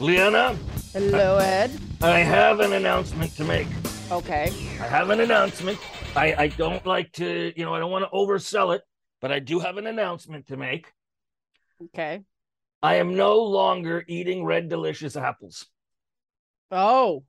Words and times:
Leanna, 0.00 0.56
Hello, 0.92 1.36
Ed. 1.36 1.70
I 2.00 2.20
have 2.20 2.60
an 2.60 2.72
announcement 2.72 3.36
to 3.36 3.44
make. 3.44 3.66
Okay. 4.10 4.52
I 4.80 4.86
have 4.86 5.10
an 5.10 5.20
announcement. 5.20 5.78
I, 6.16 6.34
I 6.34 6.48
don't 6.48 6.84
like 6.86 7.12
to, 7.12 7.52
you 7.54 7.64
know, 7.64 7.74
I 7.74 7.78
don't 7.78 7.90
want 7.90 8.04
to 8.04 8.10
oversell 8.10 8.74
it, 8.74 8.82
but 9.20 9.30
I 9.30 9.38
do 9.38 9.58
have 9.58 9.76
an 9.76 9.86
announcement 9.86 10.46
to 10.46 10.56
make. 10.56 10.92
Okay. 11.84 12.22
I 12.82 12.96
am 12.96 13.14
no 13.16 13.42
longer 13.42 14.02
eating 14.08 14.44
red 14.44 14.68
delicious 14.68 15.14
apples. 15.14 15.66
Oh, 16.70 17.24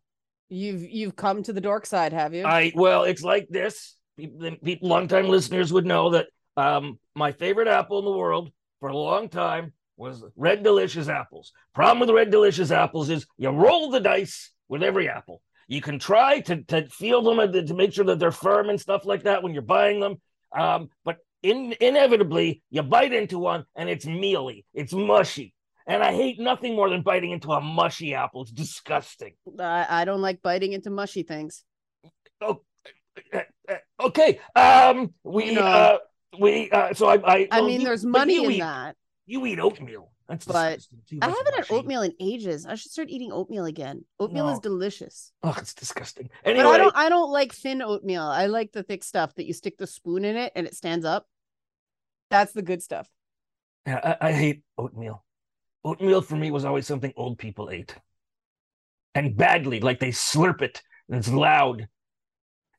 you've 0.48 0.82
you've 0.90 1.16
come 1.16 1.44
to 1.44 1.54
the 1.54 1.62
dork 1.62 1.86
side, 1.86 2.14
have 2.14 2.34
you? 2.34 2.46
I 2.46 2.72
well, 2.76 3.04
it's 3.04 3.24
like 3.24 3.50
this. 3.50 3.96
People, 4.20 4.52
people 4.64 4.90
longtime 4.90 5.30
listeners 5.30 5.72
would 5.72 5.86
know 5.86 6.10
that 6.12 6.28
um, 6.58 7.00
my 7.16 7.32
favorite 7.32 7.70
apple 7.70 8.00
in 8.00 8.06
the 8.06 8.12
world 8.12 8.52
for 8.82 8.90
a 8.90 8.98
long 8.98 9.30
time 9.30 9.72
was 9.96 10.24
red 10.36 10.62
delicious 10.62 11.08
apples. 11.08 11.54
Problem 11.74 12.00
with 12.00 12.10
red 12.10 12.30
delicious 12.30 12.72
apples 12.72 13.10
is 13.10 13.26
you 13.38 13.50
roll 13.50 13.90
the 13.90 14.00
dice 14.00 14.52
with 14.68 14.84
every 14.84 15.08
apple. 15.08 15.42
You 15.68 15.82
can 15.82 16.00
try 16.00 16.42
to, 16.42 16.64
to 16.64 16.88
feel 16.90 17.22
them 17.22 17.40
and 17.40 17.68
to 17.68 17.74
make 17.74 17.94
sure 17.94 18.06
that 18.06 18.20
they're 18.20 18.32
firm 18.32 18.70
and 18.70 18.80
stuff 18.80 19.06
like 19.06 19.24
that 19.24 19.42
when 19.42 19.54
you're 19.54 19.62
buying 19.62 20.00
them. 20.00 20.16
Um, 20.58 20.90
but 21.06 21.18
in, 21.44 21.76
inevitably, 21.80 22.62
you 22.70 22.82
bite 22.82 23.14
into 23.14 23.40
one 23.40 23.64
and 23.76 23.88
it's 23.88 24.06
mealy, 24.06 24.66
it's 24.74 24.94
mushy. 24.94 25.54
And 25.88 26.04
I 26.04 26.14
hate 26.14 26.40
nothing 26.40 26.76
more 26.76 26.90
than 26.90 27.04
biting 27.04 27.32
into 27.32 27.52
a 27.52 27.62
mushy 27.62 28.14
apple. 28.14 28.42
It's 28.44 28.52
disgusting. 28.52 29.34
I, 29.60 29.86
I 29.90 30.06
don't 30.06 30.22
like 30.22 30.42
biting 30.42 30.74
into 30.74 30.90
mushy 30.90 31.24
things. 31.24 31.64
Oh, 32.42 32.62
uh, 33.34 33.40
uh, 33.68 33.76
okay. 34.00 34.40
Um, 34.56 35.14
we 35.24 35.46
You 35.48 35.56
know- 35.56 35.62
uh, 35.62 35.98
we 36.40 36.70
uh, 36.72 36.94
so 36.94 37.08
I 37.08 37.16
I, 37.16 37.48
I 37.52 37.60
well, 37.60 37.66
mean, 37.68 37.82
you- 37.82 37.88
there's 37.88 38.06
money 38.06 38.36
you 38.36 38.46
in 38.46 38.52
eat, 38.52 38.60
that. 38.60 38.96
You 39.26 39.46
eat 39.46 39.60
oatmeal. 39.60 40.12
That's 40.28 40.46
But 40.46 40.76
disgusting, 40.76 41.00
too. 41.10 41.20
I 41.24 41.28
haven't 41.30 41.46
had 41.56 41.56
mushy. 41.62 41.74
oatmeal 41.74 42.02
in 42.04 42.14
ages. 42.20 42.68
I 42.68 42.76
should 42.76 42.92
start 42.92 43.10
eating 43.10 43.32
oatmeal 43.32 43.66
again. 43.66 44.06
Oatmeal 44.20 44.50
is 44.50 44.60
delicious. 44.60 45.32
Oh, 45.42 45.56
it's 45.58 45.74
disgusting. 45.74 46.30
But 46.44 46.56
I 46.56 46.78
don't 46.78 46.96
I 46.96 47.10
don't 47.10 47.32
like 47.32 47.52
thin 47.54 47.82
oatmeal. 47.82 48.22
I 48.24 48.46
like 48.46 48.72
the 48.72 48.84
thick 48.84 49.04
stuff 49.04 49.34
that 49.36 49.48
you 49.48 49.54
stick 49.54 49.78
the 49.80 49.88
spoon 49.88 50.26
in 50.26 50.36
it 50.36 50.52
and 50.56 50.68
it 50.68 50.76
stands 50.76 51.04
up. 51.04 51.26
That's 52.30 52.54
the 52.54 52.62
good 52.62 52.84
stuff. 52.84 53.08
Yeah, 53.88 54.16
I, 54.22 54.28
I 54.30 54.32
hate 54.34 54.62
oatmeal. 54.78 55.24
Oatmeal 55.84 56.22
for 56.22 56.36
me 56.36 56.52
was 56.52 56.64
always 56.64 56.86
something 56.86 57.14
old 57.16 57.40
people 57.40 57.72
ate, 57.72 57.96
and 59.16 59.36
badly, 59.36 59.80
like 59.80 60.00
they 60.00 60.10
slurp 60.12 60.62
it 60.62 60.84
and 61.08 61.18
it's 61.18 61.30
loud. 61.30 61.88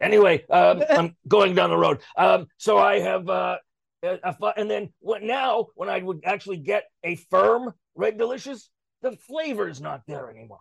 Anyway, 0.00 0.44
um, 0.50 0.82
I'm 0.90 1.16
going 1.28 1.54
down 1.54 1.70
the 1.70 1.76
road. 1.76 2.00
Um, 2.16 2.46
so 2.56 2.78
I 2.78 3.00
have, 3.00 3.28
uh, 3.28 3.56
a, 4.02 4.18
a 4.22 4.52
and 4.56 4.70
then 4.70 4.92
what 5.00 5.22
now? 5.22 5.66
When 5.74 5.88
I 5.88 6.00
would 6.00 6.20
actually 6.24 6.56
get 6.58 6.84
a 7.04 7.16
firm 7.16 7.72
red 7.94 8.18
delicious, 8.18 8.70
the 9.02 9.12
flavor 9.12 9.68
is 9.68 9.80
not 9.80 10.02
there 10.06 10.30
anymore. 10.30 10.58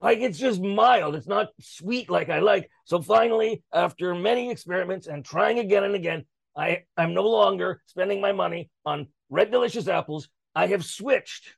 Like 0.00 0.18
it's 0.18 0.38
just 0.38 0.60
mild. 0.60 1.14
It's 1.14 1.26
not 1.26 1.50
sweet 1.60 2.10
like 2.10 2.28
I 2.30 2.40
like. 2.40 2.68
So 2.84 3.00
finally, 3.00 3.62
after 3.72 4.14
many 4.14 4.50
experiments 4.50 5.06
and 5.06 5.24
trying 5.24 5.58
again 5.58 5.84
and 5.84 5.94
again, 5.94 6.24
I 6.56 6.82
I'm 6.96 7.14
no 7.14 7.26
longer 7.28 7.80
spending 7.86 8.20
my 8.20 8.32
money 8.32 8.70
on 8.84 9.08
red 9.30 9.50
delicious 9.50 9.88
apples. 9.88 10.28
I 10.54 10.66
have 10.68 10.84
switched 10.84 11.56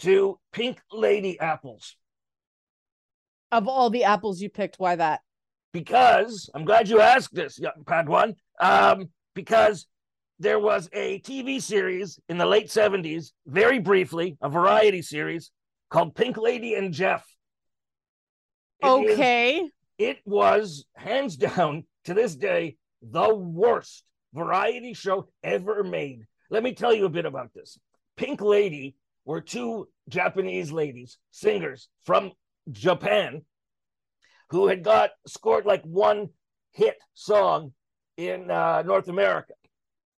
to 0.00 0.38
pink 0.52 0.80
lady 0.92 1.38
apples 1.40 1.96
Of 3.52 3.68
all 3.68 3.90
the 3.90 4.04
apples 4.04 4.40
you 4.40 4.50
picked, 4.50 4.78
why 4.78 4.96
that? 4.96 5.20
Because 5.80 6.48
I'm 6.54 6.64
glad 6.64 6.88
you 6.88 7.00
asked 7.00 7.34
this, 7.34 7.58
young 7.58 7.82
Padawan. 7.84 8.34
Um, 8.60 9.10
because 9.34 9.86
there 10.38 10.58
was 10.58 10.88
a 10.94 11.20
TV 11.20 11.60
series 11.60 12.18
in 12.30 12.38
the 12.38 12.46
late 12.46 12.68
70s, 12.68 13.32
very 13.46 13.78
briefly, 13.78 14.38
a 14.40 14.48
variety 14.48 15.02
series 15.02 15.50
called 15.90 16.14
Pink 16.14 16.38
Lady 16.38 16.74
and 16.74 16.94
Jeff. 16.94 17.26
It 18.82 18.86
is- 18.86 19.10
Okay. 19.18 19.70
it 19.98 20.18
was 20.24 20.86
hands 20.94 21.36
down 21.48 21.84
to 22.04 22.14
this 22.14 22.34
day 22.36 22.76
the 23.02 23.34
worst 23.34 24.04
variety 24.32 24.94
show 24.94 25.28
ever 25.42 25.84
made. 25.84 26.26
Let 26.48 26.62
me 26.62 26.72
tell 26.72 26.94
you 26.94 27.04
a 27.04 27.10
bit 27.10 27.26
about 27.26 27.52
this. 27.54 27.78
Pink 28.16 28.40
Lady 28.40 28.96
were 29.26 29.42
two 29.42 29.88
Japanese 30.08 30.72
ladies, 30.72 31.18
singers 31.32 31.88
from 32.04 32.32
Japan, 32.70 33.42
who 34.50 34.68
had 34.68 34.82
got 34.82 35.10
scored 35.26 35.66
like 35.66 35.82
one 35.84 36.28
hit 36.72 36.96
song 37.14 37.72
in 38.16 38.50
uh, 38.50 38.82
North 38.82 39.08
America. 39.08 39.54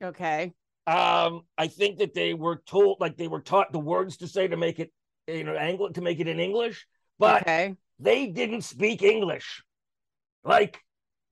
Okay. 0.03 0.53
Um, 0.85 1.41
I 1.57 1.67
think 1.67 1.97
that 1.97 2.13
they 2.13 2.33
were 2.33 2.61
told, 2.65 2.97
like 2.99 3.17
they 3.17 3.27
were 3.27 3.41
taught 3.41 3.71
the 3.71 3.79
words 3.79 4.17
to 4.17 4.27
say 4.27 4.47
to 4.47 4.57
make 4.57 4.79
it, 4.79 4.91
you 5.27 5.43
know, 5.43 5.55
angle 5.55 5.91
to 5.91 6.01
make 6.01 6.19
it 6.19 6.27
in 6.27 6.39
English, 6.39 6.87
but 7.19 7.41
okay. 7.41 7.75
they 7.99 8.27
didn't 8.27 8.61
speak 8.61 9.01
English. 9.01 9.63
Like, 10.43 10.79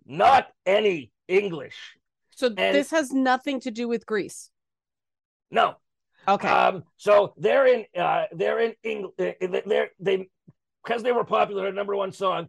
not 0.06 0.48
any 0.66 1.12
English. 1.28 1.78
So 2.32 2.48
and- 2.48 2.76
this 2.76 2.92
has 2.92 3.14
nothing 3.14 3.62
to 3.62 3.72
do 3.72 3.88
with 3.88 4.06
Greece. 4.06 4.52
No. 5.52 5.76
Okay. 6.28 6.48
Um, 6.48 6.84
so 6.98 7.34
they're 7.38 7.68
in 7.68 7.86
uh 7.96 8.26
they're 8.32 8.60
in 8.60 8.74
English 8.84 9.14
they're 9.18 9.90
they 10.00 10.28
because 10.84 11.04
they 11.04 11.12
were 11.12 11.24
popular, 11.24 11.64
their 11.64 11.72
number 11.72 11.96
one 11.96 12.12
song, 12.12 12.48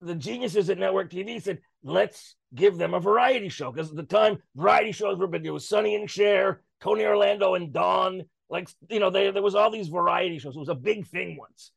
the 0.00 0.14
geniuses 0.14 0.70
at 0.70 0.78
network 0.78 1.10
TV 1.10 1.42
said, 1.42 1.58
let's 1.82 2.36
give 2.54 2.78
them 2.78 2.94
a 2.94 3.00
variety 3.00 3.48
show. 3.48 3.72
Because 3.72 3.90
at 3.90 3.96
the 3.96 4.02
time, 4.02 4.38
variety 4.54 4.92
shows 4.92 5.18
were 5.18 5.26
big. 5.26 5.46
It 5.46 5.50
was 5.50 5.68
Sonny 5.68 5.94
and 5.94 6.10
Cher, 6.10 6.62
Tony 6.80 7.04
Orlando 7.04 7.54
and 7.54 7.72
Dawn. 7.72 8.22
Like, 8.48 8.68
you 8.88 9.00
know, 9.00 9.10
they, 9.10 9.30
there 9.30 9.42
was 9.42 9.54
all 9.54 9.70
these 9.70 9.88
variety 9.88 10.38
shows. 10.38 10.56
It 10.56 10.60
was 10.60 10.68
a 10.68 10.74
big 10.74 11.06
thing 11.06 11.36
once. 11.38 11.72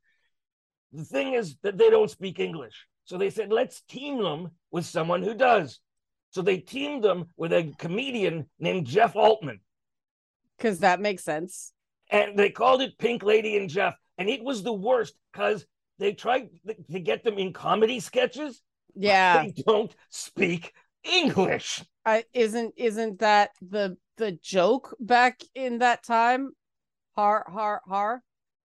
The 0.93 1.03
thing 1.03 1.33
is 1.33 1.57
that 1.63 1.77
they 1.77 1.89
don't 1.89 2.09
speak 2.09 2.39
English. 2.39 2.85
So 3.05 3.17
they 3.17 3.29
said, 3.29 3.51
let's 3.51 3.81
team 3.81 4.21
them 4.21 4.51
with 4.71 4.85
someone 4.85 5.23
who 5.23 5.33
does. 5.33 5.79
So 6.31 6.41
they 6.41 6.57
teamed 6.57 7.03
them 7.03 7.25
with 7.35 7.51
a 7.51 7.73
comedian 7.77 8.49
named 8.59 8.87
Jeff 8.87 9.15
Altman. 9.15 9.59
Because 10.57 10.79
that 10.79 11.01
makes 11.01 11.23
sense. 11.23 11.73
And 12.09 12.37
they 12.37 12.49
called 12.49 12.81
it 12.81 12.97
Pink 12.97 13.23
Lady 13.23 13.57
and 13.57 13.69
Jeff. 13.69 13.95
And 14.17 14.29
it 14.29 14.43
was 14.43 14.63
the 14.63 14.73
worst 14.73 15.13
because 15.33 15.65
they 16.01 16.13
try 16.13 16.49
to 16.91 16.99
get 16.99 17.23
them 17.23 17.37
in 17.37 17.53
comedy 17.53 17.99
sketches. 17.99 18.61
Yeah. 18.95 19.43
They 19.43 19.63
don't 19.65 19.95
speak 20.09 20.73
English. 21.03 21.83
I 22.03 22.25
isn't 22.33 22.73
isn't 22.75 23.19
that 23.19 23.51
the 23.61 23.97
the 24.17 24.31
joke 24.31 24.95
back 24.99 25.39
in 25.53 25.77
that 25.77 26.03
time? 26.03 26.53
Har 27.15 27.45
har 27.47 27.81
har. 27.87 28.23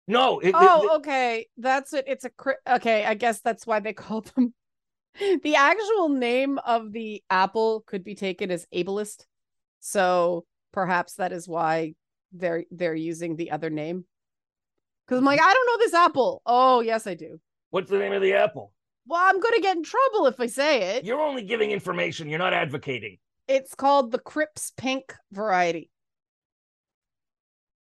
No. 0.08 0.38
It, 0.38 0.54
Oh, 0.56 0.96
okay. 0.96 1.46
That's 1.58 1.92
it. 1.92 2.06
It's 2.08 2.24
a 2.24 2.30
okay. 2.76 3.04
I 3.04 3.12
guess 3.12 3.40
that's 3.40 3.66
why 3.66 3.80
they 3.80 3.92
called 4.06 4.32
them. 4.34 4.54
The 5.20 5.56
actual 5.56 6.08
name 6.08 6.58
of 6.58 6.92
the 6.92 7.22
apple 7.28 7.82
could 7.86 8.04
be 8.04 8.14
taken 8.14 8.50
as 8.50 8.66
ableist, 8.74 9.26
so 9.80 10.46
perhaps 10.72 11.14
that 11.14 11.32
is 11.32 11.46
why 11.46 11.94
they're 12.32 12.64
they're 12.70 12.94
using 12.94 13.36
the 13.36 13.50
other 13.50 13.68
name. 13.68 14.06
Because 15.08 15.20
I'm 15.20 15.24
like, 15.24 15.40
I 15.40 15.54
don't 15.54 15.66
know 15.66 15.84
this 15.86 15.94
apple. 15.94 16.42
Oh, 16.44 16.80
yes, 16.80 17.06
I 17.06 17.14
do. 17.14 17.40
what's 17.70 17.88
the 17.88 17.98
name 17.98 18.12
of 18.12 18.20
the 18.20 18.34
apple? 18.34 18.72
Well, 19.06 19.22
I'm 19.24 19.40
gonna 19.40 19.60
get 19.60 19.74
in 19.74 19.82
trouble 19.82 20.26
if 20.26 20.38
I 20.38 20.48
say 20.48 20.96
it. 20.96 21.04
You're 21.04 21.22
only 21.22 21.42
giving 21.42 21.70
information. 21.70 22.28
You're 22.28 22.38
not 22.38 22.52
advocating. 22.52 23.16
It's 23.46 23.74
called 23.74 24.12
the 24.12 24.18
Cripps 24.18 24.70
Pink 24.76 25.14
variety. 25.32 25.88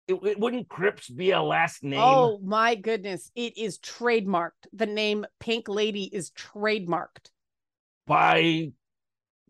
It, 0.07 0.13
it 0.23 0.39
wouldn't 0.39 0.69
Cripps 0.69 1.09
be 1.09 1.31
a 1.31 1.41
last 1.41 1.83
name? 1.83 1.99
Oh 2.01 2.39
my 2.41 2.75
goodness, 2.75 3.29
it 3.35 3.57
is 3.57 3.77
trademarked. 3.79 4.67
The 4.71 4.85
name 4.85 5.25
Pink 5.41 5.67
Lady 5.67 6.03
is 6.03 6.31
trademarked. 6.31 7.29
By 8.05 8.71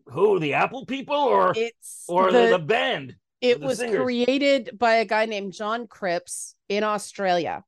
who? 0.06 0.40
The 0.40 0.54
Apple 0.54 0.84
people 0.84 1.14
or 1.14 1.52
It's 1.54 2.06
or 2.08 2.32
the, 2.32 2.38
the, 2.40 2.48
the 2.48 2.58
band? 2.58 3.14
it 3.40 3.60
the 3.60 3.66
was 3.66 3.78
singers? 3.78 4.02
created 4.02 4.76
by 4.76 4.94
a 4.94 5.04
guy 5.04 5.26
named 5.26 5.52
John 5.52 5.86
Cripps 5.86 6.56
in 6.68 6.82
Australia 6.82 7.62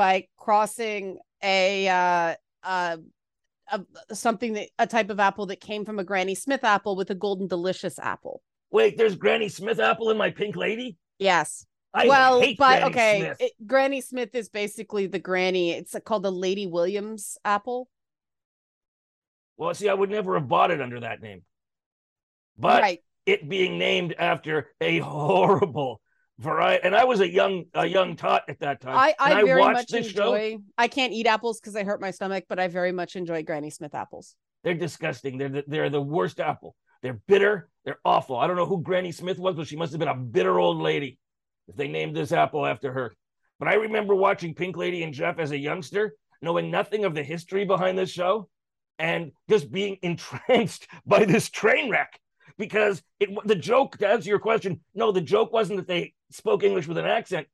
by 0.00 0.26
crossing 0.38 1.18
a 1.42 1.86
uh 1.86 2.34
uh 2.64 2.96
a, 3.70 4.14
something 4.14 4.54
that 4.54 4.70
a 4.78 4.86
type 4.86 5.10
of 5.10 5.20
apple 5.20 5.44
that 5.44 5.60
came 5.60 5.84
from 5.84 5.98
a 5.98 6.04
Granny 6.04 6.34
Smith 6.34 6.64
apple 6.64 6.96
with 6.96 7.10
a 7.10 7.14
golden 7.14 7.46
delicious 7.48 7.98
apple. 7.98 8.40
Wait, 8.70 8.96
there's 8.96 9.14
Granny 9.14 9.50
Smith 9.50 9.78
apple 9.78 10.08
in 10.10 10.16
my 10.16 10.30
Pink 10.30 10.56
Lady. 10.56 10.96
Yes. 11.18 11.66
I 11.92 12.08
well, 12.08 12.40
hate 12.40 12.56
but 12.56 12.78
Granny 12.78 12.90
okay, 12.90 13.18
Smith. 13.20 13.36
it- 13.40 13.66
Granny 13.66 14.00
Smith 14.00 14.34
is 14.34 14.48
basically 14.48 15.06
the 15.06 15.18
granny. 15.18 15.72
It's 15.72 15.94
called 16.06 16.22
the 16.22 16.32
Lady 16.32 16.66
Williams 16.66 17.36
apple. 17.44 17.90
Well, 19.58 19.74
see, 19.74 19.90
I 19.90 19.94
would 19.94 20.08
never 20.08 20.32
have 20.38 20.48
bought 20.48 20.70
it 20.70 20.80
under 20.80 21.00
that 21.00 21.20
name. 21.20 21.42
But 22.58 22.80
right. 22.80 23.00
it 23.26 23.46
being 23.46 23.76
named 23.76 24.14
after 24.18 24.68
a 24.80 24.98
horrible 25.00 26.00
variety, 26.40 26.84
and 26.84 26.96
I 26.96 27.04
was 27.04 27.20
a 27.20 27.30
young 27.30 27.64
a 27.74 27.86
young 27.86 28.16
tot 28.16 28.42
at 28.48 28.58
that 28.60 28.80
time. 28.80 28.96
I, 28.96 29.14
and 29.20 29.38
I 29.38 29.44
very 29.44 29.60
watched 29.60 29.74
much 29.74 29.88
this 29.88 30.08
show. 30.08 30.34
enjoy. 30.34 30.58
I 30.76 30.88
can't 30.88 31.12
eat 31.12 31.26
apples 31.26 31.60
because 31.60 31.76
I 31.76 31.84
hurt 31.84 32.00
my 32.00 32.10
stomach, 32.10 32.44
but 32.48 32.58
I 32.58 32.68
very 32.68 32.92
much 32.92 33.16
enjoy 33.16 33.42
Granny 33.42 33.70
Smith 33.70 33.94
apples. 33.94 34.34
They're 34.64 34.74
disgusting. 34.74 35.38
They're 35.38 35.48
the, 35.48 35.64
they're 35.66 35.90
the 35.90 36.02
worst 36.02 36.40
apple. 36.40 36.74
They're 37.02 37.20
bitter. 37.28 37.68
They're 37.84 38.00
awful. 38.04 38.36
I 38.36 38.46
don't 38.46 38.56
know 38.56 38.66
who 38.66 38.82
Granny 38.82 39.12
Smith 39.12 39.38
was, 39.38 39.54
but 39.54 39.66
she 39.66 39.76
must 39.76 39.92
have 39.92 40.00
been 40.00 40.08
a 40.08 40.14
bitter 40.14 40.58
old 40.58 40.78
lady 40.78 41.18
if 41.68 41.76
they 41.76 41.88
named 41.88 42.16
this 42.16 42.32
apple 42.32 42.66
after 42.66 42.92
her. 42.92 43.12
But 43.58 43.68
I 43.68 43.74
remember 43.74 44.14
watching 44.14 44.54
Pink 44.54 44.76
Lady 44.76 45.02
and 45.02 45.14
Jeff 45.14 45.38
as 45.38 45.50
a 45.50 45.58
youngster, 45.58 46.14
knowing 46.42 46.70
nothing 46.70 47.04
of 47.04 47.14
the 47.14 47.22
history 47.22 47.64
behind 47.64 47.98
this 47.98 48.10
show 48.10 48.48
and 48.98 49.32
just 49.48 49.70
being 49.70 49.98
entranced 50.02 50.86
by 51.06 51.24
this 51.24 51.48
train 51.50 51.90
wreck. 51.90 52.18
Because 52.58 53.02
it, 53.18 53.30
the 53.44 53.54
joke, 53.56 53.98
to 53.98 54.08
answer 54.08 54.28
your 54.28 54.38
question, 54.38 54.80
no, 54.94 55.12
the 55.12 55.20
joke 55.20 55.52
wasn't 55.52 55.78
that 55.78 55.88
they 55.88 56.14
spoke 56.30 56.62
English 56.62 56.86
with 56.86 56.98
an 56.98 57.06
accent. 57.06 57.46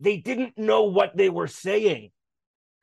They 0.00 0.16
didn't 0.16 0.56
know 0.56 0.84
what 0.84 1.16
they 1.16 1.28
were 1.28 1.46
saying. 1.46 2.10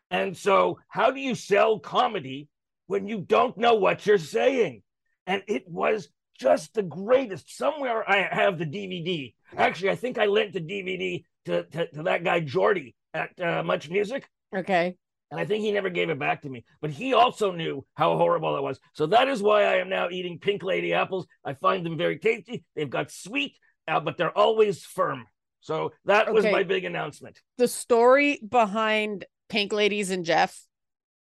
And 0.09 0.37
so, 0.37 0.79
how 0.87 1.11
do 1.11 1.19
you 1.19 1.35
sell 1.35 1.79
comedy 1.79 2.47
when 2.87 3.07
you 3.07 3.19
don't 3.19 3.57
know 3.57 3.75
what 3.75 4.05
you're 4.05 4.17
saying? 4.17 4.83
And 5.25 5.43
it 5.47 5.67
was 5.67 6.09
just 6.39 6.73
the 6.73 6.83
greatest. 6.83 7.55
Somewhere 7.57 8.09
I 8.09 8.27
have 8.31 8.57
the 8.57 8.65
DVD. 8.65 9.33
Actually, 9.57 9.89
I 9.89 9.95
think 9.95 10.17
I 10.17 10.25
lent 10.25 10.53
the 10.53 10.61
DVD 10.61 11.23
to, 11.45 11.63
to, 11.63 11.87
to 11.87 12.03
that 12.03 12.23
guy, 12.23 12.39
Jordy, 12.39 12.95
at 13.13 13.39
uh, 13.41 13.63
Much 13.63 13.89
Music. 13.89 14.29
Okay. 14.55 14.95
And 15.29 15.39
I 15.39 15.45
think 15.45 15.63
he 15.63 15.71
never 15.71 15.89
gave 15.89 16.09
it 16.09 16.19
back 16.19 16.43
to 16.43 16.49
me. 16.49 16.63
But 16.81 16.91
he 16.91 17.13
also 17.13 17.51
knew 17.51 17.85
how 17.95 18.17
horrible 18.17 18.55
it 18.55 18.63
was. 18.63 18.79
So 18.93 19.07
that 19.07 19.27
is 19.27 19.41
why 19.41 19.63
I 19.63 19.75
am 19.75 19.89
now 19.89 20.09
eating 20.09 20.39
Pink 20.39 20.63
Lady 20.63 20.93
apples. 20.93 21.27
I 21.43 21.53
find 21.53 21.85
them 21.85 21.97
very 21.97 22.17
tasty. 22.17 22.63
They've 22.75 22.89
got 22.89 23.11
sweet, 23.11 23.57
uh, 23.87 23.99
but 23.99 24.17
they're 24.17 24.37
always 24.37 24.83
firm. 24.83 25.25
So 25.59 25.91
that 26.05 26.33
was 26.33 26.45
my 26.45 26.63
big 26.63 26.85
announcement. 26.85 27.41
The 27.57 27.67
story 27.67 28.39
behind 28.47 29.25
Pink 29.49 29.73
Ladies 29.73 30.11
and 30.11 30.23
Jeff 30.23 30.61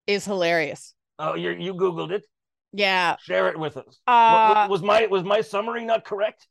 is 0.06 0.26
hilarious. 0.26 0.94
Oh, 1.18 1.34
you 1.36 1.52
you 1.52 1.74
googled 1.74 2.12
it. 2.12 2.26
Yeah. 2.74 3.16
Share 3.22 3.48
it 3.50 3.58
with 3.58 3.78
us. 3.78 4.00
Uh, 4.06 4.68
was 4.70 4.84
my 4.84 5.08
was 5.08 5.24
my 5.24 5.42
summary 5.42 5.84
not 5.84 6.06
correct? 6.06 6.48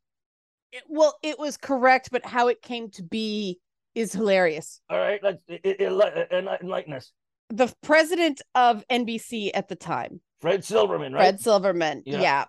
it- 0.75 0.83
well, 0.89 1.17
it 1.23 1.39
was 1.39 1.57
correct, 1.57 2.09
but 2.11 2.27
how 2.27 2.49
it 2.49 2.61
came 2.61 2.91
to 2.91 3.03
be 3.03 3.61
is 3.95 4.13
hilarious. 4.13 4.81
All 4.91 4.99
right, 4.99 5.23
let's 5.23 5.39
it, 5.47 5.61
it, 5.65 5.81
enlighten 5.83 6.93
us. 6.93 7.13
The 7.51 7.73
president 7.83 8.41
of 8.55 8.85
NBC 8.89 9.51
at 9.55 9.69
the 9.69 9.77
time, 9.77 10.21
Fred 10.41 10.65
Silverman, 10.65 11.13
right? 11.13 11.21
Fred 11.21 11.41
Silverman, 11.41 12.03
Yeah. 12.07 12.21
yeah. 12.21 12.45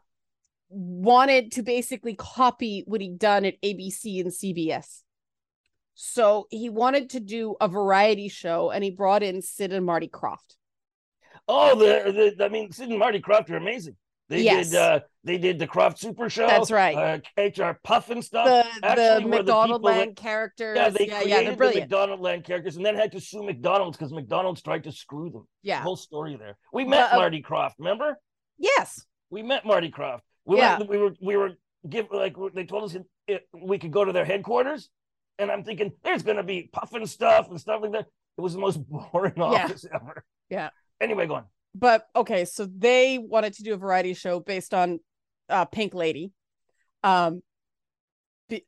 wanted 0.69 1.51
to 1.53 1.63
basically 1.63 2.15
copy 2.15 2.83
what 2.88 3.01
he'd 3.01 3.19
done 3.19 3.45
at 3.45 3.62
ABC 3.62 4.19
and 4.19 4.31
CBS. 4.31 5.01
So 5.94 6.47
he 6.50 6.69
wanted 6.69 7.12
to 7.12 7.19
do 7.19 7.56
a 7.62 7.68
variety 7.68 8.27
show 8.27 8.69
and 8.71 8.83
he 8.83 8.92
brought 8.92 9.24
in 9.24 9.42
Sid 9.42 9.71
and 9.71 9.86
Marty 9.86 10.09
Krofft. 10.09 10.56
Oh, 11.47 11.77
the, 11.77 12.33
the 12.38 12.45
I 12.45 12.50
mean, 12.50 12.71
Sid 12.71 12.89
and 12.89 13.00
Marty 13.00 13.21
Krofft 13.21 13.50
are 13.50 13.57
amazing. 13.57 13.95
They 14.27 14.42
Yes. 14.42 14.69
did 14.72 14.77
uh 14.80 15.00
they 15.24 15.38
did 15.38 15.60
the 15.60 15.68
Krofft 15.68 15.98
Super 16.00 16.30
Show. 16.30 16.48
That's 16.48 16.72
right. 16.72 16.95
Uh, 16.95 17.18
HR 17.38 17.80
Pufnstuf. 17.86 18.31
The 18.31 18.66
Actually, 18.83 19.06
the 19.06 19.19
the 19.22 19.27
McDonald 19.27 19.81
people 19.83 19.94
that- 19.94 20.16
characters. 20.16 20.75
yeah, 20.77 20.89
they 20.89 21.07
yeah, 21.07 21.22
created 21.22 21.44
yeah, 21.44 21.50
the 21.51 21.56
brilliant. 21.57 21.83
McDonald 21.89 22.19
Land 22.22 22.44
characters 22.44 22.75
and 22.77 22.86
then 22.86 22.95
had 22.95 23.12
to 23.12 23.19
sue 23.22 23.44
McDonald's 23.44 23.98
because 23.98 24.12
McDonald's 24.13 24.62
tried 24.62 24.83
to 24.86 24.92
screw 24.92 25.30
them. 25.30 25.48
yeah. 25.63 25.81
Whole 25.81 25.95
story 25.95 26.36
there. 26.38 26.57
We 26.74 26.86
met 26.86 27.12
uh, 27.13 27.18
Marty 27.18 27.42
Krofft, 27.44 27.74
remember? 27.80 28.18
Yes. 28.57 29.06
We 29.30 29.44
met 29.44 29.66
Marty 29.66 29.92
Krofft. 29.92 30.22
We 30.45 30.57
Yeah. 30.57 30.78
went, 30.78 30.89
we 30.89 30.98
were 30.98 31.13
we 31.21 31.38
were 31.38 31.51
give 31.88 32.07
like 32.12 32.36
they 32.54 32.66
told 32.66 32.83
us 32.83 32.95
it, 32.95 33.06
it, 33.28 33.48
we 33.54 33.78
could 33.78 33.92
go 33.92 34.06
to 34.06 34.12
their 34.12 34.25
headquarters, 34.25 34.89
and 35.39 35.51
I'm 35.51 35.63
thinking 35.63 35.92
there's 36.04 36.24
gonna 36.24 36.44
be 36.44 36.69
Pufnstuf 36.75 37.50
and 37.50 37.60
stuff 37.60 37.81
like 37.81 37.92
that. 37.94 38.06
It 38.38 38.42
was 38.42 38.54
the 38.54 38.60
most 38.60 38.78
boring 38.89 39.39
office 39.42 39.86
ever. 39.94 40.24
Yeah. 40.50 40.69
Anyway, 41.01 41.25
go 41.28 41.36
on. 41.36 41.45
But 41.75 42.07
okay, 42.16 42.45
so 42.45 42.66
they 42.66 43.18
wanted 43.18 43.54
to 43.56 43.63
do 43.63 43.74
a 43.74 43.77
variety 43.77 44.13
show 44.13 44.39
based 44.39 44.74
on 44.74 45.00
uh 45.50 45.66
Pink 45.66 45.94
Lady. 45.94 46.31
Um 47.04 47.42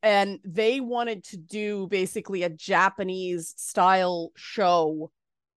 and 0.03 0.39
they 0.43 0.79
wanted 0.79 1.23
to 1.25 1.37
do 1.37 1.87
basically 1.87 2.43
a 2.43 2.49
Japanese 2.49 3.53
style 3.57 4.31
show 4.35 5.11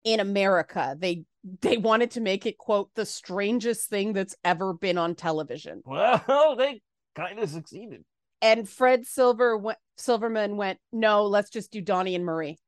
in 0.04 0.20
America. 0.20 0.96
They 0.98 1.24
they 1.60 1.78
wanted 1.78 2.10
to 2.12 2.20
make 2.20 2.44
it 2.44 2.58
quote 2.58 2.90
the 2.94 3.06
strangest 3.06 3.88
thing 3.88 4.12
that's 4.12 4.36
ever 4.44 4.74
been 4.74 4.98
on 4.98 5.14
television. 5.14 5.82
Well, 5.84 6.56
they 6.58 6.82
kind 7.14 7.38
of 7.38 7.48
succeeded. 7.48 8.04
And 8.42 8.68
Fred 8.68 9.06
Silver 9.06 9.56
went, 9.56 9.78
Silverman 9.96 10.56
went, 10.56 10.78
"No, 10.92 11.26
let's 11.26 11.50
just 11.50 11.72
do 11.72 11.80
Donnie 11.80 12.14
and 12.14 12.24
Marie." 12.24 12.58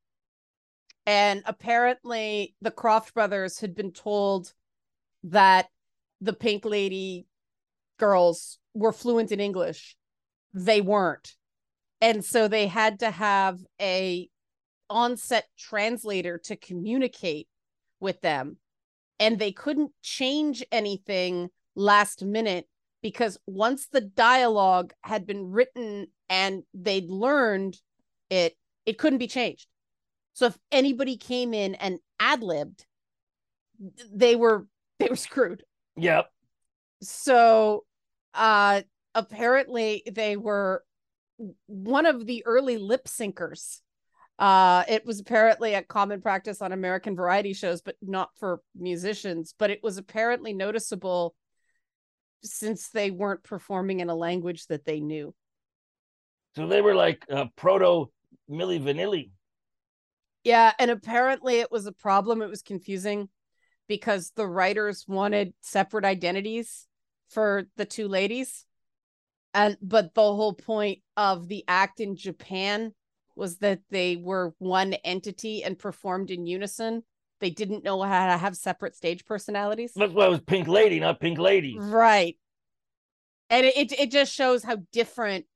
And 1.07 1.43
apparently 1.45 2.55
the 2.63 2.71
Krofft 2.71 3.15
brothers 3.15 3.61
had 3.61 3.75
been 3.75 3.93
told 3.93 4.53
that 5.25 5.69
the 6.21 6.33
Pink 6.33 6.65
Lady 6.65 7.27
girls 7.99 8.59
were 8.75 8.93
fluent 8.93 9.33
in 9.33 9.41
English. 9.41 9.97
They 10.55 10.81
weren't. 10.81 11.35
And 12.01 12.25
so 12.25 12.49
they 12.49 12.67
had 12.67 13.01
to 13.01 13.11
have 13.11 13.59
a 13.81 14.29
on-set 14.89 15.47
translator 15.59 16.39
to 16.39 16.57
communicate 16.57 17.47
with 18.01 18.21
them. 18.23 18.57
And 19.19 19.39
they 19.39 19.53
couldn't 19.53 19.93
change 20.03 20.65
anything 20.73 21.51
last 21.77 22.25
minute 22.25 22.67
because 23.03 23.39
once 23.47 23.87
the 23.87 24.01
dialogue 24.01 24.93
had 25.03 25.27
been 25.27 25.51
written 25.51 26.07
and 26.29 26.63
they'd 26.75 27.09
learned 27.09 27.77
it, 28.31 28.57
it 28.87 28.99
couldn't 28.99 29.19
be 29.19 29.27
changed. 29.27 29.67
So 30.33 30.47
if 30.47 30.59
anybody 30.73 31.17
came 31.17 31.53
in 31.53 31.75
and 31.75 31.99
ad-libbed, 32.19 32.87
they 34.13 34.37
were 34.37 34.67
they 35.01 35.09
were 35.09 35.17
screwed. 35.17 35.65
Yep. 35.97 36.31
So 37.03 37.85
uh 38.35 38.83
apparently 39.15 40.05
they 40.11 40.37
were 40.37 40.85
one 41.67 42.07
of 42.07 42.27
the 42.27 42.45
early 42.47 42.79
lip 42.79 43.07
syncers. 43.07 43.81
Uh 44.39 44.85
it 44.89 45.05
was 45.05 45.21
apparently 45.21 45.75
a 45.75 45.83
common 45.83 46.21
practice 46.21 46.63
on 46.63 46.73
American 46.73 47.17
variety 47.17 47.53
shows, 47.53 47.81
but 47.81 47.97
not 48.01 48.31
for 48.39 48.61
musicians, 48.77 49.55
but 49.59 49.71
it 49.71 49.81
was 49.83 49.99
apparently 49.99 50.53
noticeable 50.53 51.35
since 52.43 52.89
they 52.89 53.11
weren't 53.11 53.43
performing 53.43 54.01
in 54.01 54.09
a 54.09 54.15
language 54.15 54.67
that 54.69 54.85
they 54.85 55.01
knew. 55.01 55.35
So 56.57 56.67
they 56.67 56.81
were 56.81 56.95
like 56.95 57.25
uh, 57.31 57.47
proto 57.57 58.11
Milli 58.51 58.81
Vanilli. 58.81 59.31
Yeah, 60.45 60.73
and 60.79 60.91
apparently 60.91 61.61
it 61.61 61.71
was 61.71 61.87
a 61.87 61.93
problem. 61.93 62.41
It 62.41 62.49
was 62.49 62.63
confusing 62.63 63.29
because 63.91 64.31
the 64.37 64.47
writers 64.47 65.05
wanted 65.09 65.53
separate 65.63 66.05
identities 66.05 66.87
for 67.29 67.65
the 67.77 67.85
two 67.85 68.07
ladies. 68.07 68.65
And 69.53 69.77
but 69.83 70.15
the 70.15 70.23
whole 70.23 70.55
point 70.55 71.01
of 71.17 71.49
the 71.49 71.65
act 71.67 71.99
in 71.99 72.15
Japan 72.15 72.95
was 73.35 73.59
that 73.59 73.81
they 73.91 74.15
were 74.15 74.55
one 74.59 74.93
entity 75.05 75.65
and 75.65 75.77
performed 75.77 76.31
in 76.31 76.47
unison. 76.47 77.03
They 77.41 77.51
didn't 77.51 77.83
know 77.83 78.01
how 78.01 78.29
to 78.29 78.37
have 78.37 78.57
separate 78.57 78.95
stage 78.95 79.25
personalities. 79.25 79.91
That's 79.97 80.13
why 80.13 80.27
it 80.27 80.31
was 80.31 80.41
Pink 80.41 80.69
Lady, 80.69 81.01
not 81.01 81.19
Pink 81.19 81.41
Ladies. 81.41 81.83
Right. 81.83 82.37
And 83.49 83.67
it, 83.67 83.77
it 83.77 83.93
it 83.99 84.11
just 84.13 84.33
shows 84.33 84.63
how 84.63 84.77
different 84.93 85.47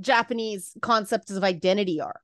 Japanese 0.00 0.76
concepts 0.82 1.30
of 1.30 1.44
identity 1.44 2.00
are. 2.00 2.20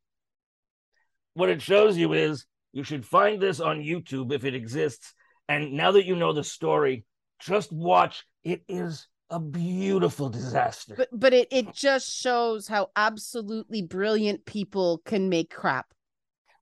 What 1.34 1.50
it 1.50 1.62
shows 1.62 1.96
you 1.96 2.14
is 2.14 2.46
you 2.74 2.82
should 2.82 3.06
find 3.06 3.40
this 3.40 3.60
on 3.60 3.78
YouTube 3.78 4.32
if 4.32 4.44
it 4.44 4.54
exists. 4.54 5.14
And 5.48 5.74
now 5.74 5.92
that 5.92 6.06
you 6.06 6.16
know 6.16 6.32
the 6.32 6.42
story, 6.42 7.06
just 7.40 7.72
watch. 7.72 8.24
It 8.42 8.62
is 8.68 9.06
a 9.30 9.38
beautiful 9.38 10.28
disaster. 10.28 10.94
but 10.96 11.08
but 11.12 11.32
it 11.32 11.48
it 11.50 11.72
just 11.72 12.10
shows 12.10 12.66
how 12.68 12.90
absolutely 12.96 13.80
brilliant 13.80 14.44
people 14.44 15.00
can 15.06 15.28
make 15.28 15.50
crap. 15.50 15.86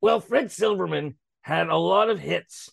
Well, 0.01 0.21
Fred 0.21 0.53
Silverman 0.53 1.17
had 1.41 1.69
a 1.69 1.77
lot 1.77 2.11
of 2.11 2.19
hits. 2.19 2.71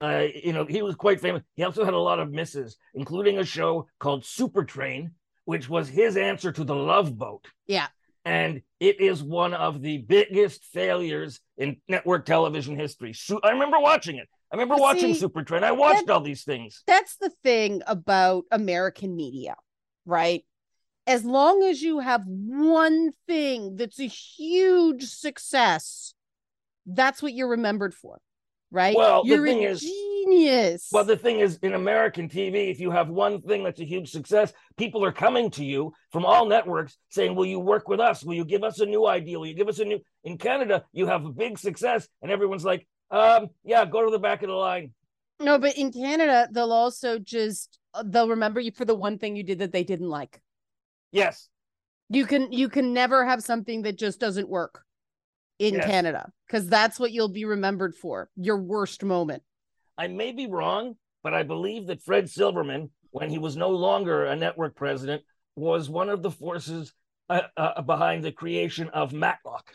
Uh, 0.00 0.26
you 0.42 0.52
know, 0.52 0.64
he 0.64 0.80
was 0.80 0.94
quite 0.94 1.20
famous. 1.20 1.42
He 1.56 1.64
also 1.64 1.84
had 1.84 1.92
a 1.92 1.98
lot 1.98 2.20
of 2.20 2.30
misses, 2.30 2.76
including 2.94 3.38
a 3.38 3.44
show 3.44 3.88
called 3.98 4.24
Super 4.24 4.64
Train, 4.64 5.10
which 5.44 5.68
was 5.68 5.88
his 5.88 6.16
answer 6.16 6.52
to 6.52 6.64
the 6.64 6.74
Love 6.74 7.18
Boat. 7.18 7.46
Yeah. 7.66 7.88
And 8.24 8.62
it 8.80 9.00
is 9.00 9.22
one 9.22 9.54
of 9.54 9.80
the 9.80 9.98
biggest 9.98 10.64
failures 10.66 11.40
in 11.56 11.78
network 11.88 12.26
television 12.26 12.78
history. 12.78 13.12
Su- 13.14 13.40
I 13.42 13.50
remember 13.50 13.78
watching 13.80 14.16
it. 14.16 14.28
I 14.52 14.56
remember 14.56 14.76
watching 14.76 15.14
see, 15.14 15.20
Super 15.20 15.42
Train. 15.42 15.64
I 15.64 15.72
watched 15.72 16.06
that- 16.06 16.12
all 16.12 16.20
these 16.20 16.44
things. 16.44 16.82
That's 16.86 17.16
the 17.16 17.30
thing 17.42 17.82
about 17.86 18.44
American 18.50 19.16
media, 19.16 19.54
right? 20.04 20.44
As 21.06 21.24
long 21.24 21.62
as 21.62 21.82
you 21.82 22.00
have 22.00 22.24
one 22.26 23.12
thing 23.26 23.76
that's 23.76 23.98
a 23.98 24.06
huge 24.06 25.04
success, 25.04 26.14
that's 26.86 27.22
what 27.22 27.32
you're 27.32 27.48
remembered 27.48 27.94
for, 27.94 28.20
right? 28.70 28.94
Well, 28.96 29.22
the 29.22 29.28
you're 29.30 29.46
thing 29.46 29.64
a 29.64 29.68
is- 29.68 29.82
genius. 30.30 30.88
Well, 30.92 31.04
the 31.04 31.16
thing 31.16 31.40
is, 31.40 31.58
in 31.62 31.74
American 31.74 32.28
TV, 32.28 32.70
if 32.70 32.80
you 32.80 32.90
have 32.90 33.08
one 33.08 33.42
thing 33.42 33.64
that's 33.64 33.80
a 33.80 33.84
huge 33.84 34.10
success, 34.10 34.52
people 34.76 35.04
are 35.04 35.12
coming 35.12 35.50
to 35.52 35.64
you 35.64 35.92
from 36.10 36.24
all 36.24 36.46
networks 36.46 36.96
saying, 37.08 37.34
Will 37.34 37.46
you 37.46 37.58
work 37.58 37.88
with 37.88 38.00
us? 38.00 38.22
Will 38.24 38.34
you 38.34 38.44
give 38.44 38.62
us 38.64 38.80
a 38.80 38.86
new 38.86 39.06
idea? 39.06 39.38
Will 39.38 39.46
you 39.46 39.54
give 39.54 39.68
us 39.68 39.78
a 39.78 39.84
new? 39.84 40.00
In 40.24 40.38
Canada, 40.38 40.84
you 40.92 41.06
have 41.06 41.24
a 41.24 41.30
big 41.30 41.58
success, 41.58 42.08
and 42.22 42.30
everyone's 42.30 42.64
like, 42.64 42.86
um, 43.10 43.48
Yeah, 43.64 43.84
go 43.84 44.04
to 44.04 44.10
the 44.10 44.18
back 44.18 44.42
of 44.42 44.48
the 44.48 44.54
line. 44.54 44.92
No, 45.40 45.58
but 45.58 45.76
in 45.76 45.92
Canada, 45.92 46.48
they'll 46.52 46.72
also 46.72 47.18
just 47.18 47.78
uh, 47.94 48.02
they'll 48.06 48.28
remember 48.28 48.60
you 48.60 48.72
for 48.72 48.84
the 48.84 48.94
one 48.94 49.18
thing 49.18 49.36
you 49.36 49.42
did 49.42 49.60
that 49.60 49.72
they 49.72 49.84
didn't 49.84 50.08
like. 50.08 50.40
Yes. 51.12 51.48
You 52.08 52.26
can 52.26 52.52
you 52.52 52.68
can 52.68 52.92
never 52.92 53.24
have 53.24 53.42
something 53.42 53.82
that 53.82 53.98
just 53.98 54.20
doesn't 54.20 54.48
work 54.48 54.82
in 55.58 55.74
Yes. 55.74 55.86
Canada 55.86 56.30
because 56.46 56.66
that's 56.68 56.98
what 56.98 57.12
you'll 57.12 57.28
be 57.28 57.44
remembered 57.44 57.94
for. 57.94 58.28
Your 58.36 58.58
worst 58.58 59.04
moment. 59.04 59.42
I 60.00 60.08
may 60.08 60.32
be 60.32 60.46
wrong, 60.46 60.96
but 61.22 61.34
I 61.34 61.42
believe 61.42 61.88
that 61.88 62.02
Fred 62.02 62.30
Silverman, 62.30 62.88
when 63.10 63.28
he 63.28 63.36
was 63.36 63.54
no 63.54 63.68
longer 63.68 64.24
a 64.24 64.34
network 64.34 64.74
president, 64.74 65.22
was 65.56 65.90
one 65.90 66.08
of 66.08 66.22
the 66.22 66.30
forces 66.30 66.94
uh, 67.28 67.42
uh, 67.54 67.82
behind 67.82 68.24
the 68.24 68.32
creation 68.32 68.88
of 68.88 69.12
Matlock. 69.12 69.74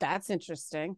That's 0.00 0.30
interesting. 0.30 0.96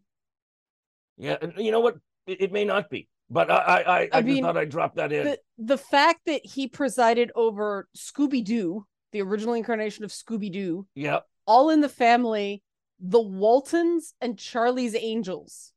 Yeah, 1.19 1.37
and 1.43 1.52
you 1.59 1.73
know 1.73 1.81
what? 1.81 1.97
It, 2.26 2.40
it 2.40 2.52
may 2.52 2.64
not 2.64 2.88
be, 2.88 3.07
but 3.28 3.50
I 3.50 3.55
I, 3.57 4.00
I, 4.00 4.09
I, 4.14 4.23
mean, 4.23 4.43
thought 4.43 4.57
I'd 4.57 4.71
drop 4.71 4.95
that 4.95 5.12
in. 5.12 5.26
The 5.26 5.38
the 5.59 5.78
fact 5.78 6.21
that 6.25 6.40
he 6.43 6.69
presided 6.69 7.33
over 7.35 7.87
Scooby 7.95 8.43
Doo, 8.43 8.87
the 9.12 9.21
original 9.21 9.52
incarnation 9.52 10.07
of 10.07 10.11
Scooby 10.11 10.50
Doo, 10.50 10.87
yeah, 10.95 11.21
All 11.45 11.69
in 11.69 11.83
the 11.83 11.90
Family, 11.90 12.62
The 12.99 13.21
Waltons, 13.21 14.14
and 14.23 14.38
Charlie's 14.38 14.95
Angels. 14.95 15.75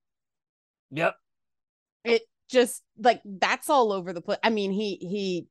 yep. 0.89 1.15
It 2.03 2.23
just 2.49 2.83
like 2.97 3.21
that's 3.25 3.69
all 3.69 3.91
over 3.91 4.13
the 4.13 4.21
place. 4.21 4.39
I 4.43 4.49
mean, 4.49 4.71
he 4.71 4.95
he 5.01 5.47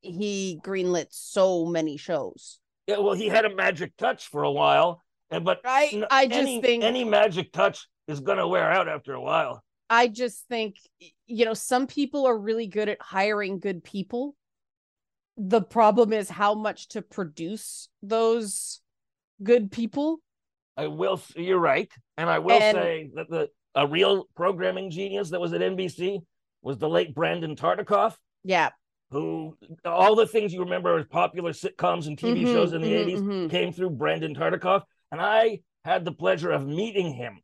he 0.00 0.60
greenlit 0.62 1.06
so 1.10 1.66
many 1.66 1.96
shows. 1.96 2.60
Yeah, 2.86 2.98
well, 2.98 3.14
he 3.14 3.28
had 3.28 3.44
a 3.44 3.54
magic 3.54 3.96
touch 3.96 4.28
for 4.28 4.42
a 4.42 4.50
while, 4.52 5.02
and 5.30 5.44
but 5.44 5.60
I 5.64 5.90
n- 5.92 6.04
I 6.10 6.26
just 6.26 6.40
any, 6.40 6.60
think 6.60 6.84
any 6.84 7.04
magic 7.04 7.52
touch 7.52 7.88
is 8.06 8.20
gonna 8.20 8.46
wear 8.46 8.70
out 8.70 8.88
after 8.88 9.14
a 9.14 9.20
while. 9.20 9.62
I 9.88 10.08
just 10.08 10.46
think 10.48 10.76
you 11.26 11.44
know 11.44 11.54
some 11.54 11.86
people 11.86 12.26
are 12.26 12.38
really 12.38 12.66
good 12.66 12.88
at 12.88 13.00
hiring 13.00 13.58
good 13.58 13.82
people. 13.82 14.34
The 15.36 15.62
problem 15.62 16.12
is 16.12 16.28
how 16.28 16.54
much 16.54 16.88
to 16.90 17.02
produce 17.02 17.88
those 18.02 18.80
good 19.42 19.72
people. 19.72 20.20
I 20.76 20.88
will. 20.88 21.20
You're 21.36 21.58
right, 21.58 21.90
and 22.18 22.28
I 22.28 22.38
will 22.40 22.60
And- 22.60 22.76
say 22.76 23.10
that 23.14 23.30
the 23.30 23.48
a 23.74 23.86
real 23.86 24.26
programming 24.36 24.90
genius 24.90 25.30
that 25.30 25.40
was 25.40 25.52
at 25.52 25.60
NBC 25.60 26.20
was 26.62 26.78
the 26.78 26.88
late 26.88 27.14
Brandon 27.14 27.56
Tartikoff, 27.56 28.16
Yeah. 28.44 28.70
who 29.10 29.56
all 29.84 30.14
the 30.14 30.26
things 30.26 30.52
you 30.52 30.60
remember 30.60 30.98
as 30.98 31.06
popular 31.06 31.52
sitcoms 31.52 32.06
and 32.06 32.16
TV 32.18 32.42
Mhm, 32.44 32.52
shows 32.52 32.72
in 32.72 32.82
the 32.82 32.92
mhm, 32.92 33.04
80s 33.06 33.20
mhm. 33.20 33.50
came 33.50 33.72
through 33.72 33.90
Brandon 33.90 34.34
Tartikoff, 34.34 34.82
and 35.12 35.20
I 35.20 35.60
had 35.84 36.04
the 36.04 36.12
pleasure 36.12 36.50
of 36.50 36.66
meeting 36.66 37.12
him 37.12 37.40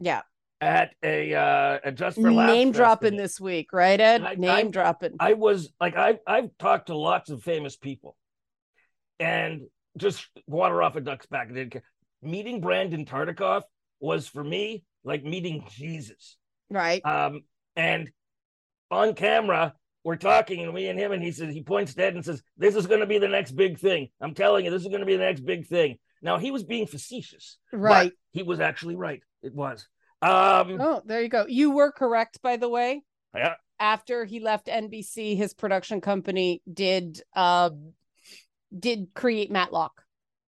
Yeah. 0.00 0.22
at 0.60 0.94
a 1.02 1.34
uh, 1.34 1.78
a 1.84 1.92
Just 1.92 2.16
for 2.20 2.32
Laughs 2.32 2.52
Name 2.52 2.72
dropping 2.72 3.10
festival. 3.12 3.22
this 3.24 3.40
week, 3.40 3.72
right, 3.72 4.00
Ed? 4.00 4.22
I- 4.22 4.34
Name 4.34 4.50
I- 4.50 4.70
dropping. 4.70 5.16
I 5.20 5.34
was 5.34 5.72
like, 5.80 5.96
I 5.96 6.18
I've 6.26 6.56
talked 6.58 6.86
to 6.86 6.96
lots 6.96 7.30
of 7.30 7.42
famous 7.42 7.76
people, 7.76 8.16
and 9.20 9.62
just 9.96 10.26
water 10.46 10.82
off 10.82 10.96
a 10.96 11.00
duck's 11.00 11.26
back. 11.26 11.48
I 11.50 11.52
didn't 11.54 11.70
care. 11.72 11.82
Meeting 12.22 12.60
Brandon 12.60 13.04
Tartikoff 13.04 13.62
was 14.00 14.26
for 14.26 14.42
me 14.42 14.82
like 15.04 15.24
meeting 15.24 15.64
Jesus. 15.70 16.36
right. 16.70 17.04
Um, 17.04 17.42
and 17.76 18.10
on 18.90 19.14
camera, 19.14 19.74
we're 20.04 20.16
talking, 20.16 20.62
and 20.62 20.74
we 20.74 20.86
and 20.86 20.98
him, 20.98 21.12
and 21.12 21.22
he 21.22 21.32
says 21.32 21.52
he 21.54 21.62
points 21.62 21.96
Ed 21.96 22.14
and 22.14 22.24
says, 22.24 22.42
"This 22.56 22.74
is 22.76 22.86
going 22.86 23.00
to 23.00 23.06
be 23.06 23.18
the 23.18 23.28
next 23.28 23.52
big 23.52 23.78
thing. 23.78 24.08
I'm 24.20 24.34
telling 24.34 24.64
you, 24.64 24.70
this 24.70 24.82
is 24.82 24.88
going 24.88 25.00
to 25.00 25.06
be 25.06 25.16
the 25.16 25.24
next 25.24 25.40
big 25.44 25.66
thing." 25.66 25.98
Now 26.22 26.38
he 26.38 26.50
was 26.50 26.62
being 26.64 26.86
facetious, 26.86 27.58
but 27.70 27.78
Right. 27.78 28.12
he 28.32 28.42
was 28.42 28.60
actually 28.60 28.96
right. 28.96 29.20
It 29.42 29.54
was. 29.54 29.86
Um, 30.22 30.78
Oh, 30.80 31.02
there 31.04 31.22
you 31.22 31.28
go. 31.28 31.46
You 31.46 31.70
were 31.72 31.92
correct, 31.92 32.40
by 32.42 32.56
the 32.56 32.68
way. 32.68 33.02
Yeah. 33.34 33.54
After 33.80 34.24
he 34.24 34.40
left 34.40 34.66
NBC, 34.68 35.36
his 35.36 35.52
production 35.54 36.00
company 36.00 36.62
did 36.72 37.20
uh 37.34 37.70
did 38.78 39.08
create 39.14 39.50
Matlock, 39.50 40.02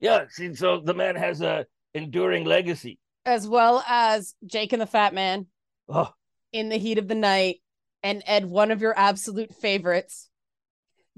yeah. 0.00 0.24
See, 0.28 0.54
so 0.54 0.80
the 0.80 0.94
man 0.94 1.16
has 1.16 1.40
a 1.40 1.66
enduring 1.94 2.44
legacy. 2.44 2.98
As 3.26 3.46
well 3.48 3.82
as 3.88 4.34
Jake 4.46 4.72
and 4.72 4.82
the 4.82 4.86
Fat 4.86 5.14
Man 5.14 5.46
Oh, 5.88 6.12
in 6.52 6.68
the 6.68 6.76
heat 6.78 6.98
of 6.98 7.08
the 7.08 7.14
night, 7.14 7.56
and 8.02 8.22
Ed, 8.26 8.46
one 8.46 8.70
of 8.70 8.80
your 8.80 8.98
absolute 8.98 9.54
favorites, 9.54 10.30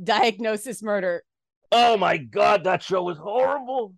Diagnosis 0.02 0.82
Murder. 0.82 1.22
Oh 1.72 1.96
my 1.96 2.16
god, 2.16 2.64
that 2.64 2.82
show 2.82 3.02
was 3.02 3.18
horrible. 3.18 3.94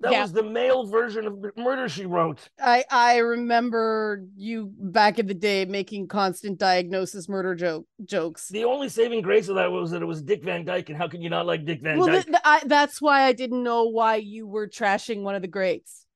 That 0.00 0.12
Yeah. 0.12 0.22
was 0.22 0.32
the 0.32 0.44
male 0.44 0.86
version 0.86 1.26
of 1.26 1.44
Murder 1.56 1.88
She 1.88 2.06
Wrote. 2.06 2.48
I 2.60 2.84
I 2.88 3.16
remember 3.18 4.24
you 4.36 4.72
back 4.78 5.18
in 5.18 5.26
the 5.26 5.34
day 5.34 5.64
making 5.64 6.06
constant 6.06 6.58
diagnosis 6.58 7.28
murder 7.28 7.56
joke 7.56 7.86
jokes. 8.04 8.48
The 8.48 8.64
only 8.64 8.88
saving 8.88 9.22
grace 9.22 9.48
of 9.48 9.56
that 9.56 9.72
was 9.72 9.90
that 9.90 10.00
it 10.02 10.06
was 10.06 10.22
Dick 10.22 10.44
Van 10.44 10.64
Dyke, 10.64 10.88
and 10.90 10.96
how 10.98 11.08
can 11.08 11.20
you 11.20 11.30
not 11.30 11.46
like 11.46 11.64
Dick 11.64 11.82
Van 11.82 11.98
Well, 11.98 12.06
Dyke? 12.06 12.14
th- 12.14 12.26
th- 12.26 12.42
I, 12.44 12.60
that's 12.66 13.02
why 13.02 13.22
I 13.24 13.32
didn't 13.32 13.62
know 13.64 13.86
why 13.86 14.16
you 14.16 14.46
were 14.46 14.68
trashing 14.68 15.22
one 15.22 15.34
of 15.34 15.42
the 15.42 15.48
greats. 15.48 16.06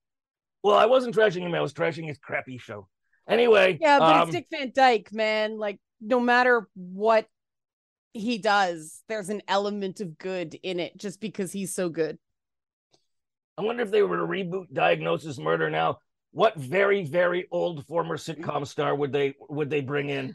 Well, 0.63 0.77
I 0.77 0.87
wasn't 0.87 1.15
trashing 1.15 1.41
him; 1.43 1.55
I 1.55 1.61
was 1.61 1.73
trashing 1.73 2.07
his 2.07 2.19
crappy 2.19 2.59
show. 2.59 2.89
Anyway, 3.29 3.79
Yeah, 3.81 3.99
but 3.99 4.17
um, 4.17 4.23
it's 4.29 4.37
Dick 4.37 4.47
Van 4.51 4.73
Dyke, 4.75 5.13
man. 5.13 5.59
Like, 5.59 5.79
no 6.01 6.21
matter 6.21 6.69
what 6.75 7.27
he 8.13 8.39
does, 8.39 9.03
there's 9.09 9.29
an 9.29 9.43
element 9.49 10.01
of 10.01 10.19
good 10.19 10.55
in 10.63 10.81
it 10.81 10.97
just 10.97 11.21
because 11.21 11.53
he's 11.53 11.75
so 11.75 11.89
good. 11.89 12.19
I 13.57 13.63
wonder 13.63 13.83
if 13.83 13.91
they 13.91 14.03
were 14.03 14.17
to 14.17 14.27
reboot 14.27 14.73
Diagnosis 14.73 15.39
Murder 15.39 15.71
now. 15.71 15.99
What 16.33 16.57
very, 16.57 17.05
very 17.05 17.47
old 17.51 17.87
former 17.87 18.17
sitcom 18.17 18.67
star 18.67 18.95
would 18.95 19.13
they 19.13 19.35
would 19.49 19.71
they 19.71 19.83
bring 19.83 20.09
in? 20.09 20.35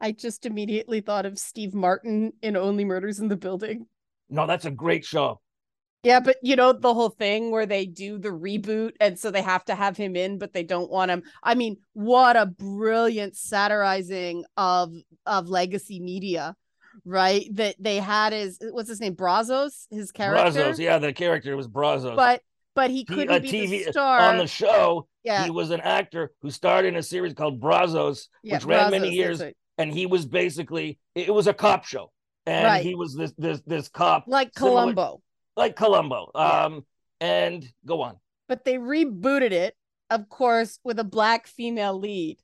I 0.00 0.12
just 0.12 0.46
immediately 0.46 1.00
thought 1.00 1.26
of 1.26 1.38
Steve 1.38 1.74
Martin 1.74 2.32
in 2.42 2.56
Only 2.56 2.84
Murders 2.84 3.20
in 3.20 3.28
the 3.28 3.36
Building. 3.36 3.86
No, 4.28 4.46
that's 4.46 4.64
a 4.64 4.70
great 4.70 5.04
show. 5.04 5.40
Yeah, 6.08 6.20
but 6.20 6.36
you 6.42 6.56
know 6.56 6.72
the 6.72 6.94
whole 6.94 7.10
thing 7.10 7.50
where 7.50 7.66
they 7.66 7.84
do 7.84 8.16
the 8.18 8.30
reboot 8.30 8.92
and 8.98 9.18
so 9.18 9.30
they 9.30 9.42
have 9.42 9.62
to 9.66 9.74
have 9.74 9.94
him 9.98 10.16
in 10.16 10.38
but 10.38 10.54
they 10.54 10.62
don't 10.62 10.90
want 10.90 11.10
him. 11.10 11.22
I 11.42 11.54
mean, 11.54 11.76
what 11.92 12.34
a 12.34 12.46
brilliant 12.46 13.36
satirizing 13.36 14.44
of 14.56 14.90
of 15.26 15.48
legacy 15.50 16.00
media, 16.00 16.56
right? 17.04 17.44
That 17.52 17.76
they 17.78 17.96
had 17.98 18.32
his 18.32 18.58
what's 18.70 18.88
his 18.88 19.00
name? 19.00 19.12
Brazos, 19.12 19.86
his 19.90 20.10
character. 20.10 20.42
Brazos, 20.62 20.80
yeah, 20.80 20.96
the 20.98 21.12
character 21.12 21.54
was 21.58 21.68
Brazos. 21.68 22.16
But 22.16 22.40
but 22.74 22.88
he 22.90 22.98
He- 22.98 23.04
couldn't 23.04 23.36
a 23.36 23.40
be 23.40 23.50
TV 23.50 23.84
the 23.84 23.92
star 23.92 24.18
on 24.20 24.38
the 24.38 24.46
show, 24.46 25.08
Yeah. 25.24 25.44
he 25.44 25.50
was 25.50 25.70
an 25.70 25.82
actor 25.82 26.32
who 26.40 26.50
starred 26.50 26.86
in 26.86 26.96
a 26.96 27.02
series 27.02 27.34
called 27.34 27.60
Brazos, 27.60 28.30
yeah, 28.42 28.54
which 28.54 28.64
ran 28.64 28.92
many 28.92 29.10
years, 29.10 29.42
right. 29.42 29.54
and 29.76 29.92
he 29.92 30.06
was 30.06 30.24
basically 30.24 30.98
it 31.14 31.34
was 31.34 31.46
a 31.48 31.52
cop 31.52 31.84
show, 31.84 32.10
and 32.46 32.64
Right. 32.64 32.82
he 32.82 32.94
was 32.94 33.14
this 33.14 33.34
this 33.36 33.60
this 33.66 33.88
cop 33.90 34.24
like 34.26 34.54
Columbo. 34.54 35.20
Like 35.58 35.76
Columbo. 35.76 36.30
Yeah. 36.34 36.64
Um, 36.64 36.84
and 37.20 37.66
go 37.84 38.00
on. 38.02 38.16
but 38.48 38.64
they 38.64 38.76
rebooted 38.78 39.50
it 39.50 39.74
of 40.10 40.28
course 40.28 40.78
with 40.84 40.98
a 41.00 41.04
black 41.04 41.46
female 41.48 41.98
lead 41.98 42.38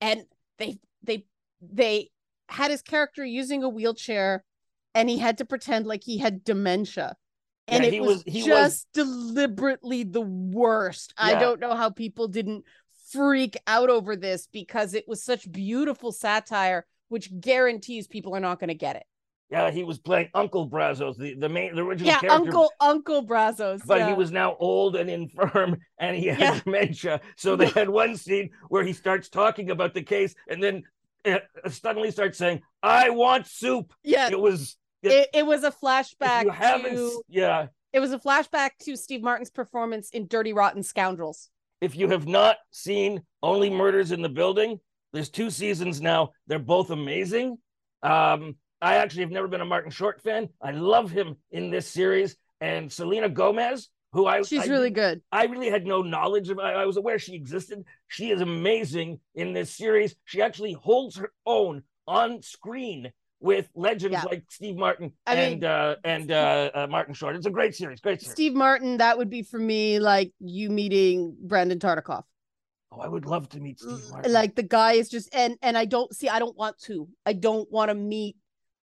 and 0.00 0.24
they 0.58 0.78
they 1.02 1.26
they 1.60 2.10
had 2.48 2.70
his 2.70 2.80
character 2.82 3.24
using 3.24 3.62
a 3.62 3.68
wheelchair 3.68 4.42
and 4.94 5.10
he 5.10 5.18
had 5.18 5.36
to 5.38 5.44
pretend 5.44 5.86
like 5.86 6.02
he 6.02 6.16
had 6.16 6.42
dementia 6.42 7.14
and 7.68 7.82
Yeah, 7.84 7.88
it 7.88 7.92
he 7.92 8.00
was, 8.00 8.08
was- 8.08 8.24
he 8.26 8.40
was- 8.40 8.46
just 8.48 8.88
deliberately 8.94 10.02
the 10.04 10.22
worst 10.22 11.12
i 11.18 11.34
don't 11.34 11.60
know 11.60 11.74
how 11.74 11.90
people 11.90 12.26
didn't 12.28 12.64
freak 13.12 13.56
out 13.66 13.90
over 13.90 14.16
this 14.16 14.48
because 14.50 14.94
it 14.94 15.04
was 15.06 15.22
such 15.22 15.52
beautiful 15.52 16.12
satire 16.12 16.86
which 17.08 17.28
guarantees 17.40 18.06
people 18.06 18.34
are 18.34 18.40
not 18.40 18.58
going 18.58 18.68
to 18.68 18.74
get 18.74 18.96
it 18.96 19.04
Yeah, 19.50 19.70
he 19.70 19.82
was 19.82 19.98
playing 19.98 20.28
Uncle 20.34 20.66
Brazos, 20.66 21.16
the 21.16 21.34
the 21.34 21.48
main 21.48 21.74
the 21.74 21.82
original 21.82 22.06
yeah 22.12 22.20
character. 22.20 22.44
uncle 22.48 22.70
uncle 22.80 23.22
brazos 23.22 23.80
but 23.86 23.98
yeah. 24.00 24.08
he 24.08 24.12
was 24.14 24.30
now 24.30 24.56
old 24.60 24.94
and 24.96 25.08
infirm 25.08 25.78
and 25.98 26.16
he 26.16 26.26
had 26.26 26.38
Yeah. 26.38 26.60
dementia. 26.64 27.20
So 27.36 27.56
they 27.56 27.68
had 27.70 27.88
one 27.88 28.16
scene 28.16 28.50
where 28.68 28.84
he 28.84 28.92
starts 28.92 29.28
talking 29.30 29.70
about 29.70 29.94
the 29.94 30.02
case 30.02 30.34
and 30.48 30.62
then 30.62 30.82
uh, 31.24 31.38
suddenly 31.70 32.10
starts 32.10 32.36
saying, 32.38 32.60
I 32.82 33.10
want 33.10 33.46
soup. 33.46 33.92
yeah 34.04 34.28
It 34.30 34.38
was, 34.38 34.76
it, 35.02 35.28
it 35.32 35.46
was 35.46 35.64
a 35.64 35.70
flashback 35.72 36.44
you 36.44 36.50
haven't, 36.50 36.94
to 36.94 37.22
yeah, 37.28 37.66
It 37.92 38.00
was 38.00 38.12
a 38.12 38.18
flashback 38.18 38.70
to 38.82 38.96
Steve 38.96 39.22
Martin's 39.22 39.50
performance 39.50 40.10
in 40.10 40.26
Dirty 40.26 40.52
Rotten 40.52 40.82
Scoundrels. 40.82 41.48
if 41.80 41.96
you 41.96 42.08
have 42.10 42.26
not 42.26 42.56
seen 42.70 43.22
Only 43.42 43.70
Murders 43.70 44.12
in 44.12 44.20
the 44.22 44.28
Building, 44.28 44.78
there's 45.12 45.30
two 45.30 45.48
seasons 45.50 46.00
now. 46.02 46.32
They're 46.46 46.58
both 46.58 46.90
amazing. 46.90 47.56
Um, 48.02 48.56
I 48.80 48.96
actually 48.96 49.22
have 49.22 49.30
never 49.30 49.48
been 49.48 49.60
a 49.60 49.64
Martin 49.66 49.90
Short 49.90 50.20
fan. 50.22 50.48
I 50.62 50.70
love 50.72 51.10
him 51.10 51.36
in 51.50 51.70
this 51.70 51.86
series. 51.86 52.36
And 52.60 52.90
Selena 52.92 53.28
Gomez, 53.28 53.88
who 54.12 54.26
I 54.26 54.42
She's 54.42 54.64
I 54.64 54.66
really 54.66 54.90
good. 54.90 55.20
I 55.30 55.44
really 55.46 55.70
had 55.70 55.86
no 55.86 56.02
knowledge 56.02 56.48
of. 56.50 56.58
I, 56.58 56.72
I 56.72 56.86
was 56.86 56.96
aware 56.96 57.18
she 57.18 57.34
existed. 57.34 57.84
She 58.08 58.30
is 58.30 58.40
amazing 58.40 59.20
in 59.34 59.52
this 59.52 59.70
series. 59.70 60.16
She 60.24 60.42
actually 60.42 60.72
holds 60.72 61.16
her 61.16 61.32
own 61.46 61.82
on 62.06 62.42
screen 62.42 63.12
with 63.40 63.68
legends 63.76 64.14
Yeah. 64.14 64.24
like 64.24 64.42
Steve 64.50 64.76
Martin 64.76 65.12
I 65.24 65.34
mean- 65.36 65.52
and 65.54 65.64
uh, 65.64 65.96
and 66.02 66.32
uh, 66.32 66.70
uh, 66.74 66.86
Martin 66.90 67.14
Short. 67.14 67.36
It's 67.36 67.46
a 67.46 67.50
great 67.50 67.76
series. 67.76 68.00
Great 68.00 68.20
series. 68.20 68.32
Steve 68.32 68.54
Martin, 68.54 68.96
that 68.96 69.18
would 69.18 69.30
be 69.30 69.42
for 69.42 69.58
me 69.60 70.00
like 70.00 70.32
you 70.40 70.70
meeting 70.70 71.36
Brandon 71.40 71.78
Tartikoff. 71.78 72.24
Oh, 72.90 73.00
I 73.00 73.06
would 73.06 73.26
love 73.26 73.48
to 73.50 73.60
meet 73.60 73.78
Steve 73.78 74.00
Martin. 74.10 74.32
like 74.32 74.56
the 74.56 74.62
guy 74.64 74.92
is 74.94 75.08
just 75.10 75.28
and 75.34 75.56
and 75.62 75.76
i 75.76 75.84
don't 75.84 76.12
see 76.16 76.28
i 76.28 76.38
don't 76.38 76.56
want 76.56 76.78
to 76.84 77.06
i 77.26 77.34
don't 77.34 77.70
want 77.70 77.90
to 77.90 77.94
meet 77.94 78.34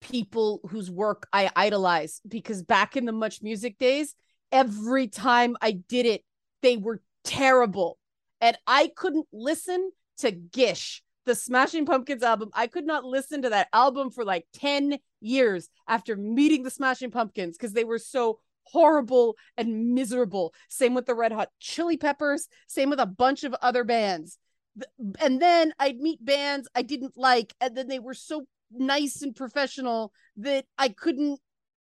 people 0.09 0.61
whose 0.69 0.89
work 0.89 1.27
i 1.33 1.49
idolize 1.55 2.21
because 2.27 2.63
back 2.63 2.95
in 2.95 3.05
the 3.05 3.11
much 3.11 3.41
music 3.41 3.77
days 3.77 4.15
every 4.51 5.07
time 5.07 5.55
i 5.61 5.71
did 5.71 6.05
it 6.05 6.23
they 6.61 6.77
were 6.77 7.01
terrible. 7.23 7.97
And 8.41 8.57
i 8.65 8.89
couldn't 8.95 9.27
listen 9.31 9.91
to 10.19 10.31
gish 10.31 11.03
the 11.25 11.35
smashing 11.35 11.85
pumpkins 11.85 12.23
album. 12.23 12.49
I 12.53 12.67
could 12.67 12.85
not 12.85 13.03
listen 13.03 13.41
to 13.41 13.49
that 13.49 13.67
album 13.73 14.11
for 14.11 14.23
like 14.23 14.45
10 14.53 14.97
years 15.19 15.69
after 15.87 16.15
meeting 16.15 16.63
the 16.63 16.71
smashing 16.71 17.11
pumpkins 17.11 17.57
because 17.57 17.73
they 17.73 17.83
were 17.83 17.99
so 17.99 18.39
horrible 18.63 19.35
and 19.57 19.93
miserable. 19.93 20.53
Same 20.69 20.93
with 20.93 21.05
the 21.05 21.15
red 21.15 21.33
hot 21.33 21.49
chili 21.59 21.97
peppers. 21.97 22.47
Same 22.67 22.89
with 22.89 22.99
a 22.99 23.05
bunch 23.05 23.43
of 23.43 23.53
other 23.61 23.83
bands. 23.83 24.37
And 25.19 25.41
then 25.41 25.73
I'd 25.79 25.97
meet 25.97 26.23
bands 26.23 26.69
I 26.73 26.83
didn't 26.83 27.17
like, 27.17 27.53
and 27.59 27.75
then 27.75 27.87
they 27.87 27.99
were 27.99 28.13
so 28.13 28.45
nice 28.71 29.21
and 29.21 29.36
professional 29.36 30.12
that 30.38 30.65
I 30.77 30.89
couldn't 30.89 31.39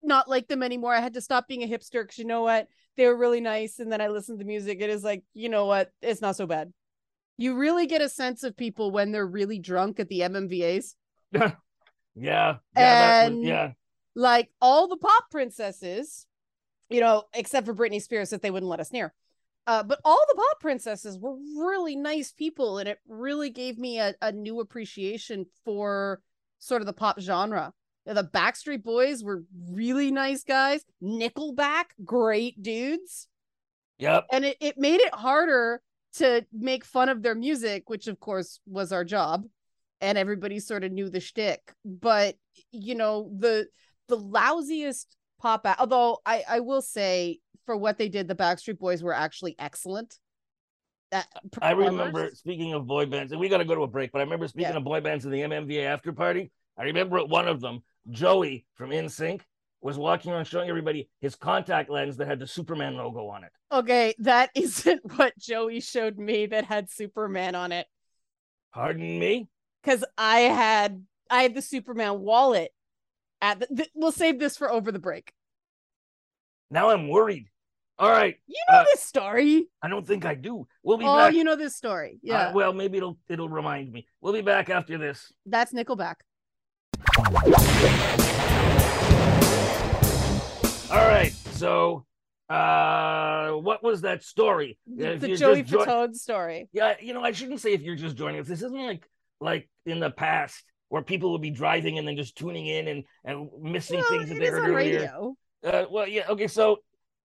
not 0.03 0.29
like 0.29 0.47
them 0.47 0.63
anymore. 0.63 0.93
I 0.93 1.01
had 1.01 1.15
to 1.15 1.21
stop 1.21 1.47
being 1.47 1.63
a 1.63 1.67
hipster 1.67 2.03
because 2.03 2.17
you 2.17 2.25
know 2.25 2.41
what? 2.43 2.67
They 2.95 3.05
were 3.05 3.17
really 3.17 3.41
nice. 3.41 3.79
And 3.79 3.91
then 3.91 4.01
I 4.01 4.07
listened 4.07 4.39
to 4.39 4.45
music. 4.45 4.79
It 4.81 4.89
is 4.89 5.03
like, 5.03 5.23
you 5.33 5.49
know 5.49 5.65
what? 5.65 5.91
It's 6.01 6.21
not 6.21 6.35
so 6.35 6.47
bad. 6.47 6.71
You 7.37 7.55
really 7.55 7.85
get 7.87 8.01
a 8.01 8.09
sense 8.09 8.43
of 8.43 8.57
people 8.57 8.91
when 8.91 9.11
they're 9.11 9.27
really 9.27 9.59
drunk 9.59 9.99
at 9.99 10.07
the 10.07 10.21
MMVAs. 10.21 10.95
yeah, 11.33 11.51
yeah, 12.15 12.57
that 12.75 13.31
was- 13.31 13.47
yeah. 13.47 13.71
Like 14.15 14.49
all 14.59 14.87
the 14.87 14.97
pop 14.97 15.25
princesses, 15.29 16.25
you 16.89 17.01
know, 17.01 17.25
except 17.35 17.67
for 17.67 17.75
Britney 17.75 18.01
Spears 18.01 18.31
that 18.31 18.41
they 18.41 18.49
wouldn't 18.49 18.69
let 18.69 18.79
us 18.79 18.91
near. 18.91 19.13
Uh, 19.67 19.83
but 19.83 19.99
all 20.05 20.23
the 20.29 20.35
pop 20.35 20.59
princesses 20.61 21.19
were 21.19 21.35
really 21.35 21.95
nice 21.95 22.31
people, 22.31 22.79
and 22.79 22.87
it 22.89 22.97
really 23.07 23.49
gave 23.51 23.77
me 23.77 23.99
a, 23.99 24.15
a 24.21 24.31
new 24.31 24.59
appreciation 24.61 25.45
for 25.65 26.21
sort 26.59 26.81
of 26.81 26.85
the 26.85 26.93
pop 26.93 27.19
genre. 27.19 27.73
The 28.05 28.23
Backstreet 28.23 28.83
Boys 28.83 29.23
were 29.23 29.43
really 29.69 30.11
nice 30.11 30.43
guys. 30.43 30.81
Nickelback, 31.03 31.85
great 32.05 32.61
dudes. 32.61 33.27
Yep. 33.99 34.27
And 34.31 34.45
it, 34.45 34.57
it 34.61 34.77
made 34.77 35.01
it 35.01 35.13
harder 35.13 35.81
to 36.15 36.45
make 36.53 36.85
fun 36.85 37.09
of 37.09 37.21
their 37.21 37.35
music, 37.35 37.89
which 37.89 38.07
of 38.07 38.19
course 38.19 38.59
was 38.65 38.91
our 38.91 39.03
job. 39.03 39.43
And 39.99 40.17
everybody 40.17 40.59
sort 40.59 40.83
of 40.83 40.91
knew 40.91 41.09
the 41.09 41.19
shtick. 41.19 41.73
But 41.83 42.35
you 42.71 42.95
know, 42.95 43.29
the 43.37 43.67
the 44.07 44.17
lousiest 44.17 45.07
pop 45.39 45.65
out 45.65 45.79
although 45.79 46.19
I, 46.25 46.43
I 46.47 46.59
will 46.61 46.81
say 46.81 47.39
for 47.65 47.75
what 47.75 47.97
they 47.97 48.07
did, 48.07 48.27
the 48.27 48.35
Backstreet 48.35 48.79
Boys 48.79 49.03
were 49.03 49.13
actually 49.13 49.55
excellent. 49.59 50.17
That 51.11 51.27
I 51.61 51.71
remember 51.71 52.31
speaking 52.33 52.73
of 52.73 52.85
boy 52.85 53.05
bands, 53.05 53.31
and 53.31 53.39
we 53.39 53.47
got 53.49 53.59
to 53.59 53.65
go 53.65 53.75
to 53.75 53.83
a 53.83 53.87
break. 53.87 54.11
But 54.11 54.19
I 54.19 54.23
remember 54.23 54.47
speaking 54.47 54.71
Yeah. 54.71 54.77
of 54.77 54.83
boy 54.83 54.99
bands 55.01 55.23
in 55.25 55.31
the 55.31 55.41
MMVA 55.41 55.85
after 55.85 56.11
party. 56.11 56.51
I 56.77 56.83
remember 56.83 57.17
at 57.17 57.29
one 57.29 57.47
of 57.47 57.61
them, 57.61 57.81
Joey 58.09 58.65
from 58.75 58.89
NSYNC 58.91 59.41
was 59.81 59.97
walking 59.97 60.31
around 60.31 60.45
showing 60.45 60.69
everybody 60.69 61.09
his 61.21 61.35
contact 61.35 61.89
lens 61.89 62.17
that 62.17 62.27
had 62.27 62.39
the 62.39 62.47
Superman 62.47 62.95
logo 62.95 63.27
on 63.27 63.43
it. 63.43 63.51
Okay, 63.71 64.15
that 64.19 64.49
isn't 64.55 65.01
what 65.17 65.37
Joey 65.37 65.79
showed 65.79 66.17
me 66.17 66.45
that 66.47 66.65
had 66.65 66.89
Superman 66.89 67.55
on 67.55 67.71
it. 67.71 67.87
Pardon 68.73 69.17
me. 69.19 69.47
because 69.83 70.03
I 70.17 70.39
had 70.41 71.05
I 71.29 71.43
had 71.43 71.55
the 71.55 71.61
Superman 71.61 72.19
wallet 72.19 72.71
at 73.41 73.59
the, 73.59 73.67
th- 73.67 73.89
we'll 73.95 74.11
save 74.11 74.39
this 74.39 74.57
for 74.57 74.69
over 74.71 74.91
the 74.91 74.99
break. 74.99 75.31
Now 76.69 76.89
I'm 76.89 77.07
worried. 77.07 77.47
All 77.99 78.09
right, 78.11 78.35
You 78.45 78.55
know 78.69 78.77
Uh, 78.79 78.83
this 78.83 79.01
story. 79.01 79.67
I 79.81 79.87
don't 79.89 80.05
think 80.05 80.23
I 80.23 80.35
do. 80.35 80.67
We'll 80.83 80.97
be 80.99 81.05
Oh, 81.05 81.17
back. 81.17 81.33
you 81.33 81.43
know 81.43 81.55
this 81.55 81.75
story. 81.75 82.13
Uh, 82.17 82.19
Yeah, 82.21 82.53
well, 82.53 82.71
maybe 82.71 82.97
it'll 82.97 83.17
it'll 83.27 83.49
remind 83.49 83.91
me. 83.91 84.05
We'll 84.21 84.33
be 84.33 84.41
back 84.41 84.69
after 84.69 84.99
this. 84.99 85.33
that's 85.47 85.73
Nickelback. 85.73 86.17
All 90.89 91.05
right. 91.07 91.33
So, 91.53 92.05
uh, 92.49 93.51
what 93.53 93.83
was 93.83 94.01
that 94.01 94.23
story? 94.23 94.77
The, 94.85 95.15
the 95.17 95.35
Joey 95.35 95.63
jo- 95.63 95.79
Fatone 95.83 96.15
story. 96.15 96.69
Yeah, 96.71 96.93
you 97.01 97.13
know, 97.13 97.23
I 97.23 97.31
shouldn't 97.31 97.59
say 97.61 97.73
if 97.73 97.81
you're 97.81 97.95
just 97.95 98.15
joining 98.15 98.39
us. 98.39 98.47
This 98.47 98.61
isn't 98.61 98.77
like 98.85 99.09
like 99.41 99.69
in 99.87 99.99
the 99.99 100.11
past 100.11 100.63
where 100.89 101.01
people 101.01 101.31
would 101.33 101.41
be 101.41 101.49
driving 101.51 101.97
and 101.97 102.07
then 102.07 102.15
just 102.15 102.37
tuning 102.37 102.67
in 102.67 102.87
and 102.87 103.03
and 103.25 103.49
missing 103.59 103.99
Well, 103.99 104.09
things 104.09 104.29
that 104.29 104.39
they 104.39 104.47
heard 104.47 104.69
earlier. 104.69 104.75
radio. 104.75 105.35
Uh, 105.63 105.85
well, 105.89 106.07
yeah, 106.07 106.23
okay. 106.29 106.47
So, 106.47 106.77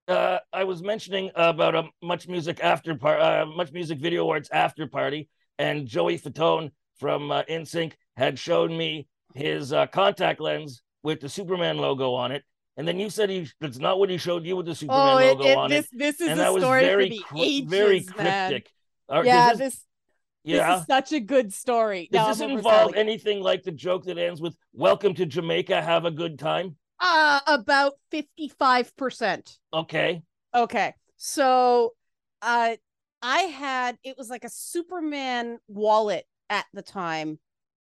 uh, 0.09 0.39
I 0.53 0.65
was 0.65 0.83
mentioning 0.83 1.31
about 1.35 1.75
a 1.75 1.85
much 2.03 2.29
music 2.29 2.61
after 2.63 2.95
part, 2.97 3.21
uh, 3.21 3.47
much 3.47 3.73
music 3.73 3.99
video 3.99 4.23
awards 4.23 4.49
after 4.51 4.87
party, 4.87 5.29
and 5.59 5.87
Joey 5.87 6.19
Fatone 6.19 6.71
from 6.99 7.31
uh, 7.31 7.43
NSYNC 7.49 7.93
had 8.17 8.39
shown 8.39 8.77
me 8.77 9.07
his 9.35 9.73
uh, 9.73 9.87
contact 9.87 10.41
lens 10.41 10.83
with 11.03 11.21
the 11.21 11.29
Superman 11.29 11.79
logo 11.79 12.15
on 12.15 12.33
it. 12.33 12.43
And 12.77 12.89
then 12.89 12.99
you 12.99 13.11
said 13.11 13.29
he 13.31 13.49
that's 13.61 13.79
not 13.79 13.99
what 13.99 14.09
he 14.11 14.17
showed 14.19 14.45
you 14.47 14.57
with 14.57 14.67
the 14.67 14.75
Superman 14.75 15.15
Oh, 15.15 15.19
it, 15.19 15.39
logo 15.39 15.45
it- 15.49 15.57
on 15.59 15.71
this 15.71 15.87
it. 15.93 15.99
this 15.99 16.21
is 16.21 16.29
And 16.29 16.41
a 16.41 16.45
that 16.45 16.55
was 16.55 16.63
story 16.63 16.81
very, 16.81 17.05
for 17.05 17.15
the 17.15 17.19
cry- 17.21 17.41
ages, 17.43 17.71
very 17.71 18.01
cryptic. 18.03 18.71
Uh, 19.13 19.23
Yeah, 19.25 19.51
this- 19.51 19.59
this 19.59 19.81
yeah. 20.45 20.71
this 20.73 20.81
is 20.81 20.87
such 20.87 21.13
a 21.13 21.21
good 21.21 21.53
story. 21.53 22.09
Does 22.11 22.39
No, 22.41 22.47
this 22.47 22.57
involve 22.57 22.95
anything 22.95 23.41
like 23.43 23.63
the 23.63 23.73
joke 23.73 24.05
that 24.05 24.17
ends 24.19 24.41
with 24.41 24.57
"Welcome 24.73 25.15
to 25.15 25.27
Jamaica, 25.27 25.81
have 25.83 26.05
a 26.07 26.11
good 26.11 26.39
time"? 26.39 26.77
Uh 27.03 27.41
about 27.47 27.95
55%. 28.11 29.59
Okay, 29.73 30.23
Okay. 30.55 30.95
So 31.17 31.95
uh 32.41 32.77
I 33.21 33.39
had 33.39 33.99
it 34.03 34.17
was 34.17 34.31
like 34.31 34.45
a 34.45 34.49
Superman 34.49 35.59
wallet 35.69 36.25
at 36.51 36.67
the 36.73 36.83
time 36.83 37.39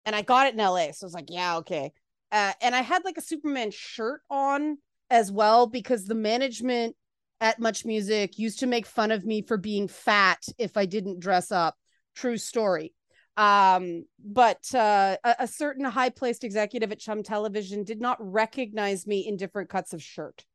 and 0.05 0.15
I 0.15 0.21
got 0.21 0.47
it 0.47 0.53
in 0.53 0.59
LA. 0.59 0.91
So 0.91 1.05
I 1.05 1.07
was 1.07 1.13
like, 1.13 1.29
yeah, 1.29 1.57
okay. 1.57 1.91
Uh 2.31 2.53
and 2.61 2.75
I 2.75 2.81
had 2.81 3.05
like 3.05 3.17
a 3.17 3.21
Superman 3.21 3.71
shirt 3.71 4.21
on 4.29 4.77
as 5.09 5.31
well 5.31 5.67
because 5.67 6.05
the 6.05 6.15
management 6.15 6.95
at 7.41 7.59
Much 7.59 7.85
Music 7.85 8.39
used 8.39 8.59
to 8.59 8.67
make 8.67 8.85
fun 8.85 9.11
of 9.11 9.25
me 9.25 9.41
for 9.41 9.57
being 9.57 9.87
fat 9.87 10.43
if 10.57 10.77
I 10.77 10.85
didn't 10.85 11.19
dress 11.19 11.51
up. 11.51 11.75
True 12.15 12.37
story. 12.37 12.93
Um, 13.35 14.05
but 14.23 14.63
uh, 14.75 15.17
a, 15.23 15.35
a 15.39 15.47
certain 15.47 15.85
high 15.85 16.09
placed 16.09 16.43
executive 16.43 16.91
at 16.91 16.99
Chum 16.99 17.23
Television 17.23 17.83
did 17.83 17.99
not 17.99 18.17
recognize 18.19 19.07
me 19.07 19.27
in 19.27 19.37
different 19.37 19.69
cuts 19.69 19.93
of 19.93 20.03
shirt. 20.03 20.45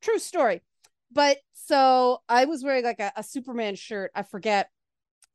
True 0.00 0.18
story 0.18 0.62
but 1.12 1.38
so 1.52 2.22
I 2.28 2.44
was 2.44 2.62
wearing 2.62 2.84
like 2.84 3.00
a, 3.00 3.12
a 3.16 3.22
Superman 3.22 3.74
shirt, 3.74 4.10
I 4.14 4.22
forget, 4.22 4.70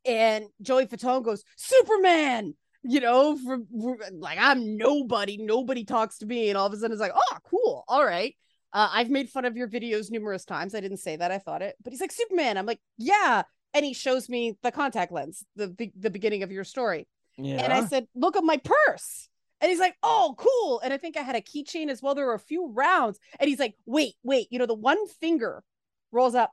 and 0.05 0.45
Joey 0.61 0.85
Fatone 0.85 1.23
goes, 1.23 1.43
Superman, 1.57 2.55
you 2.83 2.99
know, 2.99 3.37
from 3.37 3.67
like 4.13 4.37
I'm 4.39 4.77
nobody, 4.77 5.37
nobody 5.37 5.83
talks 5.83 6.19
to 6.19 6.25
me, 6.25 6.49
and 6.49 6.57
all 6.57 6.67
of 6.67 6.73
a 6.73 6.77
sudden 6.77 6.93
it's 6.93 7.01
like, 7.01 7.13
oh, 7.15 7.37
cool, 7.49 7.83
all 7.87 8.05
right. 8.05 8.35
Uh, 8.73 8.89
I've 8.91 9.09
made 9.09 9.29
fun 9.29 9.45
of 9.45 9.55
your 9.55 9.69
videos 9.69 10.11
numerous 10.11 10.43
times. 10.43 10.75
I 10.75 10.81
didn't 10.81 10.97
say 10.97 11.15
that, 11.15 11.31
I 11.31 11.39
thought 11.39 11.61
it, 11.61 11.75
but 11.83 11.93
he's 11.93 12.01
like 12.01 12.11
Superman. 12.11 12.57
I'm 12.57 12.65
like, 12.65 12.81
yeah, 12.97 13.43
and 13.75 13.85
he 13.85 13.93
shows 13.93 14.29
me 14.29 14.57
the 14.63 14.71
contact 14.71 15.11
lens, 15.11 15.43
the 15.55 15.91
the, 15.95 16.09
beginning 16.09 16.41
of 16.41 16.51
your 16.51 16.63
story, 16.63 17.07
yeah. 17.37 17.57
and 17.57 17.73
I 17.73 17.85
said, 17.85 18.07
look 18.15 18.35
at 18.37 18.43
my 18.43 18.57
purse. 18.57 19.29
And 19.61 19.69
he's 19.69 19.79
like, 19.79 19.95
oh, 20.01 20.35
cool. 20.37 20.81
And 20.83 20.93
I 20.93 20.97
think 20.97 21.17
I 21.17 21.21
had 21.21 21.35
a 21.35 21.41
keychain 21.41 21.89
as 21.89 22.01
well. 22.01 22.13
There 22.13 22.25
were 22.25 22.33
a 22.33 22.39
few 22.39 22.71
rounds. 22.71 23.19
And 23.39 23.49
he's 23.49 23.59
like, 23.59 23.75
wait, 23.85 24.15
wait, 24.21 24.47
you 24.51 24.59
know, 24.59 24.65
the 24.65 24.73
one 24.73 25.07
finger 25.07 25.63
rolls 26.11 26.35
up. 26.35 26.51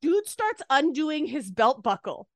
Dude 0.00 0.28
starts 0.28 0.62
undoing 0.68 1.26
his 1.26 1.50
belt 1.50 1.82
buckle. 1.82 2.28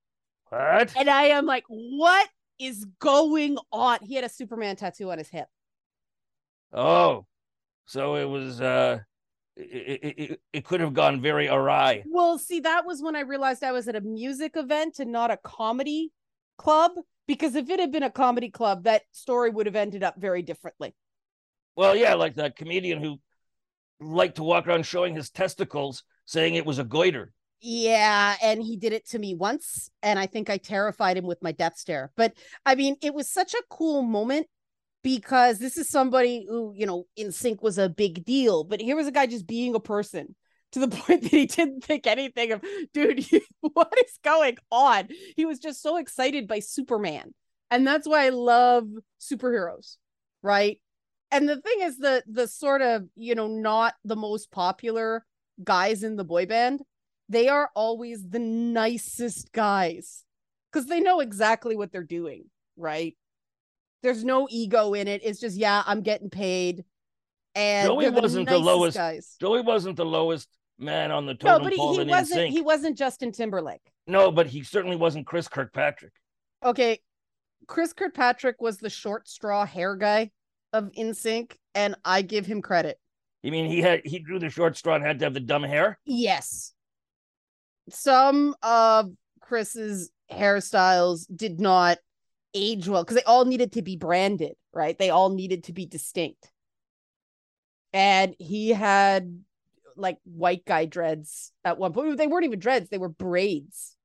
what? 0.48 0.92
And 0.96 1.10
I 1.10 1.24
am 1.24 1.44
like, 1.44 1.64
what 1.68 2.28
is 2.58 2.86
going 2.98 3.58
on? 3.70 3.98
He 4.02 4.14
had 4.14 4.24
a 4.24 4.28
Superman 4.28 4.76
tattoo 4.76 5.10
on 5.10 5.18
his 5.18 5.28
hip. 5.28 5.48
Oh, 6.72 7.26
so 7.86 8.16
it 8.16 8.24
was. 8.24 8.60
uh 8.60 9.00
it, 9.56 10.40
it, 10.52 10.64
could 10.64 10.80
have 10.80 10.92
gone 10.92 11.20
very 11.20 11.48
awry. 11.48 12.04
Well, 12.06 12.38
see, 12.38 12.60
that 12.60 12.84
was 12.84 13.02
when 13.02 13.16
I 13.16 13.20
realized 13.20 13.64
I 13.64 13.72
was 13.72 13.88
at 13.88 13.96
a 13.96 14.00
music 14.00 14.52
event 14.56 14.98
and 14.98 15.10
not 15.10 15.30
a 15.30 15.38
comedy 15.38 16.12
club. 16.58 16.92
Because 17.26 17.56
if 17.56 17.68
it 17.70 17.80
had 17.80 17.90
been 17.90 18.04
a 18.04 18.10
comedy 18.10 18.50
club, 18.50 18.84
that 18.84 19.02
story 19.10 19.50
would 19.50 19.66
have 19.66 19.74
ended 19.74 20.04
up 20.04 20.14
very 20.16 20.42
differently. 20.42 20.94
Well, 21.74 21.96
yeah, 21.96 22.14
like 22.14 22.36
that 22.36 22.56
comedian 22.56 23.02
who 23.02 23.18
liked 24.00 24.36
to 24.36 24.44
walk 24.44 24.66
around 24.66 24.86
showing 24.86 25.14
his 25.14 25.30
testicles, 25.30 26.04
saying 26.24 26.54
it 26.54 26.66
was 26.66 26.78
a 26.78 26.84
goiter. 26.84 27.32
Yeah, 27.60 28.36
and 28.42 28.62
he 28.62 28.76
did 28.76 28.92
it 28.92 29.08
to 29.08 29.18
me 29.18 29.34
once, 29.34 29.90
and 30.02 30.18
I 30.18 30.26
think 30.26 30.50
I 30.50 30.58
terrified 30.58 31.16
him 31.16 31.24
with 31.24 31.42
my 31.42 31.52
death 31.52 31.78
stare. 31.78 32.12
But 32.16 32.34
I 32.64 32.74
mean, 32.74 32.96
it 33.02 33.14
was 33.14 33.28
such 33.28 33.54
a 33.54 33.62
cool 33.68 34.02
moment 34.02 34.46
because 35.06 35.60
this 35.60 35.76
is 35.78 35.88
somebody 35.88 36.44
who, 36.48 36.72
you 36.74 36.84
know, 36.84 37.06
NSYNC 37.16 37.62
was 37.62 37.78
a 37.78 37.88
big 37.88 38.24
deal, 38.24 38.64
but 38.64 38.80
here 38.80 38.96
was 38.96 39.06
a 39.06 39.12
guy 39.12 39.26
just 39.26 39.46
being 39.46 39.76
a 39.76 39.78
person 39.80 40.34
to 40.72 40.80
the 40.80 40.88
point 40.96 41.22
that 41.22 41.30
he 41.30 41.46
didn't 41.46 41.84
think 41.84 42.08
anything 42.08 42.50
of, 42.50 42.60
dude, 42.92 43.30
you- 43.30 43.40
what 43.60 43.92
is 44.04 44.18
going 44.24 44.56
on? 44.72 45.06
He 45.36 45.46
was 45.46 45.60
just 45.60 45.80
so 45.80 45.96
excited 45.96 46.48
by 46.48 46.58
Superman. 46.58 47.32
And 47.70 47.86
that's 47.86 48.08
why 48.08 48.26
I 48.26 48.30
love 48.30 48.88
superheroes, 49.20 49.94
right? 50.42 50.80
And 51.30 51.48
the 51.48 51.60
thing 51.60 51.82
is 51.82 51.98
the 51.98 52.24
the 52.26 52.48
sort 52.48 52.82
of, 52.82 53.04
you 53.14 53.36
know, 53.36 53.46
not 53.46 53.94
the 54.04 54.16
most 54.16 54.50
popular 54.50 55.24
guys 55.62 56.02
in 56.02 56.16
the 56.16 56.24
boy 56.24 56.46
band 56.46 56.82
they 57.28 57.48
are 57.48 57.70
always 57.74 58.22
the 58.28 58.38
nicest 58.38 59.50
guys 59.50 60.22
because 60.70 60.86
they 60.86 61.00
know 61.00 61.18
exactly 61.18 61.74
what 61.74 61.90
they're 61.90 62.04
doing, 62.04 62.44
right? 62.76 63.16
There's 64.06 64.22
no 64.22 64.46
ego 64.48 64.94
in 64.94 65.08
it. 65.08 65.22
It's 65.24 65.40
just, 65.40 65.56
yeah, 65.56 65.82
I'm 65.84 66.00
getting 66.00 66.30
paid. 66.30 66.84
And 67.56 67.88
Joey 67.88 68.04
the 68.08 68.12
wasn't 68.12 68.48
the 68.48 68.56
lowest 68.56 68.96
guys. 68.96 69.34
Joey 69.40 69.62
wasn't 69.62 69.96
the 69.96 70.06
lowest 70.06 70.48
man 70.78 71.10
on 71.10 71.26
the 71.26 71.32
No, 71.32 71.38
totem 71.38 71.64
but 71.64 71.72
he, 71.72 71.76
pole 71.76 71.98
he 71.98 72.04
wasn't 72.04 72.48
he 72.50 72.62
wasn't 72.62 72.96
Justin 72.96 73.32
Timberlake. 73.32 73.80
No, 74.06 74.30
but 74.30 74.46
he 74.46 74.62
certainly 74.62 74.94
wasn't 74.94 75.26
Chris 75.26 75.48
Kirkpatrick. 75.48 76.12
Okay. 76.64 77.00
Chris 77.66 77.92
Kirkpatrick 77.92 78.60
was 78.60 78.78
the 78.78 78.90
short 78.90 79.28
straw 79.28 79.66
hair 79.66 79.96
guy 79.96 80.30
of 80.72 80.92
NSYNC, 80.96 81.56
and 81.74 81.96
I 82.04 82.22
give 82.22 82.46
him 82.46 82.62
credit. 82.62 83.00
You 83.42 83.50
mean 83.50 83.66
he 83.66 83.82
had 83.82 84.02
he 84.04 84.20
drew 84.20 84.38
the 84.38 84.50
short 84.50 84.76
straw 84.76 84.94
and 84.94 85.04
had 85.04 85.18
to 85.18 85.24
have 85.24 85.34
the 85.34 85.40
dumb 85.40 85.64
hair? 85.64 85.98
Yes. 86.04 86.74
Some 87.90 88.54
of 88.62 89.10
Chris's 89.40 90.12
hairstyles 90.30 91.26
did 91.34 91.58
not 91.58 91.98
age 92.56 92.88
well 92.88 93.04
because 93.04 93.16
they 93.16 93.22
all 93.22 93.44
needed 93.44 93.72
to 93.72 93.82
be 93.82 93.96
branded, 93.96 94.54
right? 94.72 94.98
They 94.98 95.10
all 95.10 95.28
needed 95.30 95.64
to 95.64 95.72
be 95.72 95.86
distinct. 95.86 96.50
And 97.92 98.34
he 98.38 98.70
had 98.70 99.42
like 99.96 100.18
white 100.24 100.64
guy 100.64 100.86
dreads 100.86 101.52
at 101.64 101.78
one 101.78 101.92
point. 101.92 102.16
They 102.16 102.26
weren't 102.26 102.44
even 102.44 102.58
dreads, 102.58 102.88
they 102.88 102.98
were 102.98 103.08
braids. 103.08 103.96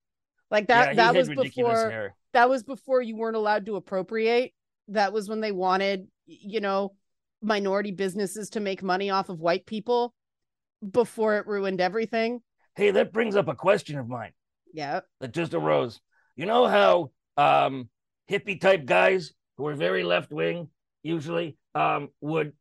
Like 0.49 0.67
that 0.67 0.95
yeah, 0.95 1.11
that 1.11 1.15
was 1.15 1.29
before 1.29 1.89
hair. 1.89 2.15
that 2.33 2.49
was 2.49 2.63
before 2.63 3.01
you 3.01 3.15
weren't 3.15 3.37
allowed 3.37 3.65
to 3.67 3.77
appropriate. 3.77 4.53
That 4.89 5.13
was 5.13 5.29
when 5.29 5.39
they 5.39 5.53
wanted, 5.53 6.07
you 6.25 6.59
know, 6.59 6.95
minority 7.41 7.91
businesses 7.91 8.49
to 8.51 8.59
make 8.59 8.83
money 8.83 9.09
off 9.09 9.29
of 9.29 9.39
white 9.39 9.65
people 9.65 10.13
before 10.89 11.37
it 11.37 11.47
ruined 11.47 11.79
everything. 11.79 12.41
Hey, 12.75 12.91
that 12.91 13.13
brings 13.13 13.35
up 13.35 13.47
a 13.47 13.55
question 13.55 13.97
of 13.97 14.07
mine 14.09 14.33
Yeah. 14.73 15.01
that 15.19 15.33
just 15.33 15.53
arose. 15.53 15.99
You 16.35 16.45
know 16.45 16.67
how 16.67 17.11
um 17.37 17.89
hippie 18.31 18.59
type 18.59 18.85
guys 18.85 19.33
who 19.57 19.67
are 19.67 19.75
very 19.75 20.03
left 20.03 20.31
wing 20.31 20.69
usually 21.03 21.57
um 21.75 22.09
would 22.21 22.53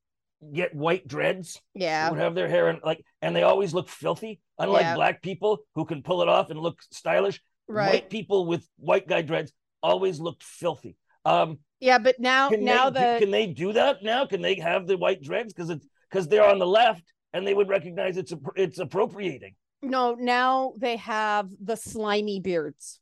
get 0.54 0.74
white 0.74 1.06
dreads, 1.06 1.60
Yeah. 1.74 2.10
would 2.10 2.18
have 2.18 2.34
their 2.34 2.48
hair 2.48 2.68
and 2.68 2.80
like 2.82 3.04
and 3.22 3.36
they 3.36 3.42
always 3.42 3.74
look 3.74 3.88
filthy. 3.88 4.40
Unlike 4.58 4.82
Yeah. 4.82 4.94
black 4.94 5.22
people 5.22 5.58
who 5.74 5.84
can 5.84 6.02
pull 6.02 6.22
it 6.22 6.28
off 6.28 6.50
and 6.50 6.58
look 6.58 6.78
stylish, 6.90 7.40
Right. 7.68 7.88
white 7.90 8.10
people 8.10 8.46
with 8.46 8.66
white 8.76 9.06
guy 9.06 9.22
dreads 9.22 9.52
always 9.82 10.18
looked 10.18 10.42
filthy. 10.42 10.96
Um 11.24 11.58
Yeah, 11.80 11.98
but 11.98 12.18
now 12.18 12.48
now 12.50 12.90
they, 12.90 13.00
the 13.14 13.18
can 13.20 13.30
they 13.30 13.46
do 13.46 13.72
that 13.74 14.02
now? 14.02 14.26
Can 14.26 14.40
they 14.42 14.54
have 14.56 14.86
the 14.86 14.96
white 14.96 15.22
dreads 15.22 15.52
because 15.52 15.70
it's 15.70 15.86
because 16.10 16.26
they're 16.28 16.48
on 16.48 16.58
the 16.58 16.66
left 16.66 17.04
and 17.32 17.46
they 17.46 17.54
would 17.54 17.68
recognize 17.68 18.16
it's 18.16 18.32
it's 18.56 18.78
appropriating 18.78 19.54
no, 19.82 20.14
now 20.14 20.74
they 20.76 20.96
have 20.96 21.48
the 21.58 21.74
slimy 21.76 22.38
beards. 22.38 22.99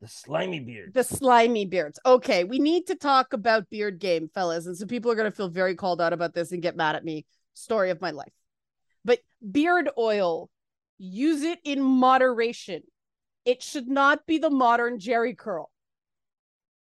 The 0.00 0.08
slimy 0.08 0.60
beard. 0.60 0.94
The 0.94 1.04
slimy 1.04 1.66
beards. 1.66 2.00
Okay, 2.06 2.44
we 2.44 2.58
need 2.58 2.86
to 2.86 2.94
talk 2.94 3.34
about 3.34 3.68
beard 3.68 3.98
game, 3.98 4.30
fellas. 4.32 4.66
And 4.66 4.76
so 4.76 4.86
people 4.86 5.10
are 5.10 5.14
gonna 5.14 5.30
feel 5.30 5.48
very 5.48 5.74
called 5.74 6.00
out 6.00 6.14
about 6.14 6.32
this 6.34 6.52
and 6.52 6.62
get 6.62 6.76
mad 6.76 6.96
at 6.96 7.04
me. 7.04 7.26
Story 7.52 7.90
of 7.90 8.00
my 8.00 8.10
life. 8.10 8.32
But 9.04 9.20
beard 9.50 9.90
oil, 9.98 10.48
use 10.96 11.42
it 11.42 11.58
in 11.64 11.82
moderation. 11.82 12.82
It 13.44 13.62
should 13.62 13.88
not 13.88 14.26
be 14.26 14.38
the 14.38 14.50
modern 14.50 14.98
Jheri 14.98 15.36
curl. 15.36 15.70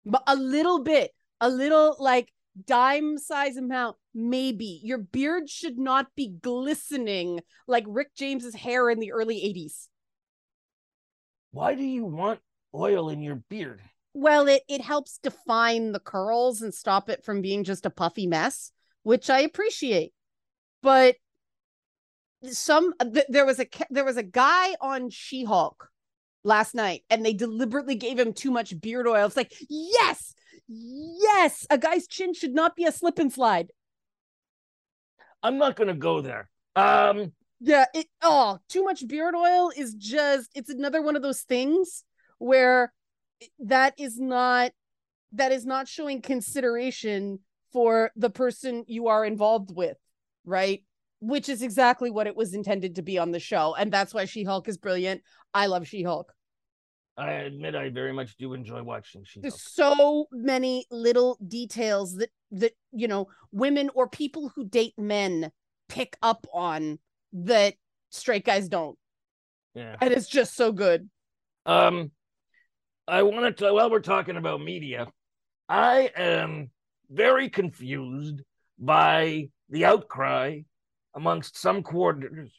But 0.04 0.22
a 0.26 0.36
little 0.36 0.82
bit, 0.82 1.10
a 1.40 1.48
little 1.48 1.96
like 1.98 2.32
dime 2.66 3.18
size 3.18 3.56
amount, 3.56 3.96
maybe. 4.14 4.80
Your 4.84 4.98
beard 4.98 5.48
should 5.48 5.78
not 5.78 6.06
be 6.14 6.28
glistening 6.28 7.40
like 7.66 7.84
Rick 7.88 8.14
James's 8.14 8.54
hair 8.54 8.90
in 8.90 9.00
the 9.00 9.12
early 9.12 9.36
80s. 9.36 9.88
Why 11.50 11.74
do 11.74 11.84
you 11.84 12.04
want 12.04 12.40
oil 12.78 13.10
in 13.10 13.22
your 13.22 13.36
beard? 13.36 13.82
Well, 14.14 14.48
it 14.48 14.62
it 14.68 14.80
helps 14.80 15.18
define 15.18 15.92
the 15.92 16.00
curls 16.00 16.62
and 16.62 16.74
stop 16.74 17.08
it 17.08 17.24
from 17.24 17.42
being 17.42 17.64
just 17.64 17.86
a 17.86 17.90
puffy 17.90 18.26
mess, 18.26 18.72
which 19.02 19.30
I 19.30 19.40
appreciate. 19.40 20.12
But 20.82 21.16
some 22.50 22.94
th- 23.00 23.26
there 23.28 23.46
was 23.46 23.58
a 23.60 23.66
there 23.90 24.04
was 24.04 24.16
a 24.16 24.22
guy 24.22 24.74
on 24.80 25.10
She-Hulk 25.10 25.88
last 26.44 26.74
night 26.74 27.02
and 27.10 27.24
they 27.24 27.32
deliberately 27.32 27.96
gave 27.96 28.18
him 28.18 28.32
too 28.32 28.50
much 28.50 28.80
beard 28.80 29.06
oil. 29.06 29.26
It's 29.26 29.36
like, 29.36 29.52
"Yes! 29.68 30.34
Yes, 30.68 31.66
a 31.70 31.78
guy's 31.78 32.06
chin 32.06 32.34
should 32.34 32.54
not 32.54 32.76
be 32.76 32.84
a 32.84 32.92
slip 32.92 33.18
and 33.18 33.32
slide." 33.32 33.72
I'm 35.42 35.58
not 35.58 35.76
going 35.76 35.88
to 35.88 35.94
go 35.94 36.20
there. 36.20 36.48
Um, 36.76 37.32
Yeah, 37.60 37.86
it 37.92 38.06
oh, 38.22 38.58
too 38.68 38.84
much 38.84 39.06
beard 39.08 39.34
oil 39.34 39.72
is 39.76 39.94
just 39.94 40.50
it's 40.54 40.70
another 40.70 41.02
one 41.02 41.16
of 41.16 41.22
those 41.22 41.42
things 41.42 42.04
where 42.38 42.92
that 43.60 43.94
is 43.98 44.18
not 44.18 44.72
that 45.32 45.52
is 45.52 45.66
not 45.66 45.88
showing 45.88 46.22
consideration 46.22 47.40
for 47.72 48.10
the 48.16 48.30
person 48.30 48.84
you 48.86 49.08
are 49.08 49.24
involved 49.24 49.70
with, 49.74 49.98
right? 50.44 50.82
Which 51.20 51.48
is 51.48 51.62
exactly 51.62 52.10
what 52.10 52.26
it 52.26 52.36
was 52.36 52.54
intended 52.54 52.94
to 52.96 53.02
be 53.02 53.18
on 53.18 53.30
the 53.30 53.40
show. 53.40 53.74
And 53.74 53.92
that's 53.92 54.14
why 54.14 54.24
She-Hulk 54.24 54.68
is 54.68 54.78
brilliant. 54.78 55.20
I 55.52 55.66
love 55.66 55.86
She-Hulk. 55.86 56.32
I 57.18 57.32
admit 57.32 57.74
I 57.74 57.90
very 57.90 58.12
much 58.12 58.36
do 58.36 58.54
enjoy 58.54 58.82
watching 58.82 59.24
she 59.24 59.40
Hulk. 59.40 59.42
There's 59.42 59.60
so 59.60 60.28
many 60.30 60.86
little 60.90 61.36
details 61.46 62.14
that 62.14 62.30
that 62.52 62.72
you 62.92 63.08
know 63.08 63.26
women 63.50 63.90
or 63.94 64.08
people 64.08 64.52
who 64.54 64.64
date 64.64 64.94
men 64.96 65.50
pick 65.88 66.16
up 66.22 66.46
on 66.54 67.00
that 67.32 67.74
straight 68.10 68.44
guys 68.44 68.68
don't. 68.68 68.96
Yeah. 69.74 69.96
And 70.00 70.12
it's 70.12 70.28
just 70.28 70.54
so 70.54 70.70
good. 70.70 71.10
Um, 71.66 72.12
I 73.08 73.22
wanted 73.22 73.56
to, 73.58 73.72
while 73.72 73.90
we're 73.90 74.00
talking 74.00 74.36
about 74.36 74.60
media, 74.60 75.06
I 75.68 76.10
am 76.16 76.70
very 77.10 77.48
confused 77.48 78.42
by 78.78 79.48
the 79.70 79.86
outcry 79.86 80.60
amongst 81.14 81.56
some 81.56 81.82
quarters 81.82 82.50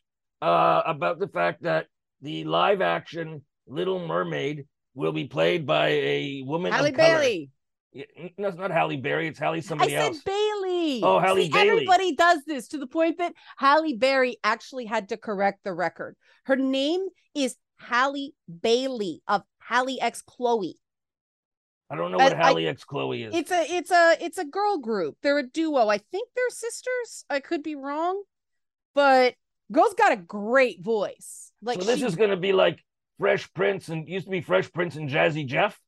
uh, 0.42 0.82
about 0.86 1.20
the 1.20 1.28
fact 1.28 1.64
that 1.64 1.88
the 2.22 2.44
live 2.44 2.82
action 2.82 3.44
Little 3.68 4.06
Mermaid 4.06 4.66
will 4.96 5.12
be 5.12 5.26
played 5.26 5.66
by 5.66 5.90
a 5.90 6.44
woman. 6.46 6.72
Halle. 6.72 6.92
Bailey. 6.92 7.52
Yeah, 7.94 8.06
No, 8.38 8.48
it's 8.50 8.58
not 8.58 8.72
Halle 8.72 8.98
Berry. 8.98 9.28
It's 9.28 9.40
Halle 9.40 9.62
somebody 9.62 9.96
I 9.96 10.02
somebody 10.02 10.20
said 10.20 10.32
else. 10.32 10.64
Bailey. 10.64 11.02
Oh, 11.04 11.20
Halle 11.20 11.44
See, 11.44 11.50
Bailey. 11.50 11.70
Everybody 11.70 12.16
does 12.16 12.44
this 12.46 12.68
to 12.70 12.78
the 12.78 12.88
point 12.88 13.20
that 13.20 13.34
Halle 13.58 13.94
Berry 13.94 14.38
actually 14.44 14.86
had 14.86 15.10
to 15.10 15.18
correct 15.18 15.60
the 15.64 15.74
record. 15.74 16.16
Her 16.44 16.56
name 16.56 17.08
is 17.36 17.56
Halle 17.78 18.34
Bailey 18.62 19.22
of 19.28 19.44
Halle 19.70 20.00
X 20.02 20.22
Chloe. 20.24 20.80
I 21.92 21.96
don't 21.96 22.12
know 22.12 22.18
what 22.18 22.34
I- 22.34 22.40
I- 22.40 22.44
Halle 22.46 22.68
X 22.68 22.84
Chloe 22.84 23.24
is. 23.24 23.36
It's 23.36 23.52
a 23.52 23.62
it's 23.70 23.92
a 23.92 24.18
it's 24.20 24.38
a 24.40 24.46
girl 24.46 24.78
group. 24.80 25.18
They're 25.22 25.38
a 25.38 25.44
duo. 25.48 25.88
I 25.88 26.00
think 26.00 26.30
they're 26.36 26.50
sisters. 26.50 27.24
I 27.30 27.40
could 27.40 27.62
be 27.64 27.76
wrong, 27.76 28.24
but 28.96 29.36
girl's 29.72 29.94
got 29.94 30.12
a 30.12 30.16
great 30.18 30.82
voice. 30.84 31.52
Like 31.62 31.80
so 31.82 31.86
this 31.86 32.00
she- 32.00 32.06
is 32.06 32.16
going 32.16 32.32
to 32.32 32.38
be 32.38 32.52
like 32.54 32.80
Fresh 33.20 33.54
Prince 33.54 33.90
and 33.90 34.08
used 34.10 34.26
to 34.26 34.32
be 34.32 34.42
Fresh 34.42 34.72
Prince 34.74 34.96
and 34.96 35.10
Jazzy 35.10 35.46
Jeff, 35.46 35.80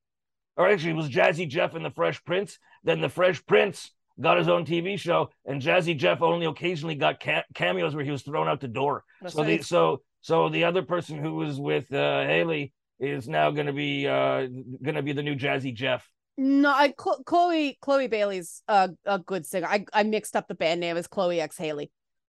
or 0.58 0.68
actually 0.70 0.92
it 0.92 0.96
was 0.98 1.10
Jazzy 1.10 1.48
Jeff 1.48 1.74
and 1.74 1.84
the 1.84 1.92
Fresh 1.92 2.24
Prince. 2.24 2.60
Then 2.84 3.02
the 3.02 3.10
Fresh 3.10 3.46
Prince 3.46 3.92
got 4.20 4.38
his 4.38 4.48
own 4.48 4.66
TV 4.66 5.00
show, 5.00 5.30
and 5.46 5.62
Jazzy 5.62 5.98
Jeff 5.98 6.22
only 6.22 6.46
occasionally 6.46 6.96
got 6.96 7.20
ca- 7.20 7.46
cameos 7.56 7.96
where 7.96 8.04
he 8.04 8.12
was 8.12 8.22
thrown 8.22 8.48
out 8.48 8.60
the 8.60 8.68
door. 8.68 9.04
That's 9.22 9.34
so 9.34 9.44
the 9.44 9.62
so 9.64 10.02
so 10.22 10.50
the 10.50 10.66
other 10.66 10.84
person 10.84 11.18
who 11.18 11.36
was 11.36 11.60
with 11.60 11.92
uh, 11.94 12.26
Haley 12.26 12.74
is 13.02 13.28
now 13.28 13.52
going 13.52 13.68
to 13.68 13.74
be 13.74 14.08
uh 14.08 14.48
going 14.82 14.96
to 14.96 15.02
be 15.02 15.12
the 15.12 15.24
new 15.24 15.36
Jazzy 15.36 15.74
Jeff. 15.74 16.08
No, 16.38 16.70
I 16.70 16.94
Chloe 17.26 17.78
Chloe 17.82 18.08
Bailey's 18.08 18.64
a 18.68 18.92
a 19.06 19.20
good 19.20 19.46
singer. 19.46 19.68
I 19.68 19.86
I 19.92 20.04
mixed 20.04 20.36
up 20.36 20.48
the 20.48 20.56
band 20.56 20.80
name 20.80 20.98
as 20.98 21.08
Chloe 21.08 21.42
X 21.42 21.58
Haley, 21.58 21.92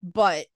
but 0.02 0.46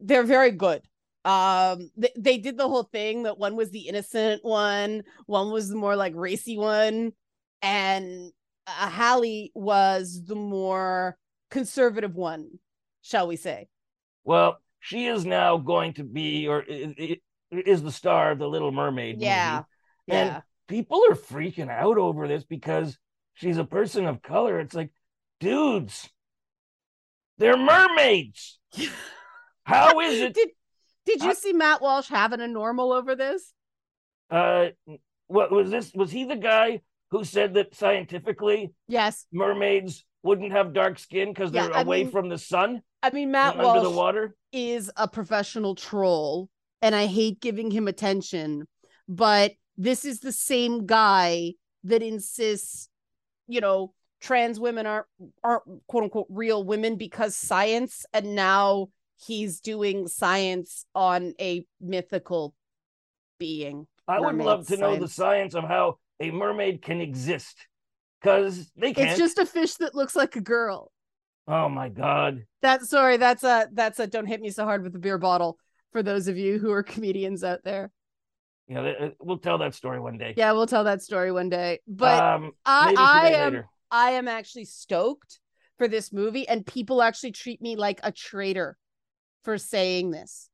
they're 0.00 0.24
very 0.24 0.52
good. 0.52 0.82
Um, 1.24 1.90
they, 1.96 2.10
they 2.16 2.38
did 2.38 2.56
the 2.56 2.68
whole 2.68 2.82
thing 2.82 3.24
that 3.24 3.38
one 3.38 3.54
was 3.54 3.70
the 3.70 3.86
innocent 3.88 4.44
one, 4.44 5.02
one 5.26 5.52
was 5.52 5.68
the 5.68 5.76
more 5.76 5.94
like 5.94 6.14
racy 6.16 6.58
one, 6.58 7.12
and 7.60 8.32
uh, 8.66 8.88
Halle 8.88 9.50
was 9.54 10.22
the 10.24 10.34
more 10.34 11.16
conservative 11.50 12.16
one, 12.16 12.58
shall 13.02 13.28
we 13.28 13.36
say? 13.36 13.68
Well, 14.24 14.58
she 14.80 15.06
is 15.06 15.24
now 15.24 15.58
going 15.58 15.94
to 15.94 16.04
be 16.04 16.48
or 16.48 16.64
is 17.52 17.82
the 17.82 17.92
star 17.92 18.32
of 18.32 18.38
the 18.38 18.48
Little 18.48 18.72
Mermaid. 18.72 19.16
movie. 19.16 19.26
Yeah, 19.26 19.62
And 20.08 20.28
yeah. 20.30 20.40
people 20.68 21.02
are 21.10 21.14
freaking 21.14 21.68
out 21.70 21.98
over 21.98 22.26
this 22.26 22.44
because 22.44 22.98
she's 23.34 23.58
a 23.58 23.64
person 23.64 24.06
of 24.06 24.22
color. 24.22 24.58
It's 24.58 24.74
like, 24.74 24.90
dudes, 25.40 26.08
they're 27.38 27.56
mermaids. 27.56 28.58
How 29.64 30.00
is 30.00 30.20
it? 30.20 30.34
Did 30.34 30.48
did 31.04 31.22
you 31.22 31.30
I- 31.30 31.34
see 31.34 31.52
Matt 31.52 31.82
Walsh 31.82 32.08
having 32.08 32.40
a 32.40 32.48
normal 32.48 32.92
over 32.92 33.14
this? 33.14 33.52
Uh, 34.30 34.68
what 35.26 35.52
was 35.52 35.70
this? 35.70 35.92
Was 35.94 36.10
he 36.10 36.24
the 36.24 36.36
guy 36.36 36.80
who 37.10 37.24
said 37.24 37.54
that 37.54 37.74
scientifically 37.74 38.72
Yes. 38.88 39.26
mermaids 39.32 40.04
wouldn't 40.22 40.52
have 40.52 40.72
dark 40.72 40.98
skin 40.98 41.28
because 41.28 41.52
Yeah, 41.52 41.66
they're 41.66 41.76
I 41.76 41.82
away 41.82 42.04
mean, 42.04 42.12
from 42.12 42.28
the 42.28 42.38
sun 42.38 42.82
I 43.02 43.10
mean, 43.10 43.30
Matt 43.32 43.56
and 43.56 43.66
under 43.66 43.82
the 43.82 43.90
water? 43.90 44.36
is 44.52 44.90
a 44.96 45.06
professional 45.08 45.74
troll, 45.74 46.48
and 46.82 46.94
I 46.94 47.06
hate 47.06 47.40
giving 47.40 47.70
him 47.70 47.88
attention, 47.88 48.66
but 49.08 49.52
this 49.78 50.04
is 50.04 50.20
the 50.20 50.32
same 50.32 50.84
guy 50.84 51.54
that 51.84 52.02
insists, 52.02 52.88
you 53.46 53.60
know, 53.60 53.94
trans 54.20 54.60
women 54.60 54.86
aren't 54.86 55.06
aren't 55.42 55.62
quote 55.86 56.04
unquote 56.04 56.26
real 56.28 56.62
women 56.62 56.96
because 56.96 57.36
science 57.36 58.04
and 58.12 58.34
now 58.34 58.88
he's 59.24 59.60
doing 59.60 60.06
science 60.08 60.84
on 60.94 61.34
a 61.40 61.64
mythical 61.80 62.54
being. 63.38 63.86
I 64.08 64.20
would 64.20 64.36
love 64.36 64.66
to 64.66 64.76
know 64.76 64.96
the 64.96 65.08
science. 65.08 65.54
of 65.54 65.64
how 65.64 65.98
a 66.20 66.30
mermaid 66.30 66.82
can 66.82 67.00
exist. 67.00 67.56
Because 68.20 68.70
they 68.76 68.92
can't. 68.92 69.10
It's 69.10 69.18
just 69.18 69.38
a 69.38 69.46
fish 69.46 69.74
that 69.74 69.96
looks 69.96 70.14
like 70.14 70.36
a 70.36 70.40
girl. 70.40 70.92
oh 71.48 71.68
my 71.68 71.88
god. 71.88 72.44
That's 72.60 72.90
sorry, 72.90 73.16
that's 73.16 73.44
a 73.44 73.68
that's 73.72 73.98
a 74.00 74.06
don't 74.06 74.26
hit 74.26 74.40
me 74.40 74.50
so 74.50 74.64
hard 74.64 74.82
with 74.82 74.92
the 74.92 74.98
beer 74.98 75.18
bottle 75.18 75.58
for 75.92 76.02
those 76.02 76.28
of 76.28 76.36
you 76.36 76.58
who 76.58 76.72
are 76.72 76.82
comedians 76.94 77.44
out 77.44 77.60
there. 77.64 77.90
Yeah, 78.68 78.80
uh, 78.80 79.10
we'll 79.20 79.38
tell 79.38 79.58
that 79.58 79.74
story 79.74 80.00
one 80.00 80.18
day. 80.18 80.34
Yeah, 80.36 80.52
we'll 80.52 80.66
tell 80.66 80.84
that 80.84 81.02
story 81.02 81.30
one 81.32 81.48
day. 81.48 81.80
But 81.86 82.22
um, 82.22 82.52
I 82.64 82.94
I 82.96 83.28
am 83.30 83.52
later. 83.52 83.68
I 83.90 84.10
am 84.12 84.28
actually 84.28 84.64
stoked 84.64 85.40
for 85.78 85.88
this 85.88 86.12
movie 86.12 86.48
and 86.48 86.64
people 86.64 87.02
actually 87.02 87.32
treat 87.32 87.60
me 87.60 87.76
like 87.76 88.00
a 88.02 88.12
traitor 88.12 88.76
for 89.42 89.58
saying 89.58 90.10
this. 90.10 90.48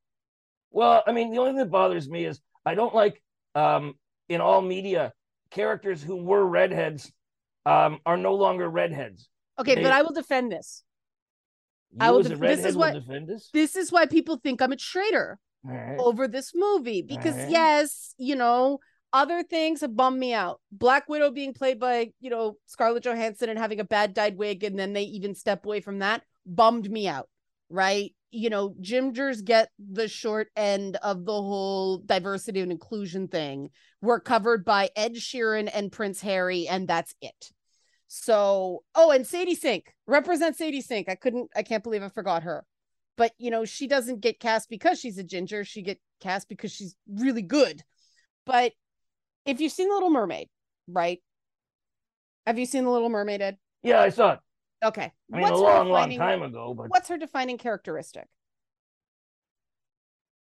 Well, 0.71 1.03
I 1.07 1.13
mean, 1.13 1.31
the 1.31 1.39
only 1.39 1.51
thing 1.51 1.59
that 1.59 1.71
bothers 1.71 2.09
me 2.09 2.25
is 2.25 2.41
I 2.67 2.75
don't 2.75 2.95
like 2.95 3.23
um 3.55 3.95
in 4.29 4.41
all 4.41 4.61
media 4.61 5.13
characters 5.51 6.03
who 6.03 6.17
were 6.17 6.45
redheads 6.47 7.13
um 7.67 8.01
are 8.05 8.17
no 8.17 8.35
longer 8.35 8.69
redheads. 8.69 9.29
Okay, 9.59 9.75
They- 9.77 9.83
but 9.83 9.93
I 9.93 10.03
will 10.03 10.13
defend 10.13 10.51
this. 10.51 10.83
You 11.93 11.99
I 12.01 12.11
will 12.11 12.23
def- 12.23 12.39
this 12.39 12.65
is 12.65 12.77
what- 12.77 12.95
defend. 12.95 13.31
This 13.53 13.77
is 13.77 13.91
why 13.91 14.07
people 14.07 14.37
think 14.37 14.61
I'm 14.63 14.73
a 14.73 14.77
traitor. 14.77 15.39
Right. 15.65 15.97
over 15.99 16.29
this 16.29 16.53
movie 16.55 17.03
because 17.03 17.35
Alright. 17.35 17.51
yes, 17.51 18.15
you 18.17 18.37
know, 18.37 18.79
other 19.13 19.43
things 19.43 19.81
have 19.81 19.97
bummed 19.97 20.19
me 20.19 20.33
out. 20.33 20.61
Black 20.71 21.09
Widow 21.09 21.33
being 21.33 21.53
played 21.53 21.81
by, 21.81 22.13
you 22.21 22.31
know, 22.31 22.57
Scarlett 22.67 23.03
Johansson 23.03 23.51
and 23.51 23.59
having 23.59 23.81
a 23.81 23.85
bad 23.85 24.15
dyed 24.15 24.39
wig 24.39 24.63
and 24.63 24.79
then 24.79 24.93
they 24.93 25.03
even 25.03 25.35
step 25.35 25.67
away 25.67 25.81
from 25.81 25.99
that 25.99 26.23
bummed 26.47 26.89
me 26.89 27.09
out, 27.09 27.29
right? 27.69 28.15
You 28.31 28.51
know, 28.51 28.71
gingers 28.81 29.45
get 29.45 29.71
the 29.79 30.07
short 30.07 30.49
end 30.57 30.97
of 31.03 31.25
the 31.25 31.33
whole 31.33 31.99
diversity 31.99 32.61
and 32.61 32.71
inclusion 32.71 33.27
thing. 33.27 33.71
We're 34.01 34.21
covered 34.21 34.65
by 34.65 34.91
Ed 34.95 35.15
Sheeran 35.17 35.69
and 35.75 35.91
Prince 35.91 36.21
Harry 36.21 36.69
and 36.69 36.87
that's 36.87 37.15
it. 37.21 37.51
So, 38.09 38.83
oh, 38.95 39.11
and 39.11 39.27
Sadie 39.27 39.55
Sink 39.55 39.95
represent 40.07 40.57
Sadie 40.57 40.81
Sink. 40.81 41.09
I 41.09 41.15
couldn't, 41.15 41.51
I 41.55 41.63
can't 41.63 41.85
believe 41.85 42.03
I 42.03 42.09
forgot 42.09 42.43
her. 42.43 42.65
But 43.17 43.33
you 43.39 43.51
know 43.51 43.65
she 43.65 43.89
doesn't 43.89 44.21
get 44.21 44.39
cast 44.39 44.71
because 44.71 45.01
she's 45.01 45.19
a 45.19 45.25
ginger. 45.25 45.65
She 45.65 45.83
get 45.83 45.99
cast 46.21 46.49
because 46.49 46.71
she's 46.71 46.95
really 47.09 47.43
good. 47.43 47.83
But 48.47 48.73
if 49.45 49.61
you've 49.61 49.73
seen 49.73 49.89
the 49.89 49.95
little 49.95 50.11
mermaid 50.11 50.49
right? 50.89 51.21
Have 52.47 52.59
you 52.59 52.67
seen 52.67 52.85
the 52.85 52.91
little 52.91 53.11
mermaid 53.11 53.43
ed? 53.43 53.59
Yeah, 53.83 54.01
I 54.01 54.09
saw 54.09 54.33
it. 54.33 54.39
okay. 54.85 55.13
I 55.33 55.37
mean, 55.37 55.45
a 55.45 55.49
her 55.49 55.57
long, 55.57 55.89
long 55.91 56.17
time 56.17 56.43
ago, 56.43 56.75
but 56.75 56.89
what's 56.89 57.09
her 57.09 57.19
defining 57.19 57.59
characteristic? 57.59 58.27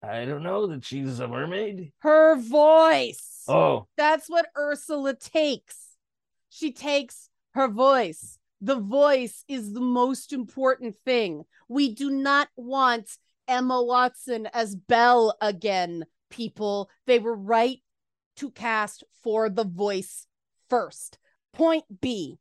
I 0.01 0.25
don't 0.25 0.43
know 0.43 0.67
that 0.67 0.83
she's 0.83 1.19
a 1.19 1.27
mermaid. 1.27 1.93
her 1.99 2.35
voice. 2.35 3.43
Oh, 3.47 3.87
that's 3.95 4.27
what 4.27 4.47
ursula 4.57 5.15
takes. 5.15 5.77
She 6.49 6.71
takes 6.71 7.29
her 7.53 7.67
voice. 7.67 8.37
The 8.61 8.79
voice 8.79 9.43
is 9.47 9.73
the 9.73 9.81
most 9.81 10.31
important 10.31 10.95
thing. 11.05 11.43
We 11.67 11.93
do 11.93 12.09
not 12.09 12.49
want 12.55 13.09
emma 13.47 13.83
watson 13.83 14.47
as 14.53 14.75
belle 14.75 15.35
again 15.41 16.05
people. 16.29 16.89
They 17.07 17.19
were 17.19 17.35
right 17.35 17.79
to 18.37 18.51
cast 18.51 19.03
for 19.21 19.49
the 19.49 19.65
voice 19.65 20.27
first. 20.69 21.17
Point 21.53 21.83
b 22.01 22.39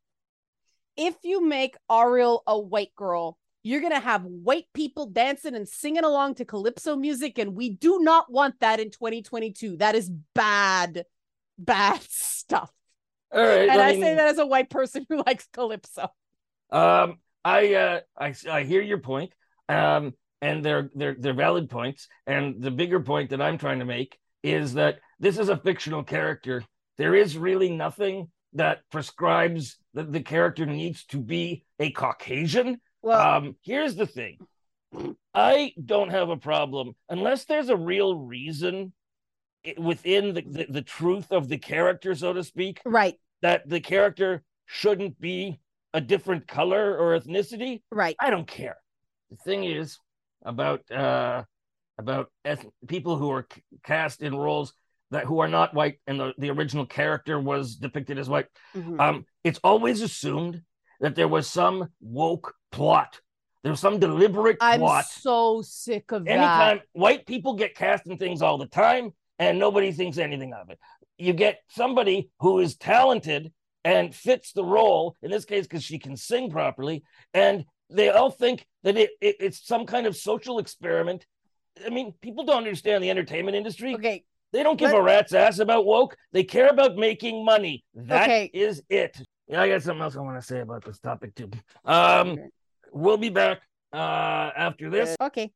if 0.95 1.15
you 1.23 1.43
make 1.43 1.75
ariel 1.91 2.43
a 2.45 2.59
white 2.59 2.93
girl 2.95 3.37
you're 3.63 3.81
going 3.81 3.93
to 3.93 3.99
have 3.99 4.23
white 4.25 4.65
people 4.73 5.07
dancing 5.07 5.55
and 5.55 5.67
singing 5.67 6.03
along 6.03 6.35
to 6.35 6.45
calypso 6.45 6.95
music 6.95 7.39
and 7.39 7.55
we 7.55 7.69
do 7.69 7.99
not 7.99 8.31
want 8.31 8.59
that 8.59 8.79
in 8.79 8.91
2022 8.91 9.77
that 9.77 9.95
is 9.95 10.09
bad 10.35 11.05
bad 11.57 12.01
stuff. 12.09 12.71
All 13.33 13.45
right. 13.45 13.69
And 13.69 13.81
I, 13.81 13.91
mean, 13.93 14.01
say 14.01 14.15
that 14.15 14.27
as 14.27 14.37
a 14.37 14.45
white 14.45 14.69
person 14.69 15.05
who 15.09 15.23
likes 15.25 15.47
calypso. 15.51 16.09
Um, 16.71 17.17
I 17.43 17.73
uh, 17.73 17.99
I 18.17 18.33
I 18.49 18.63
hear 18.63 18.81
your 18.81 18.99
point. 18.99 19.33
Um, 19.69 20.13
and 20.43 20.63
they're 20.63 20.89
they're 20.93 21.15
they're 21.17 21.33
valid 21.33 21.69
points. 21.69 22.07
And 22.27 22.61
the 22.61 22.69
bigger 22.69 22.99
point 22.99 23.29
that 23.29 23.41
I'm 23.41 23.57
trying 23.57 23.79
to 23.79 23.85
make 23.85 24.17
is 24.43 24.73
that 24.73 24.99
this 25.19 25.37
is 25.37 25.47
a 25.47 25.57
fictional 25.57 26.03
character. 26.03 26.63
There 26.97 27.15
is 27.15 27.37
really 27.37 27.69
nothing 27.69 28.29
that 28.53 28.81
prescribes 28.91 29.77
that 29.93 30.11
the 30.11 30.19
character 30.19 30.65
needs 30.65 31.05
to 31.05 31.17
be 31.17 31.63
a 31.79 31.91
Caucasian. 31.91 32.81
Well, 33.01 33.37
Um, 33.37 33.55
here's 33.61 33.95
the 33.95 34.05
thing. 34.05 34.37
I 35.33 35.73
don't 35.83 36.09
have 36.09 36.29
a 36.29 36.37
problem 36.37 36.95
unless 37.09 37.45
there's 37.45 37.69
a 37.69 37.77
real 37.77 38.15
reason 38.15 38.93
within 39.77 40.33
the, 40.33 40.41
the, 40.41 40.65
the 40.69 40.81
truth 40.81 41.31
of 41.31 41.47
the 41.47 41.57
character, 41.57 42.15
so 42.15 42.33
to 42.33 42.43
speak, 42.43 42.81
right, 42.85 43.15
that 43.41 43.67
the 43.67 43.79
character 43.79 44.43
shouldn't 44.65 45.19
be 45.19 45.59
a 45.93 46.01
different 46.01 46.47
color 46.47 46.97
or 46.97 47.19
ethnicity. 47.19 47.81
right. 47.91 48.15
I 48.19 48.29
don't 48.29 48.47
care. 48.47 48.77
The 49.29 49.37
thing 49.37 49.63
is 49.63 49.97
about 50.45 50.89
uh 50.91 51.43
about 51.97 52.31
eth- 52.43 52.65
people 52.87 53.15
who 53.17 53.31
are 53.31 53.45
c- 53.53 53.61
cast 53.83 54.21
in 54.21 54.35
roles 54.35 54.73
that 55.11 55.25
who 55.25 55.39
are 55.39 55.47
not 55.47 55.73
white 55.75 55.99
and 56.07 56.19
the, 56.19 56.33
the 56.39 56.49
original 56.49 56.85
character 56.87 57.39
was 57.39 57.75
depicted 57.75 58.17
as 58.17 58.27
white. 58.27 58.47
Mhm. 58.75 58.99
Um, 58.99 59.25
it's 59.43 59.59
always 59.63 60.01
assumed 60.01 60.61
that 61.01 61.15
there 61.15 61.27
was 61.27 61.47
some 61.47 61.89
woke 62.01 62.53
plot. 62.71 63.19
There's 63.63 63.79
some 63.79 63.99
deliberate 63.99 64.57
I'm 64.59 64.79
plot. 64.79 65.05
so 65.05 65.61
sick 65.61 66.11
of 66.11 66.27
Anytime 66.27 66.77
that. 66.77 66.85
white 66.93 67.25
people 67.27 67.53
get 67.53 67.75
cast 67.75 68.07
in 68.07 68.17
things 68.17 68.41
all 68.41 68.57
the 68.57 68.65
time 68.65 69.13
and 69.39 69.59
nobody 69.59 69.91
thinks 69.91 70.17
anything 70.17 70.53
of 70.53 70.69
it. 70.69 70.79
You 71.17 71.33
get 71.33 71.59
somebody 71.69 72.29
who 72.39 72.59
is 72.59 72.75
talented 72.75 73.51
and 73.83 74.13
fits 74.15 74.53
the 74.53 74.63
role, 74.63 75.15
in 75.21 75.29
this 75.31 75.45
case, 75.45 75.65
because 75.65 75.83
she 75.83 75.99
can 75.99 76.15
sing 76.15 76.49
properly, 76.49 77.03
and 77.33 77.65
they 77.89 78.09
all 78.09 78.31
think 78.31 78.65
that 78.83 78.97
it, 78.97 79.11
it- 79.21 79.35
it's 79.39 79.65
some 79.65 79.85
kind 79.85 80.07
of 80.07 80.15
social 80.15 80.57
experiment. 80.59 81.25
I 81.85 81.89
mean, 81.89 82.13
people 82.21 82.43
don't 82.45 82.57
understand 82.57 83.03
the 83.03 83.09
entertainment 83.09 83.55
industry. 83.57 83.95
Okay, 83.95 84.23
They 84.53 84.61
don't 84.63 84.77
give 84.77 84.91
Let- 84.91 84.99
a 84.99 85.01
rat's 85.03 85.33
ass 85.33 85.57
about 85.59 85.85
woke. 85.85 86.15
They 86.31 86.43
care 86.43 86.67
about 86.69 86.95
making 86.95 87.43
money. 87.43 87.83
That 87.95 88.29
is 88.53 88.79
Okay. 88.89 89.03
it. 89.05 89.21
Yeah, 89.47 89.61
I 89.63 89.67
got 89.67 89.81
something 89.81 90.01
else 90.03 90.15
I 90.15 90.19
want 90.21 90.39
to 90.39 90.45
say 90.47 90.59
about 90.61 90.85
this 90.85 90.99
topic 90.99 91.33
too. 91.35 91.49
Um, 91.83 92.29
Okay. 92.29 92.41
we'll 92.91 93.17
be 93.17 93.29
back 93.29 93.61
uh 93.91 94.51
after 94.55 94.89
this. 94.89 95.15
okay. 95.19 95.51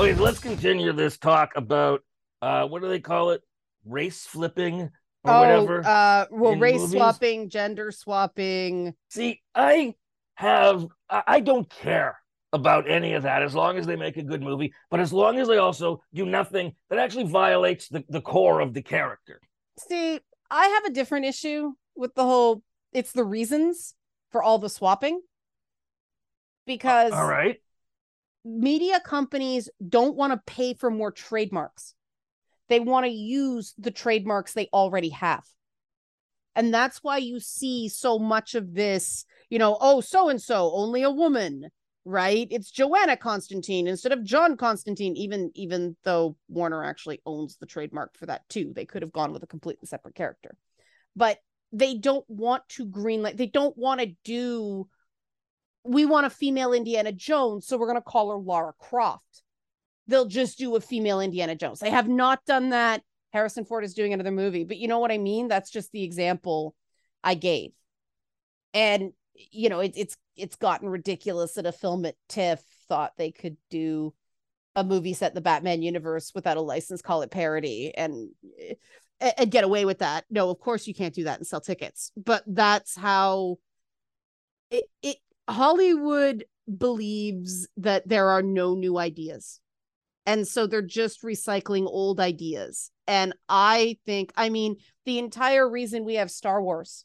Okay, 0.00 0.14
let's 0.14 0.38
continue 0.38 0.94
this 0.94 1.18
talk 1.18 1.52
about 1.56 2.00
uh 2.40 2.66
what 2.66 2.80
do 2.80 2.88
they 2.88 3.00
call 3.00 3.32
it? 3.32 3.42
Race 3.84 4.24
flipping 4.24 4.88
or 5.24 5.30
oh, 5.30 5.40
whatever. 5.40 5.86
uh, 5.86 6.24
well, 6.30 6.56
race 6.56 6.80
movies. 6.80 6.92
swapping, 6.92 7.50
gender 7.50 7.90
swapping. 7.92 8.94
See, 9.10 9.42
I 9.54 9.94
have 10.36 10.86
I 11.10 11.22
I 11.26 11.40
don't 11.40 11.68
care 11.68 12.18
about 12.54 12.88
any 12.88 13.12
of 13.12 13.24
that 13.24 13.42
as 13.42 13.54
long 13.54 13.76
as 13.76 13.84
they 13.84 13.94
make 13.94 14.16
a 14.16 14.22
good 14.22 14.40
movie, 14.40 14.72
but 14.90 15.00
as 15.00 15.12
long 15.12 15.38
as 15.38 15.48
they 15.48 15.58
also 15.58 16.02
do 16.14 16.24
nothing 16.24 16.72
that 16.88 16.98
actually 16.98 17.24
violates 17.24 17.88
the, 17.88 18.02
the 18.08 18.22
core 18.22 18.60
of 18.60 18.72
the 18.72 18.80
character. 18.80 19.38
See, 19.78 20.18
I 20.50 20.66
have 20.68 20.86
a 20.86 20.94
different 20.94 21.26
issue 21.26 21.72
with 21.94 22.14
the 22.14 22.24
whole. 22.24 22.62
It's 22.94 23.12
the 23.12 23.24
reasons 23.24 23.96
for 24.30 24.42
all 24.42 24.58
the 24.58 24.70
swapping 24.70 25.20
because 26.64 27.12
All 27.12 27.26
right. 27.26 27.60
Media 28.44 29.00
companies 29.00 29.68
don't 29.86 30.16
want 30.16 30.32
to 30.32 30.52
pay 30.52 30.74
for 30.74 30.90
more 30.90 31.12
trademarks. 31.12 31.94
They 32.68 32.80
want 32.80 33.06
to 33.06 33.12
use 33.12 33.74
the 33.78 33.90
trademarks 33.90 34.52
they 34.52 34.68
already 34.72 35.10
have. 35.10 35.44
And 36.56 36.74
that's 36.74 37.02
why 37.02 37.18
you 37.18 37.40
see 37.40 37.88
so 37.88 38.18
much 38.18 38.54
of 38.54 38.74
this, 38.74 39.24
you 39.50 39.58
know, 39.58 39.76
oh, 39.80 40.00
so 40.00 40.28
and 40.28 40.40
so, 40.40 40.72
only 40.72 41.02
a 41.02 41.10
woman, 41.10 41.68
right? 42.04 42.48
It's 42.50 42.70
Joanna 42.70 43.16
Constantine 43.16 43.86
instead 43.86 44.12
of 44.12 44.24
John 44.24 44.56
Constantine, 44.56 45.16
even 45.16 45.50
even 45.54 45.96
though 46.02 46.36
Warner 46.48 46.84
actually 46.84 47.20
owns 47.24 47.56
the 47.56 47.66
trademark 47.66 48.16
for 48.16 48.26
that 48.26 48.48
too. 48.48 48.72
They 48.74 48.84
could 48.84 49.02
have 49.02 49.12
gone 49.12 49.32
with 49.32 49.42
a 49.42 49.48
completely 49.48 49.86
separate 49.86 50.14
character. 50.14 50.56
But 51.14 51.38
they 51.72 51.96
don't 51.96 52.28
want 52.28 52.68
to 52.70 52.86
greenlight, 52.86 53.36
they 53.36 53.46
don't 53.46 53.76
want 53.76 54.00
to 54.00 54.14
do 54.24 54.88
we 55.84 56.04
want 56.04 56.26
a 56.26 56.30
female 56.30 56.72
Indiana 56.72 57.12
Jones, 57.12 57.66
so 57.66 57.76
we're 57.76 57.86
going 57.86 57.96
to 57.96 58.02
call 58.02 58.30
her 58.30 58.36
Lara 58.36 58.72
Croft. 58.78 59.42
They'll 60.06 60.26
just 60.26 60.58
do 60.58 60.76
a 60.76 60.80
female 60.80 61.20
Indiana 61.20 61.54
Jones. 61.54 61.80
They 61.80 61.90
have 61.90 62.08
not 62.08 62.44
done 62.44 62.70
that. 62.70 63.02
Harrison 63.32 63.64
Ford 63.64 63.84
is 63.84 63.94
doing 63.94 64.12
another 64.12 64.32
movie, 64.32 64.64
but 64.64 64.76
you 64.76 64.88
know 64.88 64.98
what 64.98 65.12
I 65.12 65.18
mean? 65.18 65.48
That's 65.48 65.70
just 65.70 65.92
the 65.92 66.02
example 66.02 66.74
I 67.22 67.34
gave. 67.34 67.70
And 68.74 69.12
you 69.52 69.68
know, 69.68 69.80
it, 69.80 69.92
it's 69.96 70.16
it's 70.36 70.56
gotten 70.56 70.88
ridiculous 70.88 71.54
that 71.54 71.66
a 71.66 71.72
film 71.72 72.04
at 72.04 72.16
TIFF 72.28 72.62
thought 72.88 73.12
they 73.16 73.30
could 73.30 73.56
do 73.70 74.12
a 74.76 74.84
movie 74.84 75.14
set 75.14 75.30
in 75.30 75.34
the 75.34 75.40
Batman 75.40 75.82
universe 75.82 76.32
without 76.34 76.56
a 76.56 76.60
license, 76.60 77.02
call 77.02 77.22
it 77.22 77.30
parody, 77.30 77.94
and 77.96 78.30
and 79.20 79.50
get 79.50 79.64
away 79.64 79.84
with 79.84 79.98
that. 79.98 80.24
No, 80.30 80.50
of 80.50 80.58
course 80.58 80.86
you 80.86 80.94
can't 80.94 81.14
do 81.14 81.24
that 81.24 81.38
and 81.38 81.46
sell 81.46 81.60
tickets. 81.60 82.12
But 82.16 82.42
that's 82.46 82.96
how 82.96 83.58
it, 84.70 84.84
it 85.02 85.16
Hollywood 85.50 86.44
believes 86.78 87.68
that 87.76 88.08
there 88.08 88.28
are 88.28 88.42
no 88.42 88.74
new 88.74 88.98
ideas. 88.98 89.60
And 90.26 90.46
so 90.46 90.66
they're 90.66 90.82
just 90.82 91.22
recycling 91.22 91.86
old 91.86 92.20
ideas. 92.20 92.90
And 93.08 93.34
I 93.48 93.98
think, 94.06 94.32
I 94.36 94.50
mean, 94.50 94.76
the 95.04 95.18
entire 95.18 95.68
reason 95.68 96.04
we 96.04 96.14
have 96.14 96.30
Star 96.30 96.62
Wars 96.62 97.04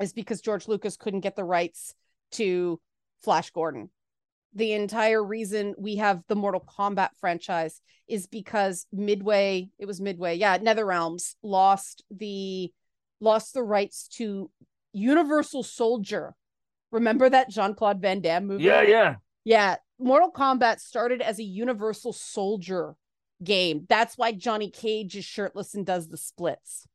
is 0.00 0.12
because 0.12 0.40
George 0.40 0.66
Lucas 0.66 0.96
couldn't 0.96 1.20
get 1.20 1.36
the 1.36 1.44
rights 1.44 1.94
to 2.32 2.80
Flash 3.22 3.50
Gordon. 3.50 3.90
The 4.54 4.72
entire 4.72 5.22
reason 5.22 5.74
we 5.78 5.96
have 5.96 6.22
the 6.26 6.34
Mortal 6.34 6.64
Kombat 6.76 7.10
franchise 7.20 7.80
is 8.08 8.26
because 8.26 8.86
Midway, 8.92 9.68
it 9.78 9.86
was 9.86 10.00
Midway, 10.00 10.36
yeah, 10.36 10.58
NetherRealms 10.58 11.36
lost 11.42 12.02
the 12.10 12.72
lost 13.20 13.54
the 13.54 13.62
rights 13.62 14.08
to 14.08 14.50
Universal 14.92 15.62
Soldier. 15.62 16.34
Remember 16.92 17.28
that 17.28 17.50
Jean-Claude 17.50 18.00
Van 18.00 18.20
Damme 18.20 18.46
movie? 18.46 18.64
Yeah, 18.64 18.82
yeah. 18.82 19.16
Yeah, 19.44 19.76
Mortal 19.98 20.32
Kombat 20.32 20.80
started 20.80 21.22
as 21.22 21.38
a 21.38 21.44
Universal 21.44 22.12
Soldier 22.12 22.94
game. 23.42 23.86
That's 23.88 24.18
why 24.18 24.32
Johnny 24.32 24.70
Cage 24.70 25.16
is 25.16 25.24
shirtless 25.24 25.74
and 25.74 25.86
does 25.86 26.08
the 26.08 26.16
splits. 26.16 26.86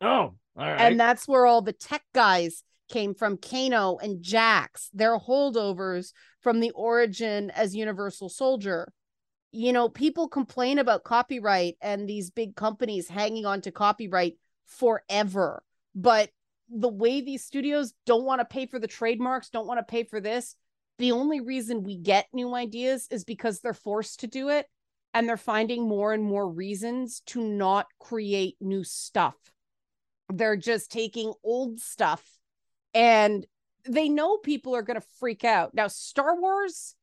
Oh, 0.00 0.06
all 0.08 0.34
right. 0.56 0.80
And 0.80 0.98
that's 0.98 1.26
where 1.28 1.46
all 1.46 1.62
the 1.62 1.72
tech 1.72 2.02
guys 2.14 2.62
came 2.88 3.14
from 3.14 3.36
Kano 3.36 3.98
and 3.98 4.22
Jax. 4.22 4.90
They're 4.94 5.18
holdovers 5.18 6.12
from 6.40 6.60
the 6.60 6.70
origin 6.70 7.50
as 7.50 7.74
Universal 7.74 8.28
Soldier. 8.28 8.92
You 9.52 9.72
know, 9.72 9.88
people 9.88 10.28
complain 10.28 10.78
about 10.78 11.04
copyright 11.04 11.76
and 11.80 12.08
these 12.08 12.30
big 12.30 12.56
companies 12.56 13.08
hanging 13.08 13.44
on 13.44 13.60
to 13.62 13.72
copyright 13.72 14.36
forever. 14.66 15.62
But 15.94 16.30
the 16.68 16.88
way 16.88 17.20
these 17.20 17.44
studios 17.44 17.94
don't 18.06 18.24
want 18.24 18.40
to 18.40 18.44
pay 18.44 18.66
for 18.66 18.78
the 18.78 18.86
trademarks, 18.86 19.50
don't 19.50 19.66
want 19.66 19.78
to 19.78 19.84
pay 19.84 20.04
for 20.04 20.20
this, 20.20 20.56
the 20.98 21.12
only 21.12 21.40
reason 21.40 21.82
we 21.82 21.96
get 21.96 22.26
new 22.32 22.54
ideas 22.54 23.06
is 23.10 23.24
because 23.24 23.60
they're 23.60 23.74
forced 23.74 24.20
to 24.20 24.26
do 24.26 24.48
it 24.48 24.66
and 25.12 25.28
they're 25.28 25.36
finding 25.36 25.86
more 25.86 26.12
and 26.12 26.24
more 26.24 26.48
reasons 26.48 27.20
to 27.26 27.42
not 27.42 27.86
create 27.98 28.56
new 28.60 28.82
stuff. 28.82 29.36
They're 30.32 30.56
just 30.56 30.90
taking 30.90 31.32
old 31.44 31.80
stuff 31.80 32.24
and 32.94 33.46
they 33.88 34.08
know 34.08 34.38
people 34.38 34.74
are 34.74 34.82
going 34.82 35.00
to 35.00 35.06
freak 35.20 35.44
out. 35.44 35.74
Now, 35.74 35.86
Star 35.86 36.40
Wars 36.40 36.94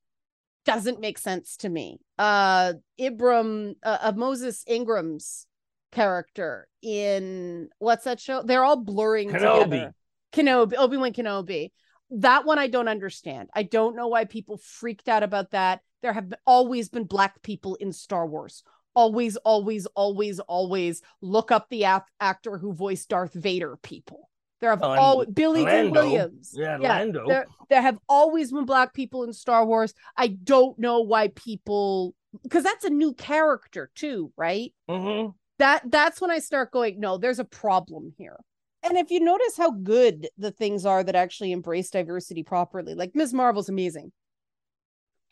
doesn't 0.65 0.99
make 0.99 1.17
sense 1.17 1.57
to 1.57 1.69
me. 1.69 1.99
Uh 2.17 2.73
Ibram 2.99 3.75
uh, 3.83 3.97
uh, 4.01 4.11
Moses 4.15 4.63
Ingram's 4.67 5.45
character 5.93 6.67
in 6.81 7.69
what's 7.79 8.03
that 8.05 8.19
show? 8.19 8.41
They're 8.43 8.63
all 8.63 8.77
blurring 8.77 9.29
Kenobi. 9.29 9.63
together. 9.63 9.95
Kenobi, 10.33 10.73
Obi-Wan 10.77 11.13
Kenobi 11.13 11.71
that 12.13 12.45
one 12.45 12.59
I 12.59 12.67
don't 12.67 12.87
understand. 12.87 13.49
I 13.53 13.63
don't 13.63 13.95
know 13.95 14.07
why 14.07 14.25
people 14.25 14.57
freaked 14.57 15.09
out 15.09 15.23
about 15.23 15.51
that. 15.51 15.81
There 16.01 16.13
have 16.13 16.33
always 16.45 16.89
been 16.89 17.05
black 17.05 17.41
people 17.41 17.75
in 17.75 17.91
Star 17.91 18.27
Wars. 18.27 18.63
Always, 18.95 19.35
always, 19.37 19.87
always, 19.87 20.39
always 20.39 21.01
look 21.21 21.51
up 21.51 21.67
the 21.69 21.85
ap- 21.85 22.09
actor 22.19 22.57
who 22.57 22.73
voiced 22.73 23.09
Darth 23.09 23.33
Vader. 23.33 23.77
People. 23.81 24.29
There 24.61 24.69
have 24.69 24.83
and 24.83 24.99
always 24.99 25.29
Billy 25.29 25.63
Lando. 25.63 25.91
Williams. 25.91 26.53
Yeah, 26.55 26.77
Lando. 26.77 27.25
There, 27.27 27.47
there 27.69 27.81
have 27.81 27.97
always 28.07 28.51
been 28.51 28.65
black 28.65 28.93
people 28.93 29.23
in 29.23 29.33
Star 29.33 29.65
Wars. 29.65 29.93
I 30.15 30.27
don't 30.27 30.77
know 30.77 31.01
why 31.01 31.29
people 31.29 32.13
because 32.43 32.63
that's 32.63 32.85
a 32.85 32.89
new 32.89 33.13
character 33.13 33.89
too, 33.95 34.31
right? 34.37 34.73
hmm 34.87 35.27
that 35.59 35.83
that's 35.89 36.19
when 36.19 36.31
I 36.31 36.39
start 36.39 36.71
going, 36.71 36.99
no, 36.99 37.17
there's 37.17 37.39
a 37.39 37.45
problem 37.45 38.13
here. 38.17 38.37
And 38.83 38.97
if 38.97 39.11
you 39.11 39.21
notice 39.21 39.55
how 39.55 39.71
good 39.71 40.27
the 40.37 40.51
things 40.51 40.85
are 40.85 41.03
that 41.03 41.15
actually 41.15 41.51
embrace 41.51 41.89
diversity 41.89 42.43
properly, 42.43 42.95
like 42.95 43.15
Ms. 43.15 43.33
Marvel's 43.33 43.69
amazing. 43.69 44.11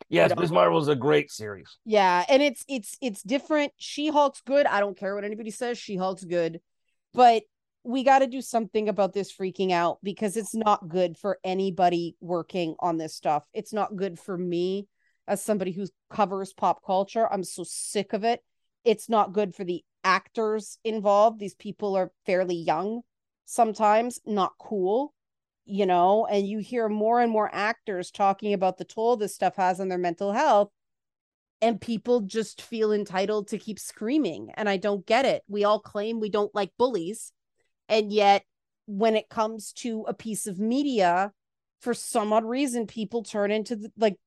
Yes, 0.10 0.32
um, 0.32 0.40
Ms. 0.40 0.52
Marvel 0.52 0.80
is 0.80 0.88
a 0.88 0.96
great 0.96 1.32
series. 1.32 1.78
Yeah, 1.86 2.26
and 2.28 2.42
it's 2.42 2.64
it's 2.68 2.98
it's 3.02 3.22
different. 3.22 3.72
She-Hulk's 3.78 4.42
good. 4.42 4.66
I 4.66 4.80
don't 4.80 4.98
care 4.98 5.16
what 5.16 5.24
anybody 5.24 5.52
says. 5.52 5.78
She-Hulk's 5.78 6.24
good. 6.24 6.60
But 7.14 7.44
we 7.84 8.04
got 8.04 8.20
to 8.20 8.28
do 8.28 8.42
something 8.42 8.90
about 8.90 9.14
this 9.14 9.36
freaking 9.36 9.72
out 9.72 9.98
because 10.04 10.38
it's 10.38 10.54
not 10.54 10.88
good 10.88 11.18
for 11.18 11.40
anybody 11.44 12.16
working 12.22 12.76
on 12.80 12.98
this 12.98 13.16
stuff. 13.16 13.44
It's 13.54 13.74
not 13.74 13.96
good 13.96 14.20
for 14.20 14.38
me 14.38 14.88
as 15.28 15.42
somebody 15.42 15.72
who 15.72 15.88
covers 16.10 16.54
pop 16.54 16.86
culture. 16.86 17.32
I'm 17.32 17.44
so 17.44 17.64
sick 17.66 18.14
of 18.14 18.24
it. 18.24 18.42
It's 18.84 19.10
not 19.10 19.34
good 19.34 19.56
for 19.56 19.64
the 19.64 19.84
actors 20.04 20.80
involved. 20.84 21.40
These 21.40 21.56
people 21.56 21.96
are 21.96 22.12
fairly 22.26 22.56
young, 22.56 23.02
sometimes 23.46 24.20
not 24.26 24.54
cool, 24.60 25.14
you 25.66 25.86
know, 25.86 26.26
and 26.26 26.48
you 26.48 26.60
hear 26.60 26.90
more 26.90 27.22
and 27.22 27.32
more 27.32 27.50
actors 27.54 28.12
talking 28.12 28.54
about 28.54 28.78
the 28.78 28.86
toll 28.86 29.18
this 29.18 29.36
stuff 29.36 29.56
has 29.58 29.80
on 29.80 29.90
their 29.90 29.98
mental 29.98 30.34
health. 30.34 30.70
And 31.64 31.80
people 31.80 32.22
just 32.22 32.60
feel 32.60 32.92
entitled 32.92 33.50
to 33.50 33.60
keep 33.60 33.78
screaming. 33.78 34.50
And 34.56 34.68
I 34.68 34.78
don't 34.78 35.06
get 35.06 35.26
it. 35.26 35.44
We 35.48 35.64
all 35.64 35.80
claim 35.80 36.20
we 36.20 36.30
don't 36.30 36.54
like 36.56 36.72
bullies. 36.78 37.32
And 37.88 38.12
yet, 38.12 38.44
when 38.88 39.16
it 39.16 39.30
comes 39.30 39.72
to 39.74 40.04
a 40.08 40.14
piece 40.14 40.48
of 40.48 40.58
media, 40.58 41.32
for 41.80 41.94
some 41.94 42.34
odd 42.34 42.46
reason, 42.46 42.88
people 42.88 43.22
turn 43.22 43.52
into 43.52 43.76
the, 43.76 43.92
like 43.96 44.18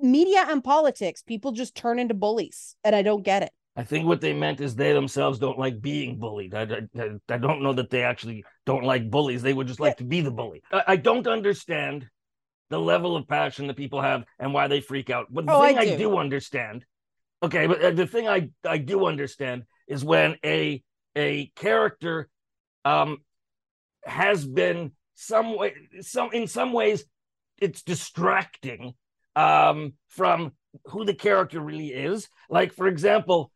media 0.00 0.46
and 0.48 0.62
politics. 0.62 1.22
People 1.22 1.52
just 1.52 1.74
turn 1.74 1.98
into 1.98 2.14
bullies. 2.14 2.76
And 2.84 2.94
I 2.94 3.02
don't 3.02 3.22
get 3.22 3.42
it. 3.42 3.50
I 3.76 3.82
think 3.82 4.06
what 4.06 4.20
they 4.20 4.32
meant 4.32 4.60
is 4.60 4.74
they 4.76 4.92
themselves 4.92 5.38
don't 5.38 5.58
like 5.58 5.80
being 5.80 6.18
bullied. 6.18 6.54
I, 6.54 6.62
I, 6.96 7.08
I 7.28 7.38
don't 7.38 7.62
know 7.62 7.72
that 7.72 7.90
they 7.90 8.02
actually 8.04 8.44
don't 8.66 8.84
like 8.84 9.10
bullies. 9.10 9.42
They 9.42 9.52
would 9.52 9.66
just 9.66 9.80
like 9.80 9.96
to 9.96 10.04
be 10.04 10.20
the 10.20 10.30
bully. 10.30 10.62
I, 10.72 10.84
I 10.88 10.96
don't 10.96 11.26
understand 11.26 12.08
the 12.70 12.78
level 12.78 13.16
of 13.16 13.26
passion 13.26 13.66
that 13.66 13.76
people 13.76 14.00
have 14.00 14.24
and 14.38 14.54
why 14.54 14.68
they 14.68 14.80
freak 14.80 15.10
out. 15.10 15.26
But 15.30 15.46
the 15.46 15.52
Oh, 15.52 15.60
I 15.60 15.68
thing 15.68 15.78
I 15.78 15.84
do. 15.86 15.98
do. 15.98 16.18
understand, 16.18 16.84
okay, 17.42 17.66
but 17.66 17.82
uh, 17.82 17.90
the 17.90 18.06
thing 18.06 18.28
I, 18.28 18.50
I 18.64 18.78
do 18.78 19.06
understand 19.06 19.64
is 19.88 20.04
when 20.04 20.36
a 20.44 20.82
a 21.16 21.50
character 21.56 22.28
um 22.84 23.18
has 24.04 24.46
been 24.46 24.92
some 25.14 25.56
way 25.56 25.74
some 26.00 26.30
in 26.32 26.46
some 26.46 26.72
ways 26.72 27.04
it's 27.60 27.82
distracting 27.82 28.94
um 29.36 29.94
from 30.08 30.52
who 30.86 31.04
the 31.04 31.14
character 31.14 31.60
really 31.60 31.88
is. 31.92 32.28
Like 32.48 32.72
for 32.72 32.86
example, 32.88 33.50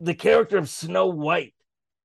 the 0.00 0.14
character 0.14 0.58
of 0.58 0.68
Snow 0.68 1.06
White. 1.06 1.54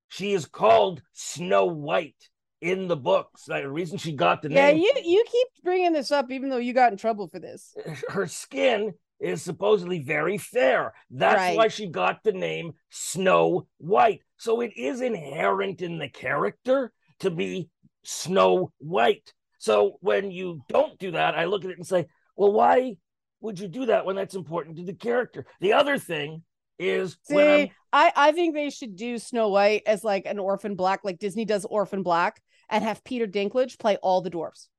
She 0.10 0.34
is 0.34 0.46
called 0.46 1.02
Snow 1.14 1.66
White 1.66 2.30
in 2.62 2.88
the 2.88 2.96
books. 2.96 3.46
The 3.46 3.68
reason 3.70 3.98
she 3.98 4.14
got 4.14 4.42
the 4.42 4.50
Yeah, 4.50 4.68
name, 4.72 4.78
Yeah, 4.78 5.02
you 5.04 5.18
you 5.18 5.26
keep 5.32 5.48
bringing 5.64 5.94
this 5.94 6.12
up, 6.12 6.32
even 6.32 6.50
though 6.50 6.58
you 6.58 6.74
got 6.74 6.92
in 6.92 6.98
trouble 6.98 7.28
for 7.28 7.40
this. 7.40 7.76
her 8.10 8.28
skin 8.28 8.94
is 9.20 9.42
supposedly 9.42 10.00
very 10.00 10.38
fair. 10.38 10.94
That's 11.10 11.36
Right. 11.36 11.58
why 11.58 11.68
she 11.70 11.88
got 11.88 12.24
the 12.24 12.34
name 12.34 12.74
Snow 12.90 13.68
White. 13.78 14.22
So 14.38 14.62
it 14.62 14.74
is 14.76 15.02
inherent 15.02 15.82
in 15.82 15.98
the 15.98 16.10
character 16.10 16.92
to 17.20 17.32
be 17.32 17.70
Snow 18.04 18.72
White. 18.80 19.34
So 19.60 19.98
when 20.02 20.30
you 20.30 20.62
don't 20.68 21.00
do 21.00 21.12
that, 21.12 21.36
I 21.36 21.46
look 21.46 21.64
at 21.64 21.72
it 21.72 21.78
and 21.78 21.88
say, 21.88 22.08
well, 22.36 22.52
why 22.52 22.98
would 23.44 23.60
you 23.60 23.68
do 23.68 23.86
that 23.86 24.06
when 24.06 24.16
that's 24.16 24.34
important 24.36 24.78
to 24.78 24.84
the 24.84 24.94
character? 24.94 25.46
The 25.62 25.74
other 25.74 26.00
thing 26.00 26.42
is 26.80 27.18
See, 27.24 27.72
I 27.92 28.12
I 28.16 28.32
think 28.32 28.56
they 28.56 28.72
should 28.72 28.96
do 28.96 29.20
Snow 29.20 29.50
White 29.50 29.84
as 29.86 30.04
like 30.04 30.26
an 30.26 30.40
orphan 30.40 30.76
black, 30.76 31.02
like 31.04 31.20
Disney 31.20 31.46
does 31.46 31.66
Orphan 31.66 32.02
Black, 32.02 32.42
and 32.70 32.84
have 32.84 33.04
Peter 33.04 33.28
Dinklage 33.28 33.78
play 33.78 33.98
all 33.98 34.22
the 34.22 34.32
dwarfs. 34.32 34.70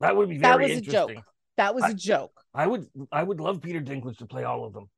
that 0.00 0.16
would 0.16 0.28
be 0.28 0.38
That 0.38 0.58
was 0.58 0.72
a 0.72 0.80
joke. 0.80 1.12
That 1.56 1.74
was 1.74 1.84
I- 1.84 1.90
a 1.90 1.94
joke. 1.94 2.32
I 2.52 2.66
would 2.66 2.86
I 3.12 3.22
would 3.22 3.38
love 3.38 3.60
Peter 3.62 3.80
Dinklage 3.80 4.16
to 4.18 4.26
play 4.26 4.42
all 4.44 4.64
of 4.64 4.72
them. 4.72 4.88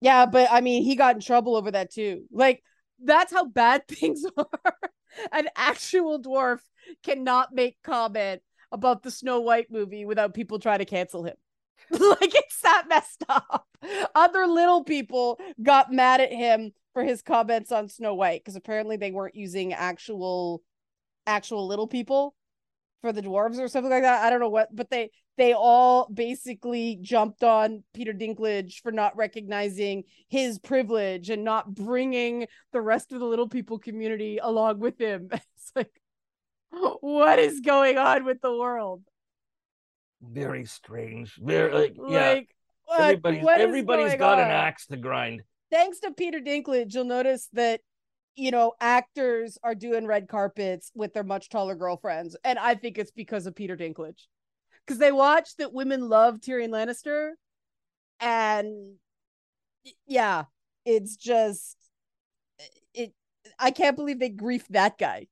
Yeah, 0.00 0.26
but 0.26 0.48
I 0.50 0.60
mean, 0.60 0.82
he 0.82 0.96
got 0.96 1.14
in 1.14 1.20
trouble 1.20 1.56
over 1.56 1.70
that 1.72 1.92
too. 1.92 2.24
Like, 2.32 2.62
that's 3.04 3.32
how 3.32 3.44
bad 3.44 3.82
things 3.88 4.24
are. 4.36 4.74
An 5.32 5.48
actual 5.56 6.20
dwarf 6.22 6.60
cannot 7.04 7.52
make 7.54 7.76
comment 7.84 8.40
about 8.72 9.02
the 9.02 9.10
Snow 9.10 9.40
White 9.40 9.70
movie 9.70 10.04
without 10.04 10.34
people 10.34 10.58
trying 10.58 10.78
to 10.78 10.84
cancel 10.84 11.24
him. 11.24 11.36
like, 11.90 12.34
it's 12.34 12.60
that 12.62 12.86
messed 12.88 13.24
up. 13.28 13.66
Other 14.14 14.46
little 14.46 14.84
people 14.84 15.38
got 15.62 15.92
mad 15.92 16.20
at 16.20 16.32
him 16.32 16.72
for 16.92 17.04
his 17.04 17.22
comments 17.22 17.70
on 17.70 17.88
Snow 17.88 18.14
White 18.14 18.42
because 18.42 18.56
apparently 18.56 18.96
they 18.96 19.10
weren't 19.10 19.36
using 19.36 19.72
actual 19.72 20.62
actual 21.26 21.66
little 21.66 21.86
people 21.86 22.34
for 23.00 23.12
the 23.12 23.22
dwarves 23.22 23.58
or 23.58 23.68
something 23.68 23.90
like 23.90 24.02
that. 24.02 24.24
I 24.24 24.30
don't 24.30 24.40
know 24.40 24.48
what, 24.48 24.74
but 24.74 24.90
they 24.90 25.10
they 25.36 25.52
all 25.52 26.08
basically 26.12 26.98
jumped 27.00 27.44
on 27.44 27.84
Peter 27.94 28.12
Dinklage 28.12 28.80
for 28.82 28.90
not 28.90 29.16
recognizing 29.16 30.02
his 30.28 30.58
privilege 30.58 31.30
and 31.30 31.44
not 31.44 31.74
bringing 31.74 32.48
the 32.72 32.80
rest 32.80 33.12
of 33.12 33.20
the 33.20 33.26
little 33.26 33.48
people 33.48 33.78
community 33.78 34.38
along 34.38 34.80
with 34.80 35.00
him. 35.00 35.28
It's 35.60 35.72
like, 35.76 36.00
what 37.00 37.38
is 37.38 37.60
going 37.60 37.98
on 37.98 38.24
with 38.24 38.40
the 38.40 38.56
world? 38.56 39.02
Very 40.20 40.64
strange. 40.64 41.36
Very 41.36 41.72
like 41.72 41.96
yeah. 42.08 42.34
Like, 42.34 42.48
What- 42.84 43.00
everybody's 43.00 43.44
what 43.44 43.60
is 43.60 43.66
everybody's 43.66 44.08
going 44.08 44.18
got 44.18 44.38
an 44.40 44.50
axe 44.50 44.86
to 44.86 44.96
grind. 44.96 45.42
Thanks 45.70 46.00
to 46.00 46.12
Peter 46.12 46.40
Dinklage, 46.40 46.94
you'll 46.94 47.04
notice 47.04 47.48
that 47.52 47.80
you 48.34 48.50
know 48.50 48.72
actors 48.80 49.58
are 49.62 49.74
doing 49.74 50.06
red 50.06 50.28
carpets 50.28 50.90
with 50.94 51.12
their 51.12 51.24
much 51.24 51.50
taller 51.50 51.74
girlfriends, 51.74 52.36
and 52.44 52.58
I 52.58 52.74
think 52.74 52.98
it's 52.98 53.10
because 53.10 53.46
of 53.46 53.54
Peter 53.54 53.76
Dinklage, 53.76 54.22
because 54.86 54.98
they 54.98 55.12
watch 55.12 55.56
that 55.56 55.72
women 55.74 56.08
love 56.08 56.40
Tyrion 56.40 56.70
Lannister, 56.70 57.32
and 58.20 58.94
yeah, 60.06 60.44
it's 60.86 61.16
just 61.16 61.76
it. 62.94 63.12
I 63.58 63.70
can't 63.70 63.96
believe 63.96 64.18
they 64.18 64.30
griefed 64.30 64.68
that 64.70 64.96
guy. 64.98 65.26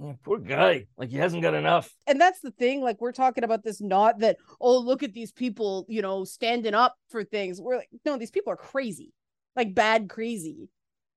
Yeah, 0.00 0.12
poor 0.24 0.38
guy. 0.38 0.86
Like 0.96 1.10
he 1.10 1.16
hasn't 1.18 1.42
got 1.42 1.54
enough. 1.54 1.94
and 2.06 2.20
that's 2.20 2.40
the 2.40 2.50
thing 2.50 2.80
like 2.82 3.00
we're 3.00 3.12
talking 3.12 3.44
about 3.44 3.62
this 3.62 3.80
not 3.80 4.20
that 4.20 4.38
oh 4.60 4.78
look 4.78 5.02
at 5.02 5.12
these 5.12 5.32
people 5.32 5.84
you 5.88 6.02
know 6.02 6.24
standing 6.24 6.74
up 6.74 6.96
for 7.10 7.24
things. 7.24 7.60
We're 7.60 7.76
like 7.76 7.88
no 8.04 8.16
these 8.16 8.30
people 8.30 8.52
are 8.52 8.56
crazy 8.56 9.12
like 9.56 9.74
bad 9.74 10.08
crazy. 10.08 10.68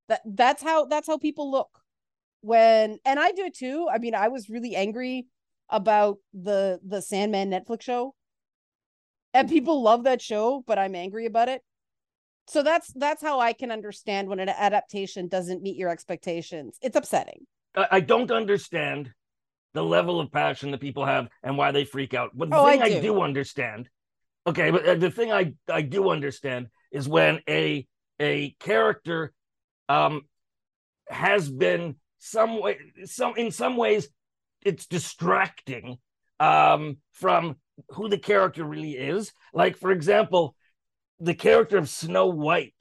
That 0.09 0.21
that's 0.25 0.61
how 0.61 0.85
that's 0.85 1.07
how 1.07 1.17
people 1.17 1.49
look. 1.49 1.69
When 2.41 2.99
and 3.05 3.19
i 3.19 3.31
do 3.31 3.45
it 3.45 3.55
too. 3.55 3.87
I 3.91 3.97
mean 3.97 4.13
i 4.13 4.27
was 4.27 4.49
really 4.49 4.75
angry 4.75 5.25
about 5.69 6.17
the 6.33 6.79
the 6.85 7.01
sandman 7.01 7.49
netflix 7.49 7.83
show. 7.83 8.13
And 9.33 9.49
people 9.49 9.81
love 9.81 10.03
that 10.03 10.21
show 10.21 10.63
but 10.67 10.77
i'm 10.77 10.95
angry 10.95 11.25
about 11.25 11.49
it. 11.49 11.61
So 12.47 12.61
that's 12.61 12.91
that's 12.93 13.21
how 13.21 13.39
i 13.39 13.53
can 13.53 13.71
understand 13.71 14.27
when 14.27 14.39
an 14.39 14.49
adaptation 14.49 15.27
doesn't 15.27 15.63
meet 15.63 15.77
your 15.77 15.89
expectations. 15.89 16.77
It's 16.81 16.95
upsetting 16.97 17.47
I, 17.75 17.87
I 17.91 17.99
don't 17.99 18.31
understand 18.31 19.11
the 19.73 19.83
level 19.83 20.19
of 20.19 20.31
passion 20.31 20.71
that 20.71 20.79
people 20.79 21.05
have 21.05 21.27
and 21.43 21.57
why 21.57 21.71
they 21.71 21.83
freak 21.85 22.13
out. 22.13 22.31
But 22.33 22.49
the 22.49 22.55
Oh, 22.55 22.65
thing 22.65 22.81
I 22.81 22.89
do. 22.89 23.01
do. 23.01 23.21
understand, 23.21 23.89
okay, 24.47 24.71
but 24.71 24.85
uh, 24.85 24.95
the 24.95 25.11
thing 25.11 25.31
I 25.31 25.53
I 25.69 25.81
do 25.81 26.09
understand 26.09 26.67
is 26.91 27.07
when 27.09 27.41
a 27.49 27.85
a 28.19 28.51
character 28.59 29.33
um 29.89 30.21
has 31.09 31.49
been 31.49 31.95
some 32.19 32.61
way 32.61 32.77
some 33.05 33.35
in 33.35 33.51
some 33.51 33.75
ways 33.77 34.07
it's 34.63 34.85
distracting 34.87 35.97
um 36.39 36.97
from 37.11 37.57
who 37.89 38.07
the 38.07 38.17
character 38.17 38.63
really 38.63 38.93
is. 38.93 39.33
Like 39.53 39.77
for 39.77 39.91
example, 39.91 40.55
the 41.19 41.35
character 41.35 41.77
of 41.77 41.89
Snow 41.89 42.27
White. 42.27 42.73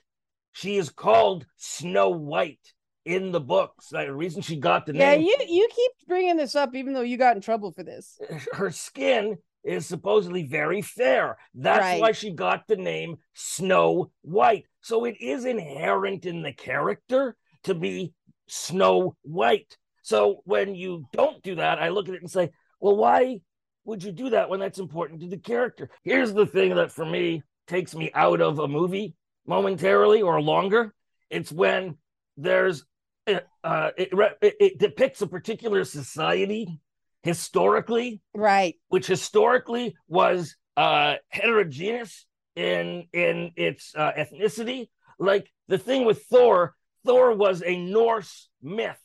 She 0.52 0.76
is 0.76 0.90
called 0.90 1.46
Snow 1.56 2.10
White 2.10 2.73
in 3.04 3.32
the 3.32 3.40
books. 3.40 3.92
Like, 3.92 4.06
the 4.06 4.14
reason 4.14 4.42
she 4.42 4.56
got 4.56 4.86
the 4.86 4.94
yeah 4.94 5.14
name 5.16 5.22
you 5.22 5.36
you 5.48 5.68
keep 5.74 5.92
bringing 6.08 6.36
this 6.36 6.54
up 6.54 6.74
even 6.74 6.92
though 6.94 7.02
you 7.02 7.16
got 7.16 7.36
in 7.36 7.42
trouble 7.42 7.72
for 7.72 7.82
this 7.82 8.18
her 8.52 8.70
skin 8.70 9.36
is 9.64 9.86
supposedly 9.86 10.42
very 10.42 10.82
fair. 10.82 11.38
That's 11.54 11.80
Right. 11.80 12.00
why 12.00 12.12
she 12.12 12.30
got 12.32 12.66
the 12.68 12.76
name 12.76 13.16
Snow 13.32 14.10
White. 14.20 14.66
So 14.82 15.04
it 15.06 15.16
is 15.20 15.46
inherent 15.46 16.26
in 16.26 16.42
the 16.42 16.52
character 16.52 17.34
to 17.62 17.74
be 17.74 18.12
Snow 18.46 19.16
White. 19.22 19.76
So 20.02 20.42
when 20.44 20.74
you 20.74 21.06
don't 21.12 21.42
do 21.42 21.54
that, 21.54 21.78
I 21.78 21.88
look 21.88 22.08
at 22.10 22.14
it 22.14 22.20
and 22.20 22.30
say, 22.30 22.50
well, 22.78 22.94
why 22.94 23.40
would 23.86 24.02
you 24.02 24.12
do 24.12 24.28
that 24.30 24.50
when 24.50 24.60
that's 24.60 24.78
important 24.78 25.20
to 25.22 25.28
the 25.28 25.38
character? 25.38 25.88
Here's 26.02 26.34
the 26.34 26.44
thing 26.44 26.74
that 26.74 26.92
for 26.92 27.06
me 27.06 27.42
takes 27.66 27.94
me 27.94 28.10
out 28.14 28.42
of 28.42 28.58
a 28.58 28.68
movie 28.68 29.14
momentarily 29.46 30.20
or 30.20 30.42
longer. 30.42 30.92
It's 31.30 31.50
when 31.50 31.96
there's 32.36 32.84
uh, 33.26 33.90
it, 33.96 34.10
it, 34.42 34.56
it 34.60 34.78
depicts 34.78 35.22
a 35.22 35.26
particular 35.26 35.84
society 35.84 36.80
historically, 37.22 38.20
right 38.34 38.74
which 38.88 39.06
historically 39.06 39.96
was 40.08 40.56
uh, 40.76 41.14
heterogeneous 41.28 42.26
in 42.56 43.06
in 43.12 43.52
its 43.56 43.94
uh, 43.96 44.12
ethnicity. 44.12 44.88
Like 45.18 45.50
the 45.68 45.78
thing 45.78 46.04
with 46.04 46.22
Thor, 46.24 46.74
Thor 47.06 47.34
was 47.34 47.62
a 47.64 47.76
Norse 47.76 48.48
myth. 48.62 48.98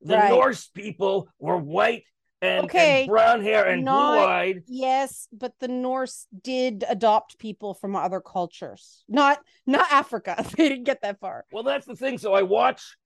The 0.00 0.16
Right. 0.16 0.30
Norse 0.30 0.68
people 0.68 1.28
were 1.38 1.56
white 1.58 2.04
and, 2.40 2.72
and 2.72 3.08
brown 3.08 3.42
hair 3.42 3.66
and 3.66 3.84
blue 3.84 3.92
eyed. 3.92 4.62
yes 4.68 5.26
but 5.32 5.52
the 5.58 5.66
norse 5.66 6.28
did 6.44 6.84
adopt 6.88 7.36
people 7.40 7.74
from 7.74 7.96
other 7.96 8.20
cultures 8.20 9.02
not 9.08 9.40
not 9.66 9.90
africa 9.90 10.36
they 10.56 10.68
didn't 10.68 10.84
get 10.84 11.02
that 11.02 11.18
far 11.18 11.44
Well, 11.50 11.64
that's 11.64 11.84
the 11.84 11.96
thing. 11.96 12.16
So 12.16 12.34
I 12.34 12.42
watch 12.42 12.96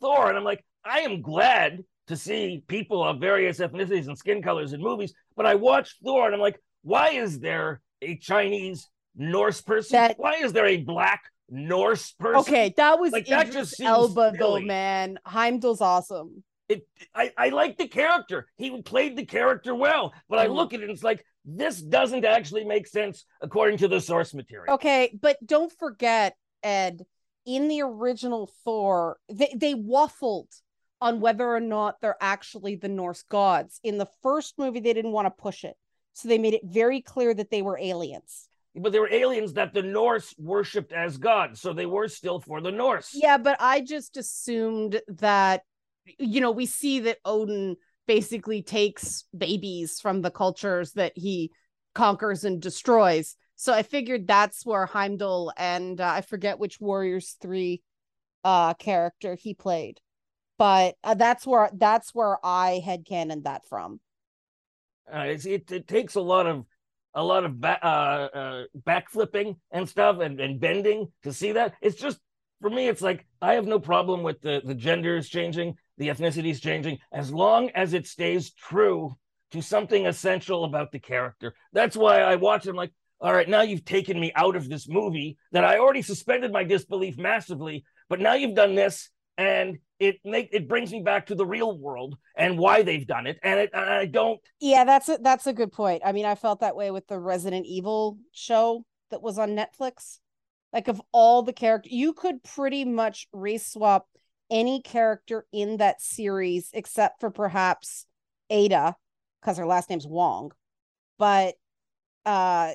Thor 0.00 0.28
and 0.28 0.36
I'm 0.38 0.44
like, 0.44 0.64
I 0.84 1.00
am 1.00 1.22
glad 1.22 1.82
to 2.08 2.16
see 2.16 2.62
people 2.66 3.02
of 3.04 3.20
various 3.20 3.58
ethnicities 3.58 4.06
and 4.08 4.18
skin 4.18 4.42
colors 4.42 4.72
in 4.72 4.80
movies, 4.80 5.14
but 5.36 5.46
I 5.46 5.54
watch 5.54 5.96
Thor 6.04 6.26
and 6.26 6.34
I'm 6.34 6.40
like, 6.40 6.58
why 6.82 7.10
is 7.10 7.38
there 7.38 7.80
a 8.00 8.16
Chinese 8.16 8.88
Norse 9.16 9.60
person? 9.60 9.96
That- 9.96 10.18
why 10.18 10.34
is 10.42 10.52
there 10.52 10.66
a 10.66 10.78
black 10.78 11.22
Norse 11.48 12.12
person? 12.12 12.40
okay 12.40 12.72
that 12.76 12.98
was 12.98 13.12
Like, 13.12 13.26
that 13.26 13.52
just 13.52 13.76
seems 13.76 13.88
elba 13.88 14.32
though 14.38 14.58
man 14.60 15.18
heimdall's 15.26 15.80
awesome 15.80 16.42
It, 16.68 16.86
I, 17.14 17.30
I 17.36 17.48
like 17.50 17.76
the 17.76 17.88
character. 17.88 18.46
He 18.56 18.80
played 18.82 19.16
the 19.16 19.26
character 19.26 19.74
well, 19.74 20.12
but 20.28 20.38
I 20.38 20.46
Mhm. 20.46 20.54
look 20.54 20.72
at 20.72 20.80
it 20.80 20.84
and 20.84 20.92
it's 20.92 21.02
like, 21.04 21.24
this 21.44 21.80
doesn't 21.82 22.24
actually 22.24 22.64
make 22.64 22.86
sense 22.86 23.26
according 23.42 23.78
to 23.78 23.88
the 23.88 24.00
source 24.00 24.32
material. 24.34 24.74
okay 24.74 25.16
but 25.20 25.36
don't 25.46 25.72
forget 25.78 26.36
ed 26.62 27.04
in 27.46 27.68
the 27.68 27.82
original 27.82 28.50
thor 28.64 29.18
they, 29.30 29.52
they 29.56 29.74
waffled 29.74 30.48
on 31.00 31.20
whether 31.20 31.48
or 31.48 31.60
not 31.60 32.00
they're 32.00 32.16
actually 32.20 32.76
the 32.76 32.88
norse 32.88 33.22
gods 33.28 33.80
in 33.82 33.98
the 33.98 34.08
first 34.22 34.58
movie 34.58 34.80
they 34.80 34.92
didn't 34.92 35.12
want 35.12 35.26
to 35.26 35.42
push 35.42 35.64
it 35.64 35.76
so 36.12 36.28
they 36.28 36.38
made 36.38 36.54
it 36.54 36.62
very 36.64 37.00
clear 37.00 37.34
that 37.34 37.50
they 37.50 37.62
were 37.62 37.78
aliens 37.78 38.48
But 38.74 38.92
they 38.92 39.00
were 39.00 39.12
aliens 39.12 39.52
that 39.54 39.74
the 39.74 39.82
Norse 39.82 40.34
worshipped 40.38 40.92
as 40.92 41.18
gods, 41.18 41.60
so 41.60 41.72
they 41.74 41.84
were 41.84 42.08
still 42.08 42.40
for 42.40 42.60
the 42.62 42.70
Norse. 42.72 43.10
Yeah, 43.12 43.36
but 43.36 43.56
I 43.60 43.82
just 43.82 44.16
assumed 44.16 45.00
that, 45.08 45.62
you 46.18 46.40
know, 46.40 46.50
we 46.52 46.64
see 46.64 47.00
that 47.00 47.18
Odin 47.24 47.76
basically 48.06 48.62
takes 48.62 49.24
babies 49.36 50.00
from 50.00 50.22
the 50.22 50.30
cultures 50.30 50.92
that 50.92 51.12
he 51.16 51.50
conquers 51.94 52.44
and 52.44 52.62
destroys. 52.62 53.36
So 53.62 53.72
I 53.72 53.84
figured 53.84 54.26
that's 54.26 54.66
where 54.66 54.86
Heimdall 54.86 55.52
and 55.56 56.00
uh, 56.00 56.08
I 56.08 56.22
forget 56.22 56.58
which 56.58 56.80
Warriors 56.80 57.36
3 57.40 57.80
uh 58.42 58.74
character 58.74 59.36
he 59.36 59.54
played. 59.54 60.00
But 60.58 60.96
uh, 61.04 61.14
that's 61.14 61.46
where 61.46 61.70
that's 61.72 62.12
where 62.12 62.44
I 62.44 62.82
had 62.84 63.04
canon 63.04 63.44
that 63.44 63.62
from. 63.68 64.00
Uh, 65.08 65.26
it 65.28 65.70
it 65.70 65.86
takes 65.86 66.16
a 66.16 66.20
lot 66.20 66.48
of 66.48 66.64
a 67.14 67.22
lot 67.22 67.44
of 67.44 67.60
ba- 67.60 67.86
uh, 67.86 68.36
uh, 68.36 68.64
backflipping 68.84 69.54
and 69.70 69.88
stuff 69.88 70.18
and, 70.18 70.40
and 70.40 70.58
bending 70.58 71.12
to 71.22 71.32
see 71.32 71.52
that. 71.52 71.74
It's 71.80 72.00
just 72.00 72.18
for 72.60 72.68
me, 72.68 72.88
it's 72.88 73.00
like 73.00 73.24
I 73.40 73.52
have 73.52 73.68
no 73.68 73.78
problem 73.78 74.24
with 74.24 74.40
the 74.40 74.60
the 74.64 74.74
gender 74.74 75.16
is 75.16 75.28
changing, 75.28 75.76
the 75.98 76.08
ethnicity 76.08 76.50
is 76.50 76.58
changing, 76.58 76.98
as 77.12 77.32
long 77.32 77.70
as 77.76 77.94
it 77.94 78.08
stays 78.08 78.50
true 78.50 79.14
to 79.52 79.62
something 79.62 80.08
essential 80.08 80.64
about 80.64 80.90
the 80.90 80.98
character. 80.98 81.54
That's 81.72 81.96
why 81.96 82.22
I 82.22 82.34
watch. 82.36 82.66
it, 82.66 82.70
I'm 82.70 82.76
like, 82.76 82.92
all 83.22 83.32
right, 83.32 83.48
now 83.48 83.62
you've 83.62 83.84
taken 83.84 84.18
me 84.18 84.32
out 84.34 84.56
of 84.56 84.68
this 84.68 84.88
movie 84.88 85.38
that 85.52 85.64
I 85.64 85.78
already 85.78 86.02
suspended 86.02 86.52
my 86.52 86.64
disbelief 86.64 87.16
massively, 87.16 87.84
but 88.08 88.20
now 88.20 88.34
you've 88.34 88.56
done 88.56 88.74
this, 88.74 89.10
and 89.38 89.78
it 90.00 90.16
make 90.24 90.48
it 90.52 90.68
brings 90.68 90.90
me 90.90 91.02
back 91.02 91.26
to 91.26 91.36
the 91.36 91.46
real 91.46 91.78
world 91.78 92.16
and 92.36 92.58
why 92.58 92.82
they've 92.82 93.06
done 93.06 93.28
it, 93.28 93.38
and 93.44 93.60
it 93.60 93.70
and 93.72 93.84
I 93.84 94.06
don't. 94.06 94.40
Yeah, 94.58 94.84
that's 94.84 95.08
a 95.08 95.18
that's 95.22 95.46
a 95.46 95.52
good 95.52 95.72
point. 95.72 96.02
I 96.04 96.10
mean, 96.10 96.26
I 96.26 96.34
felt 96.34 96.60
that 96.60 96.74
way 96.74 96.90
with 96.90 97.06
the 97.06 97.18
Resident 97.18 97.64
Evil 97.64 98.18
show 98.32 98.84
that 99.10 99.22
was 99.22 99.38
on 99.38 99.50
Netflix. 99.50 100.18
Like 100.72 100.88
of 100.88 101.00
all 101.12 101.42
the 101.42 101.52
character, 101.52 101.90
you 101.92 102.14
could 102.14 102.42
pretty 102.42 102.84
much 102.84 103.28
race 103.32 103.72
swap 103.72 104.08
any 104.50 104.82
character 104.82 105.46
in 105.52 105.76
that 105.76 106.00
series 106.02 106.70
except 106.72 107.20
for 107.20 107.30
perhaps 107.30 108.06
Ada 108.50 108.96
because 109.40 109.58
her 109.58 109.66
last 109.66 109.90
name's 109.90 110.06
Wong. 110.06 110.50
But 111.18 111.54
uh 112.26 112.72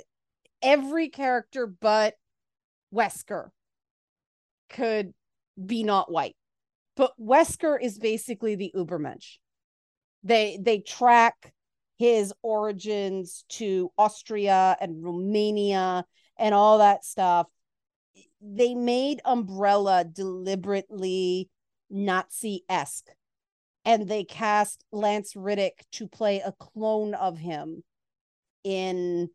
every 0.61 1.09
character 1.09 1.67
but 1.67 2.15
Wesker 2.93 3.49
could 4.69 5.13
be 5.63 5.83
not 5.83 6.11
white. 6.11 6.35
But 6.95 7.13
Wesker 7.19 7.77
is 7.81 7.99
basically 7.99 8.55
the 8.55 8.71
Ubermensch 8.75 9.37
they 10.27 10.59
they 10.61 10.79
track 10.79 11.53
his 11.97 12.33
origins 12.43 13.43
to 13.49 13.91
Austria 13.97 14.77
and 14.79 15.03
Romania 15.03 16.05
and 16.37 16.53
all 16.53 16.77
that 16.77 17.03
stuff. 17.03 17.47
They 18.41 18.75
made 18.75 19.21
Umbrella 19.25 20.05
deliberately 20.05 21.49
Nazi-esque 21.89 23.07
and 23.83 24.07
they 24.07 24.25
cast 24.25 24.83
Lance 24.91 25.35
Reddick 25.35 25.85
to 25.93 26.07
play 26.07 26.41
a 26.41 26.51
clone 26.51 27.15
of 27.15 27.37
him 27.37 27.83
in 28.63 29.29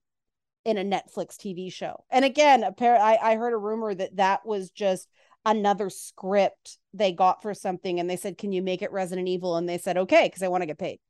in 0.65 0.79
a 0.79 0.85
Netflix 0.85 1.37
TV 1.37 1.73
show. 1.73 2.05
And 2.11 2.25
again, 2.25 2.63
apparently 2.63 3.05
I, 3.05 3.33
I 3.33 3.37
heard 3.37 3.53
a 3.53 3.59
rumor 3.59 3.95
that 3.95 4.17
that 4.17 4.47
was 4.47 4.71
just 4.71 5.09
another 5.45 5.91
script 5.91 6.79
they 6.95 7.11
got 7.11 7.43
for 7.43 7.53
something 7.53 7.99
and 7.99 8.09
they 8.09 8.15
said 8.17 8.39
can 8.39 8.53
you 8.53 8.63
make 8.63 8.81
it 8.81 8.93
resident 8.93 9.27
evil 9.27 9.57
and 9.57 9.69
they 9.69 9.77
said 9.77 9.97
okay 9.99 10.27
because 10.29 10.41
i 10.41 10.47
want 10.47 10.63
to 10.63 10.67
get 10.67 10.79
paid 10.79 11.01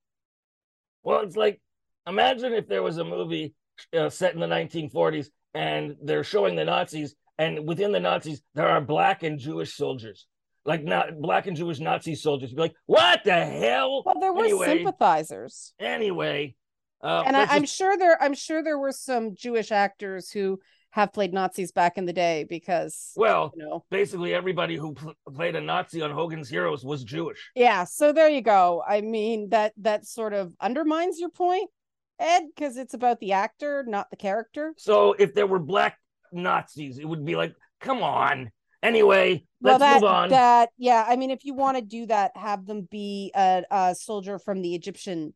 Well, 1.02 1.20
it's 1.20 1.36
like 1.36 1.60
imagine 2.06 2.54
if 2.54 2.66
there 2.66 2.82
was 2.82 2.96
a 2.96 3.04
movie 3.04 3.52
uh, 3.94 4.08
set 4.08 4.32
in 4.32 4.40
the 4.40 4.46
1940s 4.46 5.26
and 5.52 5.96
they're 6.02 6.24
showing 6.24 6.56
the 6.56 6.64
Nazis, 6.64 7.14
and 7.36 7.68
within 7.68 7.92
the 7.92 8.00
Nazis 8.00 8.40
there 8.54 8.68
are 8.70 8.80
black 8.80 9.22
and 9.22 9.38
Jewish 9.38 9.74
soldiers, 9.74 10.26
like 10.64 10.82
not 10.82 11.20
black 11.20 11.46
and 11.46 11.54
Jewish 11.54 11.78
Nazi 11.78 12.14
soldiers. 12.14 12.48
You'd 12.50 12.56
be 12.56 12.62
like, 12.62 12.74
what 12.86 13.20
the 13.24 13.44
hell? 13.44 14.02
Well, 14.06 14.18
there 14.18 14.32
were 14.32 14.44
Anyway. 14.44 14.78
sympathizers. 14.78 15.74
Anyway, 15.78 16.54
uh, 17.02 17.22
and 17.26 17.36
I, 17.36 17.58
just- 17.60 17.74
sure 17.76 17.96
there 17.96 18.20
I'm 18.22 18.34
sure 18.34 18.62
there 18.62 18.78
were 18.78 18.92
some 18.92 19.34
Jewish 19.34 19.70
actors 19.72 20.30
who 20.30 20.60
have 20.90 21.12
played 21.12 21.32
Nazis 21.32 21.72
back 21.72 21.96
in 21.96 22.04
the 22.04 22.12
day 22.12 22.44
because 22.48 23.12
well, 23.16 23.52
you 23.56 23.64
know 23.64 23.84
basically 23.90 24.34
everybody 24.34 24.76
who 24.76 24.92
pl- 24.94 25.14
played 25.34 25.56
a 25.56 25.60
Nazi 25.60 26.02
on 26.02 26.10
Hogan's 26.10 26.48
Heroes 26.50 26.84
was 26.84 27.02
Jewish. 27.02 27.50
yeah 27.56 27.84
so 27.84 28.12
there 28.12 28.28
you 28.28 28.42
go 28.42 28.82
i 28.86 29.00
mean 29.00 29.48
that 29.50 29.72
that 29.78 30.06
sort 30.06 30.32
of 30.34 30.52
undermines 30.60 31.18
your 31.18 31.30
point 31.30 31.70
ed 32.18 32.42
because 32.54 32.76
it's 32.76 32.92
about 32.94 33.18
the 33.20 33.32
actor 33.32 33.84
not 33.88 34.10
the 34.10 34.16
character 34.16 34.74
So 34.76 35.14
if 35.18 35.34
there 35.34 35.46
were 35.46 35.58
black 35.58 35.98
Nazis, 36.34 36.98
it 36.98 37.04
would 37.06 37.24
be 37.26 37.36
like, 37.36 37.54
come 37.80 38.02
on. 38.02 38.50
Anyway, 38.82 39.44
well 39.60 39.78
let's 39.78 39.80
that 39.80 40.00
move 40.02 40.10
on. 40.10 40.28
that 40.30 40.70
yeah 40.76 41.04
i 41.08 41.14
mean 41.16 41.30
if 41.30 41.44
you 41.44 41.54
want 41.54 41.76
to 41.78 41.82
do 41.82 42.04
that 42.06 42.32
have 42.36 42.66
them 42.66 42.86
be 42.90 43.30
a, 43.34 43.62
a 43.70 43.94
soldier 43.94 44.38
from 44.38 44.60
the 44.60 44.74
egyptian 44.74 45.32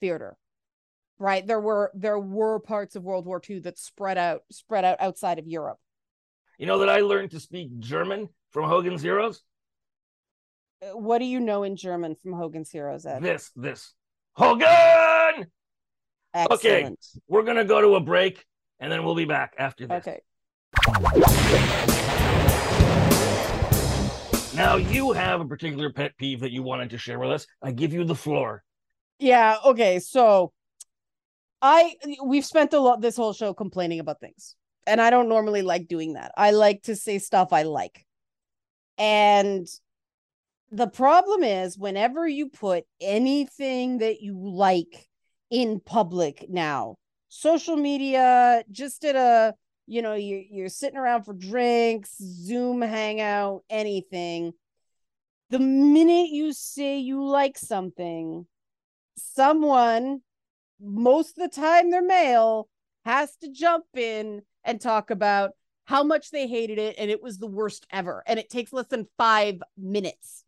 theater 0.00 0.36
right 1.20 1.46
there 1.46 1.60
were 1.60 1.92
there 1.94 2.18
were 2.18 2.58
parts 2.58 2.96
of 2.96 3.04
world 3.04 3.26
war 3.26 3.40
ii 3.48 3.60
that 3.60 3.78
spread 3.78 4.18
out 4.18 4.42
spread 4.50 4.84
out 4.84 4.96
outside 5.00 5.38
of 5.38 5.46
europe 5.46 5.78
You 6.58 6.66
know 6.66 6.78
that 6.78 6.88
I 6.88 7.00
learned 7.00 7.30
to 7.30 7.40
speak 7.40 7.78
German 7.78 8.28
from 8.50 8.68
Hogan's 8.68 9.02
Heroes? 9.02 9.42
Uh, 10.82 10.98
what 10.98 11.18
do 11.18 11.26
you 11.26 11.38
know 11.38 11.62
in 11.62 11.76
german 11.76 12.16
from 12.16 12.32
hogan's 12.32 12.70
heroes 12.70 13.06
ed 13.06 13.22
This, 13.22 13.50
this. 13.54 13.92
Hogan! 14.32 15.46
excellent 16.34 16.98
We're 17.28 17.42
going 17.42 17.58
to 17.58 17.64
go 17.64 17.80
to 17.80 17.94
a 17.96 18.00
break 18.00 18.44
and 18.80 18.90
then 18.90 19.04
we'll 19.04 19.14
be 19.14 19.26
back 19.26 19.54
after 19.58 19.86
this. 19.86 20.06
okay 20.06 20.20
Now, 24.54 24.76
you 24.76 25.12
have 25.12 25.40
a 25.40 25.46
particular 25.46 25.90
pet 25.90 26.16
peeve 26.18 26.40
that 26.40 26.52
you 26.52 26.62
wanted 26.62 26.90
to 26.90 26.98
share 26.98 27.18
with 27.18 27.30
us. 27.30 27.46
I 27.62 27.70
give 27.72 27.94
you 27.94 28.04
the 28.04 28.14
floor. 28.14 28.62
Yeah. 29.18 29.56
Okay. 29.64 30.00
So 30.00 30.52
I 31.62 31.96
we've 32.24 32.44
spent 32.44 32.72
a 32.72 32.80
lot 32.80 33.00
this 33.00 33.16
whole 33.16 33.32
show 33.32 33.52
complaining 33.54 34.00
about 34.00 34.20
things. 34.20 34.56
And 34.86 35.00
I 35.00 35.10
don't 35.10 35.28
normally 35.28 35.62
like 35.62 35.88
doing 35.88 36.14
that. 36.14 36.32
I 36.36 36.52
like 36.52 36.82
to 36.84 36.96
say 36.96 37.18
stuff 37.18 37.52
I 37.52 37.62
like. 37.62 38.06
And 38.98 39.66
the 40.70 40.88
problem 40.88 41.42
is 41.42 41.76
whenever 41.76 42.26
you 42.26 42.48
put 42.48 42.84
anything 43.00 43.98
that 43.98 44.20
you 44.22 44.38
like 44.38 45.06
in 45.50 45.80
public 45.80 46.46
now, 46.48 46.96
social 47.28 47.76
media, 47.76 48.64
just 48.70 49.04
at 49.04 49.16
a 49.16 49.54
you 49.86 50.02
know, 50.02 50.14
you're 50.14 50.42
you're 50.48 50.68
sitting 50.68 50.96
around 50.98 51.24
for 51.24 51.34
drinks, 51.34 52.16
Zoom 52.22 52.80
hangout, 52.80 53.64
anything. 53.68 54.52
The 55.50 55.58
minute 55.58 56.28
you 56.30 56.52
say 56.52 57.00
you 57.00 57.26
like 57.26 57.58
something, 57.58 58.46
someone, 59.16 60.20
most 60.80 61.38
of 61.38 61.50
the 61.50 61.60
time 61.60 61.90
they're 61.90 62.02
male, 62.02 62.68
has 63.04 63.36
to 63.36 63.50
jump 63.50 63.84
in 63.94 64.42
and 64.64 64.80
talk 64.80 65.10
about 65.10 65.52
how 65.84 66.04
much 66.04 66.30
they 66.30 66.46
hated 66.46 66.78
it 66.78 66.96
and 66.98 67.10
it 67.10 67.22
was 67.22 67.38
the 67.38 67.46
worst 67.46 67.86
ever. 67.90 68.22
And 68.26 68.38
it 68.38 68.50
takes 68.50 68.72
less 68.72 68.86
than 68.86 69.08
five 69.18 69.62
minutes 69.76 70.44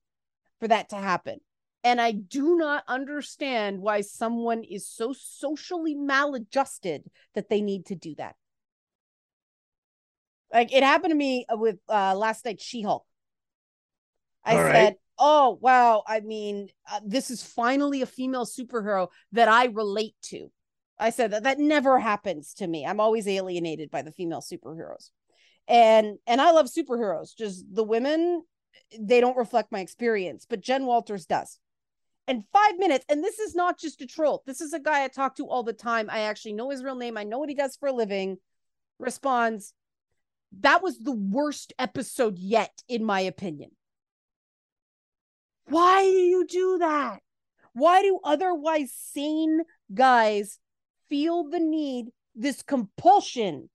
for 0.61 0.69
that 0.69 0.91
to 0.91 0.97
happen. 0.97 1.41
And 1.85 2.01
I 2.01 2.13
do 2.13 2.57
not 2.57 2.85
understand 2.87 3.81
why 3.81 4.03
someone 4.03 4.63
is 4.63 4.87
so 4.87 5.13
socially 5.13 5.95
maladjusted 5.95 7.11
that 7.35 7.49
they 7.49 7.61
need 7.61 7.87
to 7.87 7.97
do 7.97 8.15
that. 8.19 8.37
Like 10.53 10.73
it 10.73 10.85
happened 10.85 11.11
to 11.11 11.17
me 11.17 11.47
with 11.51 11.79
uh 11.89 12.15
last 12.15 12.45
night's 12.45 12.63
She-Hulk. 12.63 13.05
I 14.45 14.55
All 14.55 14.63
right. 14.63 14.95
"Oh 15.19 15.59
wow! 15.61 16.03
I 16.07 16.21
mean, 16.21 16.69
uh, 16.91 17.01
this 17.05 17.31
is 17.31 17.43
finally 17.43 18.03
a 18.03 18.07
female 18.07 18.47
superhero 18.47 19.09
that 19.33 19.49
I 19.49 19.67
relate 19.67 20.17
to." 20.25 20.51
I 20.99 21.11
said 21.11 21.33
that 21.33 21.45
that 21.45 21.59
never 21.59 21.99
happens 21.99 22.55
to 22.55 22.67
me. 22.67 22.87
I'm 22.87 23.01
always 23.01 23.27
alienated 23.27 23.91
by 23.91 24.03
the 24.03 24.13
female 24.13 24.41
superheroes, 24.41 25.11
and 25.69 26.19
and 26.27 26.41
I 26.41 26.53
love 26.53 26.67
superheroes. 26.67 27.37
Just 27.37 27.65
the 27.73 27.85
women, 27.85 28.45
they 28.99 29.21
don't 29.21 29.37
reflect 29.37 29.73
my 29.73 29.81
experience, 29.81 30.47
but 30.49 30.61
Jen 30.61 30.87
Walters 30.87 31.27
does. 31.27 31.59
And 32.29 32.45
five 32.53 32.79
minutes, 32.79 33.05
and 33.09 33.23
this 33.23 33.41
is 33.41 33.55
not 33.55 33.81
just 33.81 34.01
a 34.01 34.07
troll. 34.07 34.45
This 34.47 34.61
is 34.61 34.73
a 34.73 34.79
guy 34.79 35.03
I 35.03 35.09
talk 35.09 35.37
to 35.37 35.49
all 35.49 35.65
the 35.65 35.73
time. 35.73 36.09
I 36.09 36.21
actually 36.21 36.53
know 36.53 36.71
his 36.71 36.85
real 36.85 36.95
name. 36.95 37.19
I 37.19 37.25
know 37.25 37.39
what 37.41 37.49
he 37.49 37.55
does 37.57 37.77
for 37.77 37.89
a 37.89 37.93
living. 37.93 38.39
Responds, 39.01 39.75
that 40.61 40.83
was 40.83 40.99
the 40.99 41.13
worst 41.13 41.73
episode 41.79 42.39
yet, 42.39 42.83
in 42.89 43.05
my 43.05 43.21
opinion. 43.21 43.73
Why 45.67 46.03
do 46.03 46.11
you 46.11 46.47
do 46.47 46.79
that? 46.79 47.21
Why 47.73 48.03
do 48.03 48.21
otherwise 48.23 48.93
sane 48.95 49.63
guys 49.95 50.59
feel 51.09 51.49
the 51.49 51.61
need, 51.61 52.07
this 52.35 52.63
compulsion 52.63 53.71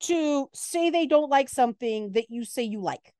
to 0.00 0.48
say 0.54 0.90
they 0.90 1.06
don't 1.06 1.30
like 1.30 1.48
something 1.48 2.12
that 2.12 2.30
you 2.30 2.44
say 2.44 2.62
you 2.62 2.80
like? 2.80 3.14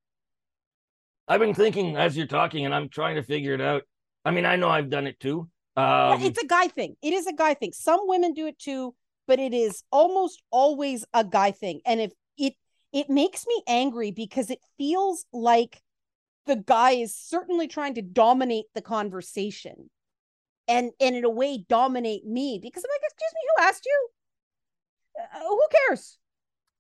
I've 1.27 1.41
been 1.41 1.55
thinking 1.55 1.97
as 1.97 2.17
you're 2.17 2.27
talking 2.27 2.65
and 2.65 2.75
I'm 2.75 2.89
trying 2.89 3.17
to 3.17 3.23
figure 3.23 3.55
it 3.55 3.61
out. 3.61 3.83
I 4.25 4.31
mean, 4.31 4.47
I 4.47 4.57
know 4.57 4.69
I've 4.69 4.91
done 4.91 5.07
it 5.07 5.21
too. 5.21 5.49
Um, 5.77 6.21
it's 6.23 6.43
a 6.43 6.47
guy 6.47 6.69
thing. 6.69 6.97
It 7.03 7.13
is 7.13 7.27
a 7.27 7.33
guy 7.33 7.55
thing. 7.55 7.73
Some 7.73 8.01
women 8.05 8.33
do 8.33 8.47
it 8.47 8.59
too, 8.59 8.95
but 9.27 9.39
it 9.39 9.55
is 9.55 9.85
almost 9.93 10.43
always 10.51 11.05
a 11.15 11.25
guy 11.25 11.53
thing. 11.53 11.81
And 11.87 12.01
if 12.01 12.13
it 12.37 12.55
it 12.93 13.09
makes 13.09 13.47
me 13.47 13.63
angry 13.69 14.11
because 14.11 14.51
it 14.51 14.59
feels 14.77 15.25
like 15.33 15.81
the 16.49 16.57
guy 16.57 16.93
is 16.93 17.15
certainly 17.15 17.69
trying 17.69 17.95
to 17.95 18.03
dominate 18.03 18.65
the 18.75 18.83
conversation 18.83 19.91
and 20.67 20.91
and 21.01 21.15
in 21.15 21.25
a 21.25 21.31
way 21.31 21.65
dominate 21.69 22.27
me 22.27 22.59
because 22.61 22.83
I'm 22.85 22.91
like, 22.93 23.03
excuse 23.05 23.33
me, 23.35 23.41
who 23.57 23.63
asked 23.65 23.87
you? 23.87 24.09
Uh, 25.21 25.39
who 25.49 25.67
cares? 25.89 26.19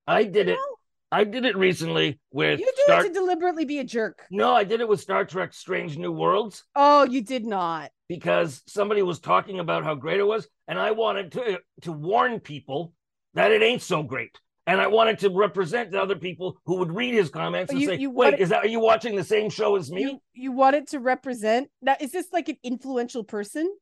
I 0.07 0.25
did 0.25 0.47
You 0.49 0.55
it. 0.55 0.57
know? 0.57 0.75
I 1.11 1.25
did 1.25 1.47
it 1.47 1.57
recently 1.57 2.21
with 2.33 2.61
You 2.61 2.67
do 2.67 2.83
Star. 2.85 3.01
it 3.05 3.09
to 3.09 3.15
deliberately 3.15 3.65
be 3.65 3.79
a 3.79 3.85
jerk. 3.85 4.27
No, 4.31 4.53
I 4.55 4.65
did 4.65 4.81
it 4.83 4.89
with 4.89 5.01
Star 5.01 5.25
Trek: 5.25 5.55
Strange 5.55 5.97
New 5.97 6.13
Worlds 6.13 6.65
Oh, 6.75 7.05
you 7.05 7.23
did 7.23 7.47
not. 7.47 7.91
because 8.09 8.63
somebody 8.67 9.03
was 9.03 9.19
talking 9.19 9.59
about 9.59 9.85
how 9.85 9.95
great 9.95 10.21
it 10.21 10.27
was, 10.27 10.47
and 10.67 10.79
I 10.79 10.91
wanted 10.91 11.33
to 11.33 11.61
to 11.83 11.93
warn 11.93 12.41
people 12.41 12.93
that 13.35 13.53
it 13.53 13.63
ain't 13.63 13.83
so 13.83 14.03
great. 14.03 14.39
And 14.69 14.83
I 14.83 14.87
wanted 14.87 15.19
to 15.21 15.31
represent 15.31 15.91
the 15.93 16.01
other 16.01 16.15
people 16.15 16.59
who 16.67 16.77
would 16.77 16.93
read 16.95 17.15
his 17.15 17.31
comments 17.31 17.73
and 17.73 17.81
You- 17.81 17.87
say, 17.89 17.97
you 17.97 18.11
"Wait, 18.11 18.27
wanted- 18.33 18.41
is 18.41 18.51
that 18.51 18.65
are 18.65 18.69
you 18.69 18.81
watching 18.81 19.17
the 19.17 19.25
same 19.25 19.49
show 19.49 19.77
as 19.77 19.91
me?" 19.91 20.03
You 20.03 20.23
you 20.35 20.53
wanted 20.53 20.87
to 20.89 21.01
represent 21.01 21.71
now. 21.81 21.97
Is 21.99 22.13
this 22.13 22.31
like 22.35 22.51
an 22.51 22.59
influential 22.63 23.25
person? 23.25 23.75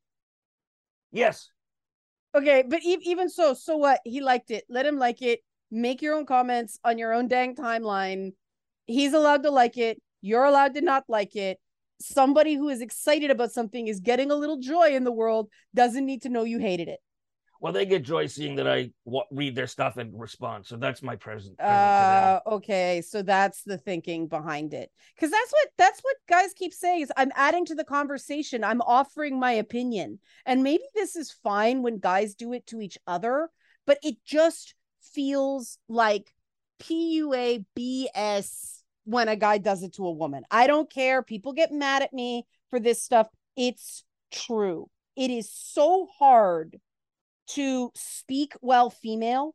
Yes. 1.10 1.50
Okay, 2.36 2.62
but 2.62 2.80
even 2.84 3.28
so, 3.28 3.52
so 3.54 3.76
what? 3.76 4.00
He 4.04 4.20
liked 4.20 4.52
it. 4.52 4.64
Let 4.68 4.86
him 4.86 4.96
like 4.96 5.22
it. 5.22 5.40
Make 5.72 6.02
your 6.02 6.14
own 6.14 6.24
comments 6.24 6.78
on 6.84 6.98
your 6.98 7.12
own 7.12 7.26
dang 7.26 7.56
timeline. 7.56 8.34
He's 8.86 9.12
allowed 9.12 9.42
to 9.42 9.50
like 9.50 9.76
it. 9.76 10.00
You're 10.20 10.44
allowed 10.44 10.74
to 10.74 10.82
not 10.82 11.04
like 11.08 11.34
it. 11.34 11.58
Somebody 12.00 12.54
who 12.54 12.68
is 12.68 12.80
excited 12.80 13.32
about 13.32 13.50
something 13.50 13.88
is 13.88 13.98
getting 13.98 14.30
a 14.30 14.36
little 14.36 14.58
joy 14.58 14.90
in 14.90 15.02
the 15.02 15.10
world, 15.12 15.50
doesn't 15.74 16.06
need 16.06 16.22
to 16.22 16.28
know 16.28 16.44
you 16.44 16.58
hated 16.58 16.86
it. 16.88 17.00
Well, 17.66 17.72
they 17.72 17.84
get 17.84 18.04
joy 18.04 18.28
seeing 18.28 18.54
that 18.56 18.68
I 18.68 18.92
read 19.32 19.56
their 19.56 19.66
stuff 19.66 19.96
and 19.96 20.16
respond. 20.20 20.64
So 20.64 20.76
that's 20.76 21.02
my 21.02 21.16
present. 21.16 21.58
present. 21.58 21.74
Uh 21.74 22.40
okay, 22.46 23.02
so 23.04 23.22
that's 23.22 23.64
the 23.64 23.76
thinking 23.76 24.28
behind 24.28 24.72
it. 24.72 24.92
Cuz 25.18 25.32
that's 25.32 25.50
what 25.50 25.68
that's 25.76 25.98
what 25.98 26.14
guys 26.28 26.52
keep 26.52 26.72
saying 26.72 27.00
is 27.00 27.12
I'm 27.16 27.32
adding 27.34 27.64
to 27.64 27.74
the 27.74 27.82
conversation. 27.82 28.62
I'm 28.62 28.80
offering 28.82 29.40
my 29.40 29.50
opinion. 29.50 30.20
And 30.44 30.62
maybe 30.62 30.84
this 30.94 31.16
is 31.16 31.32
fine 31.32 31.82
when 31.82 31.98
guys 31.98 32.36
do 32.36 32.52
it 32.52 32.68
to 32.68 32.80
each 32.80 32.98
other, 33.04 33.50
but 33.84 33.98
it 34.04 34.18
just 34.24 34.76
feels 35.00 35.78
like 35.88 36.32
PUA 36.78 37.64
BS 37.76 38.82
when 39.06 39.26
a 39.26 39.34
guy 39.34 39.58
does 39.58 39.82
it 39.82 39.94
to 39.94 40.06
a 40.06 40.12
woman. 40.12 40.44
I 40.52 40.68
don't 40.68 40.88
care. 40.88 41.20
People 41.20 41.52
get 41.52 41.72
mad 41.72 42.02
at 42.02 42.12
me 42.12 42.46
for 42.70 42.78
this 42.78 43.02
stuff. 43.02 43.26
It's 43.56 44.04
true. 44.30 44.88
It 45.16 45.32
is 45.32 45.50
so 45.50 46.06
hard 46.16 46.78
to 47.48 47.90
speak 47.94 48.54
well 48.60 48.90
female 48.90 49.54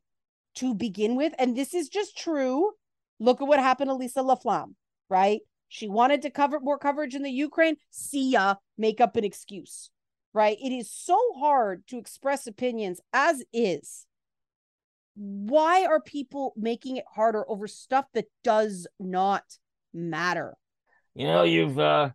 to 0.55 0.73
begin 0.73 1.15
with. 1.15 1.33
And 1.39 1.55
this 1.55 1.73
is 1.73 1.89
just 1.89 2.17
true. 2.17 2.71
Look 3.19 3.41
at 3.41 3.47
what 3.47 3.59
happened 3.59 3.89
to 3.89 3.95
Lisa 3.95 4.19
LaFlamme, 4.19 4.75
right? 5.09 5.41
She 5.67 5.87
wanted 5.87 6.23
to 6.23 6.29
cover 6.29 6.59
more 6.59 6.77
coverage 6.77 7.15
in 7.15 7.23
the 7.23 7.31
Ukraine. 7.31 7.77
See 7.91 8.31
ya, 8.31 8.55
make 8.77 8.99
up 8.99 9.15
an 9.15 9.23
excuse, 9.23 9.89
right? 10.33 10.57
It 10.61 10.73
is 10.73 10.91
so 10.91 11.17
hard 11.39 11.87
to 11.87 11.97
express 11.97 12.47
opinions 12.47 12.99
as 13.13 13.43
is. 13.53 14.05
Why 15.15 15.85
are 15.85 16.01
people 16.01 16.53
making 16.57 16.97
it 16.97 17.05
harder 17.13 17.49
over 17.49 17.67
stuff 17.67 18.05
that 18.13 18.25
does 18.43 18.87
not 18.99 19.43
matter? 19.93 20.55
You 21.13 21.27
know, 21.27 21.43
you've 21.43 21.77
uh, 21.77 22.09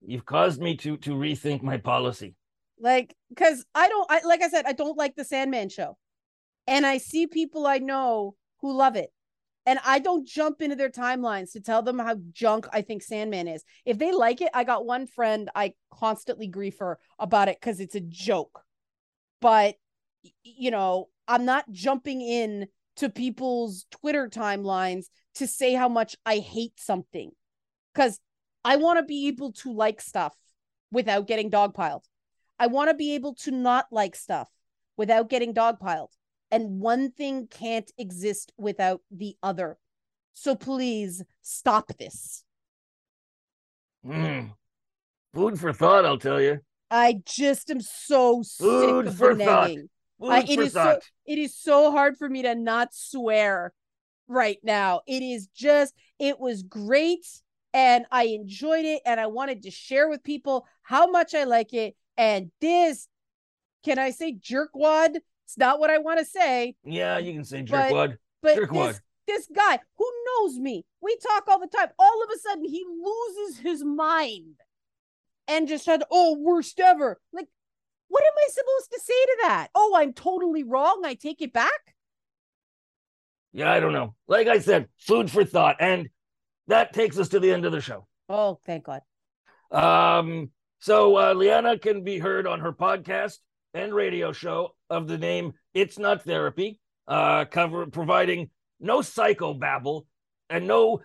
you've 0.00 0.24
caused 0.24 0.60
me 0.60 0.76
to 0.78 0.96
to 0.98 1.10
rethink 1.10 1.62
my 1.62 1.76
policy. 1.76 2.34
Like, 2.80 3.14
because 3.28 3.64
I 3.74 3.88
don't, 3.88 4.10
I 4.10 4.20
like 4.24 4.42
I 4.42 4.48
said, 4.48 4.64
I 4.66 4.72
don't 4.72 4.96
like 4.98 5.14
the 5.16 5.24
Sandman 5.24 5.68
show. 5.68 5.96
and 6.66 6.86
I 6.86 6.98
see 6.98 7.26
people 7.26 7.66
I 7.66 7.78
know 7.78 8.36
who 8.60 8.72
love 8.76 8.96
it. 8.96 9.10
And 9.66 9.78
I 9.84 9.98
don't 9.98 10.26
jump 10.26 10.62
into 10.62 10.76
their 10.76 10.90
timelines 10.90 11.52
to 11.52 11.60
tell 11.60 11.82
them 11.82 11.98
how 11.98 12.16
junk 12.32 12.66
I 12.72 12.82
think 12.82 13.02
Sandman 13.02 13.48
is. 13.48 13.62
If 13.84 13.98
they 13.98 14.12
like 14.12 14.40
it, 14.40 14.50
I 14.54 14.64
got 14.64 14.86
one 14.86 15.06
friend 15.06 15.50
I 15.54 15.74
constantly 15.92 16.46
grief 16.48 16.78
her 16.80 16.98
about 17.18 17.48
it 17.48 17.58
because 17.60 17.80
it's 17.80 17.94
a 17.94 18.00
joke. 18.00 18.62
But 19.40 19.76
you 20.44 20.70
know, 20.70 21.08
I'm 21.28 21.44
not 21.44 21.70
jumping 21.70 22.20
in 22.22 22.68
to 22.96 23.08
people's 23.08 23.86
Twitter 23.90 24.28
timelines 24.28 25.06
to 25.36 25.46
say 25.46 25.74
how 25.74 25.88
much 25.88 26.16
I 26.26 26.38
hate 26.38 26.74
something 26.78 27.30
because 27.94 28.20
I 28.64 28.76
want 28.76 28.98
to 28.98 29.04
be 29.04 29.28
able 29.28 29.52
to 29.52 29.72
like 29.72 30.00
stuff 30.00 30.34
without 30.92 31.26
getting 31.26 31.50
dogpiled. 31.50 32.04
I 32.60 32.68
want 32.68 32.90
to 32.90 32.94
be 32.94 33.16
able 33.16 33.34
to 33.36 33.50
not 33.50 33.86
like 33.90 34.14
stuff 34.14 34.48
without 34.96 35.30
getting 35.30 35.54
dogpiled. 35.54 36.10
And 36.52 36.80
one 36.80 37.10
thing 37.10 37.48
can't 37.48 37.90
exist 37.98 38.52
without 38.58 39.00
the 39.10 39.36
other. 39.42 39.78
So 40.34 40.54
please 40.54 41.22
stop 41.42 41.96
this. 41.98 42.44
Mm. 44.06 44.52
Food 45.34 45.58
for 45.58 45.72
thought, 45.72 46.04
I'll 46.04 46.18
tell 46.18 46.40
you. 46.40 46.60
I 46.90 47.20
just 47.24 47.70
am 47.70 47.80
so 47.80 48.42
Food 48.58 49.06
sick 49.06 49.06
of 49.06 49.16
for 49.16 49.34
thought. 49.36 49.70
nagging. 49.70 49.88
Food 50.20 50.30
I, 50.30 50.40
it 50.48 50.56
for 50.56 50.62
is 50.62 50.72
so 50.72 50.80
thought. 50.80 51.02
it 51.26 51.38
is 51.38 51.56
so 51.56 51.92
hard 51.92 52.16
for 52.18 52.28
me 52.28 52.42
to 52.42 52.54
not 52.54 52.94
swear 52.94 53.72
right 54.28 54.58
now. 54.62 55.00
It 55.06 55.22
is 55.22 55.48
just 55.54 55.94
it 56.18 56.38
was 56.40 56.62
great 56.62 57.26
and 57.72 58.04
I 58.10 58.24
enjoyed 58.24 58.84
it 58.84 59.02
and 59.06 59.20
I 59.20 59.26
wanted 59.28 59.62
to 59.62 59.70
share 59.70 60.08
with 60.08 60.22
people 60.24 60.66
how 60.82 61.10
much 61.10 61.34
I 61.34 61.44
like 61.44 61.72
it. 61.72 61.96
And 62.16 62.50
this, 62.60 63.08
can 63.84 63.98
I 63.98 64.10
say 64.10 64.34
jerkwad? 64.34 65.16
It's 65.46 65.58
not 65.58 65.80
what 65.80 65.90
I 65.90 65.98
want 65.98 66.18
to 66.20 66.24
say, 66.24 66.76
Yeah, 66.84 67.18
you 67.18 67.32
can 67.32 67.44
say 67.44 67.62
But- 67.62 67.90
jerkwad. 67.92 68.18
but 68.42 68.56
Jerkwad. 68.56 68.88
this 68.88 69.00
this 69.26 69.48
guy 69.54 69.78
who 69.96 70.12
knows 70.26 70.58
me, 70.58 70.84
we 71.00 71.16
talk 71.18 71.44
all 71.46 71.60
the 71.60 71.68
time. 71.68 71.88
All 71.98 72.22
of 72.24 72.30
a 72.34 72.38
sudden, 72.38 72.64
he 72.64 72.84
loses 72.84 73.58
his 73.60 73.84
mind 73.84 74.56
and 75.46 75.68
just 75.68 75.84
said, 75.84 76.02
"Oh, 76.10 76.36
worst 76.36 76.80
ever." 76.80 77.20
Like, 77.32 77.46
what 78.08 78.24
am 78.24 78.32
I 78.36 78.48
supposed 78.50 78.90
to 78.92 79.00
say 79.00 79.24
to 79.26 79.38
that? 79.42 79.68
Oh, 79.74 79.94
I'm 79.96 80.12
totally 80.14 80.64
wrong. 80.64 81.02
I 81.04 81.14
take 81.14 81.42
it 81.42 81.52
back. 81.52 81.94
Yeah, 83.52 83.70
I 83.70 83.78
don't 83.78 83.92
know. 83.92 84.14
Like 84.26 84.48
I 84.48 84.58
said, 84.58 84.88
food 84.98 85.30
for 85.30 85.44
thought. 85.44 85.76
And 85.80 86.08
that 86.66 86.92
takes 86.92 87.16
us 87.18 87.28
to 87.30 87.38
the 87.40 87.52
end 87.52 87.64
of 87.64 87.70
the 87.72 87.80
show. 87.80 88.06
Oh, 88.28 88.58
thank 88.66 88.84
God. 88.84 89.02
Um, 89.70 90.50
so 90.80 91.16
uh, 91.16 91.34
Liana 91.34 91.78
can 91.78 92.02
be 92.04 92.18
heard 92.18 92.46
on 92.46 92.60
her 92.60 92.72
podcast 92.72 93.36
and 93.74 93.94
radio 93.94 94.32
show 94.32 94.74
of 94.88 95.06
the 95.06 95.18
name 95.18 95.52
It's 95.74 95.98
Not 95.98 96.24
Therapy, 96.24 96.80
uh, 97.06 97.44
cover 97.44 97.86
providing 97.86 98.50
no 98.80 99.00
psychobabble 99.00 100.06
and 100.48 100.66
no 100.66 101.02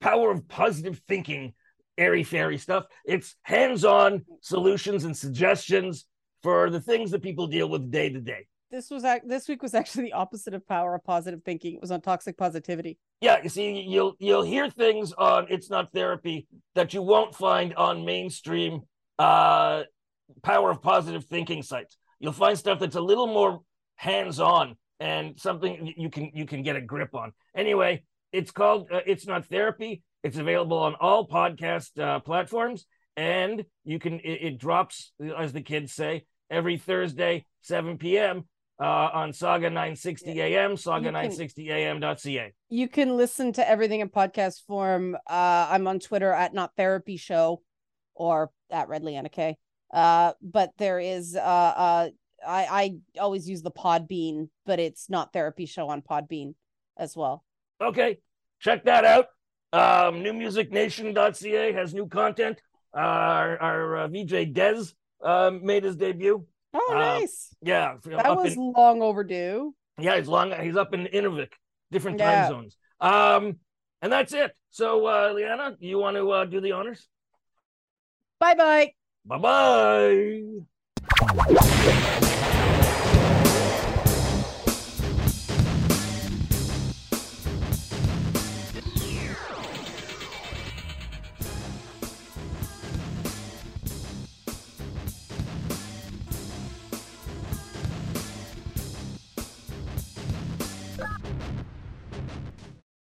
power 0.00 0.30
of 0.30 0.46
positive 0.46 1.02
thinking, 1.08 1.54
airy 1.98 2.22
fairy 2.22 2.56
stuff. 2.56 2.86
It's 3.04 3.34
hands-on 3.42 4.24
solutions 4.40 5.04
and 5.04 5.16
suggestions 5.16 6.06
for 6.42 6.70
the 6.70 6.80
things 6.80 7.10
that 7.10 7.22
people 7.22 7.48
deal 7.48 7.68
with 7.68 7.90
day 7.90 8.08
to 8.08 8.20
day. 8.20 8.46
This 8.70 8.90
was 8.90 9.04
this 9.24 9.48
week 9.48 9.62
was 9.62 9.74
actually 9.74 10.04
the 10.04 10.12
opposite 10.12 10.54
of 10.54 10.66
power 10.66 10.94
of 10.94 11.04
positive 11.04 11.42
thinking. 11.44 11.74
It 11.74 11.80
was 11.80 11.90
on 11.90 12.00
toxic 12.00 12.36
positivity. 12.36 12.98
Yeah, 13.20 13.42
you 13.42 13.48
see, 13.48 13.80
you'll 13.80 14.14
you'll 14.18 14.42
hear 14.42 14.68
things 14.68 15.12
on 15.12 15.46
It's 15.48 15.70
Not 15.70 15.92
Therapy 15.92 16.46
that 16.74 16.92
you 16.92 17.02
won't 17.02 17.34
find 17.34 17.74
on 17.74 18.04
mainstream 18.04 18.82
uh 19.18 19.82
power 20.42 20.70
of 20.70 20.82
positive 20.82 21.24
thinking 21.24 21.62
sites. 21.62 21.96
You'll 22.18 22.32
find 22.32 22.58
stuff 22.58 22.78
that's 22.78 22.96
a 22.96 23.00
little 23.00 23.26
more 23.26 23.60
hands-on 23.96 24.76
and 25.00 25.38
something 25.38 25.92
you 25.96 26.10
can 26.10 26.30
you 26.34 26.46
can 26.46 26.62
get 26.62 26.76
a 26.76 26.80
grip 26.80 27.14
on. 27.14 27.32
Anyway, 27.56 28.02
it's 28.32 28.50
called 28.50 28.88
uh, 28.92 29.00
It's 29.06 29.26
Not 29.26 29.46
Therapy. 29.46 30.02
It's 30.22 30.38
available 30.38 30.78
on 30.78 30.94
all 30.96 31.28
podcast 31.28 31.98
uh, 32.00 32.20
platforms, 32.20 32.86
and 33.16 33.64
you 33.84 33.98
can 33.98 34.20
it, 34.20 34.38
it 34.42 34.58
drops 34.58 35.12
as 35.38 35.52
the 35.52 35.62
kids 35.62 35.92
say 35.92 36.24
every 36.50 36.78
Thursday 36.78 37.44
7 37.62 37.98
p.m. 37.98 38.44
Uh, 38.78 39.08
on 39.14 39.32
Saga 39.32 39.70
960 39.70 40.38
AM, 40.38 40.72
Saga960am.ca. 40.72 42.52
You 42.68 42.88
can 42.88 43.16
listen 43.16 43.54
to 43.54 43.66
everything 43.66 44.00
in 44.00 44.10
podcast 44.10 44.66
form. 44.66 45.14
Uh, 45.26 45.68
I'm 45.70 45.86
on 45.86 45.98
Twitter 45.98 46.30
at 46.30 46.52
Not 46.52 46.76
Therapy 46.76 47.16
Show 47.16 47.62
or 48.16 48.50
at 48.70 48.88
Red 48.88 49.04
Leanna 49.04 49.28
K. 49.28 49.56
Uh, 49.92 50.32
but 50.42 50.70
there 50.78 50.98
is 50.98 51.36
uh, 51.36 51.38
uh, 51.38 52.08
I 52.46 52.66
I 53.16 53.20
always 53.20 53.48
use 53.48 53.62
the 53.62 53.70
Podbean, 53.70 54.48
but 54.64 54.80
it's 54.80 55.08
Not 55.08 55.32
Therapy 55.32 55.66
Show 55.66 55.88
on 55.88 56.02
Podbean 56.02 56.54
as 56.96 57.16
well. 57.16 57.44
Okay, 57.80 58.18
check 58.60 58.84
that 58.84 59.04
out. 59.04 59.26
Um, 59.72 60.22
newmusicnation.ca 60.22 61.72
has 61.72 61.94
new 61.94 62.08
content. 62.08 62.60
Uh, 62.94 62.98
our 63.00 63.58
our 63.62 63.96
uh, 63.98 64.08
VJ 64.08 64.52
Dez 64.52 64.94
uh, 65.22 65.50
made 65.62 65.84
his 65.84 65.96
debut. 65.96 66.44
Oh, 66.74 66.92
Uh, 66.92 66.98
nice. 66.98 67.54
Yeah, 67.62 67.96
That 68.04 68.36
was 68.36 68.54
in, 68.54 68.72
long 68.76 69.02
overdue. 69.02 69.74
yeah, 69.98 70.16
he's 70.18 70.28
long. 70.28 70.52
He's 70.60 70.76
up 70.76 70.92
in 70.94 71.06
Inuvik, 71.06 71.52
different 71.90 72.18
Yeah. 72.18 72.48
time 72.48 72.48
zones. 72.48 72.76
Um, 73.00 73.56
and 74.02 74.12
that's 74.12 74.32
it. 74.32 74.54
So, 74.70 75.06
uh, 75.06 75.32
Liana, 75.34 75.76
you 75.80 75.98
want 75.98 76.16
to 76.16 76.30
uh, 76.30 76.44
do 76.44 76.60
the 76.60 76.72
honors? 76.72 77.08
Bye 78.38 78.54
bye. 78.54 78.92
Bye 79.24 79.38
bye. 79.38 80.66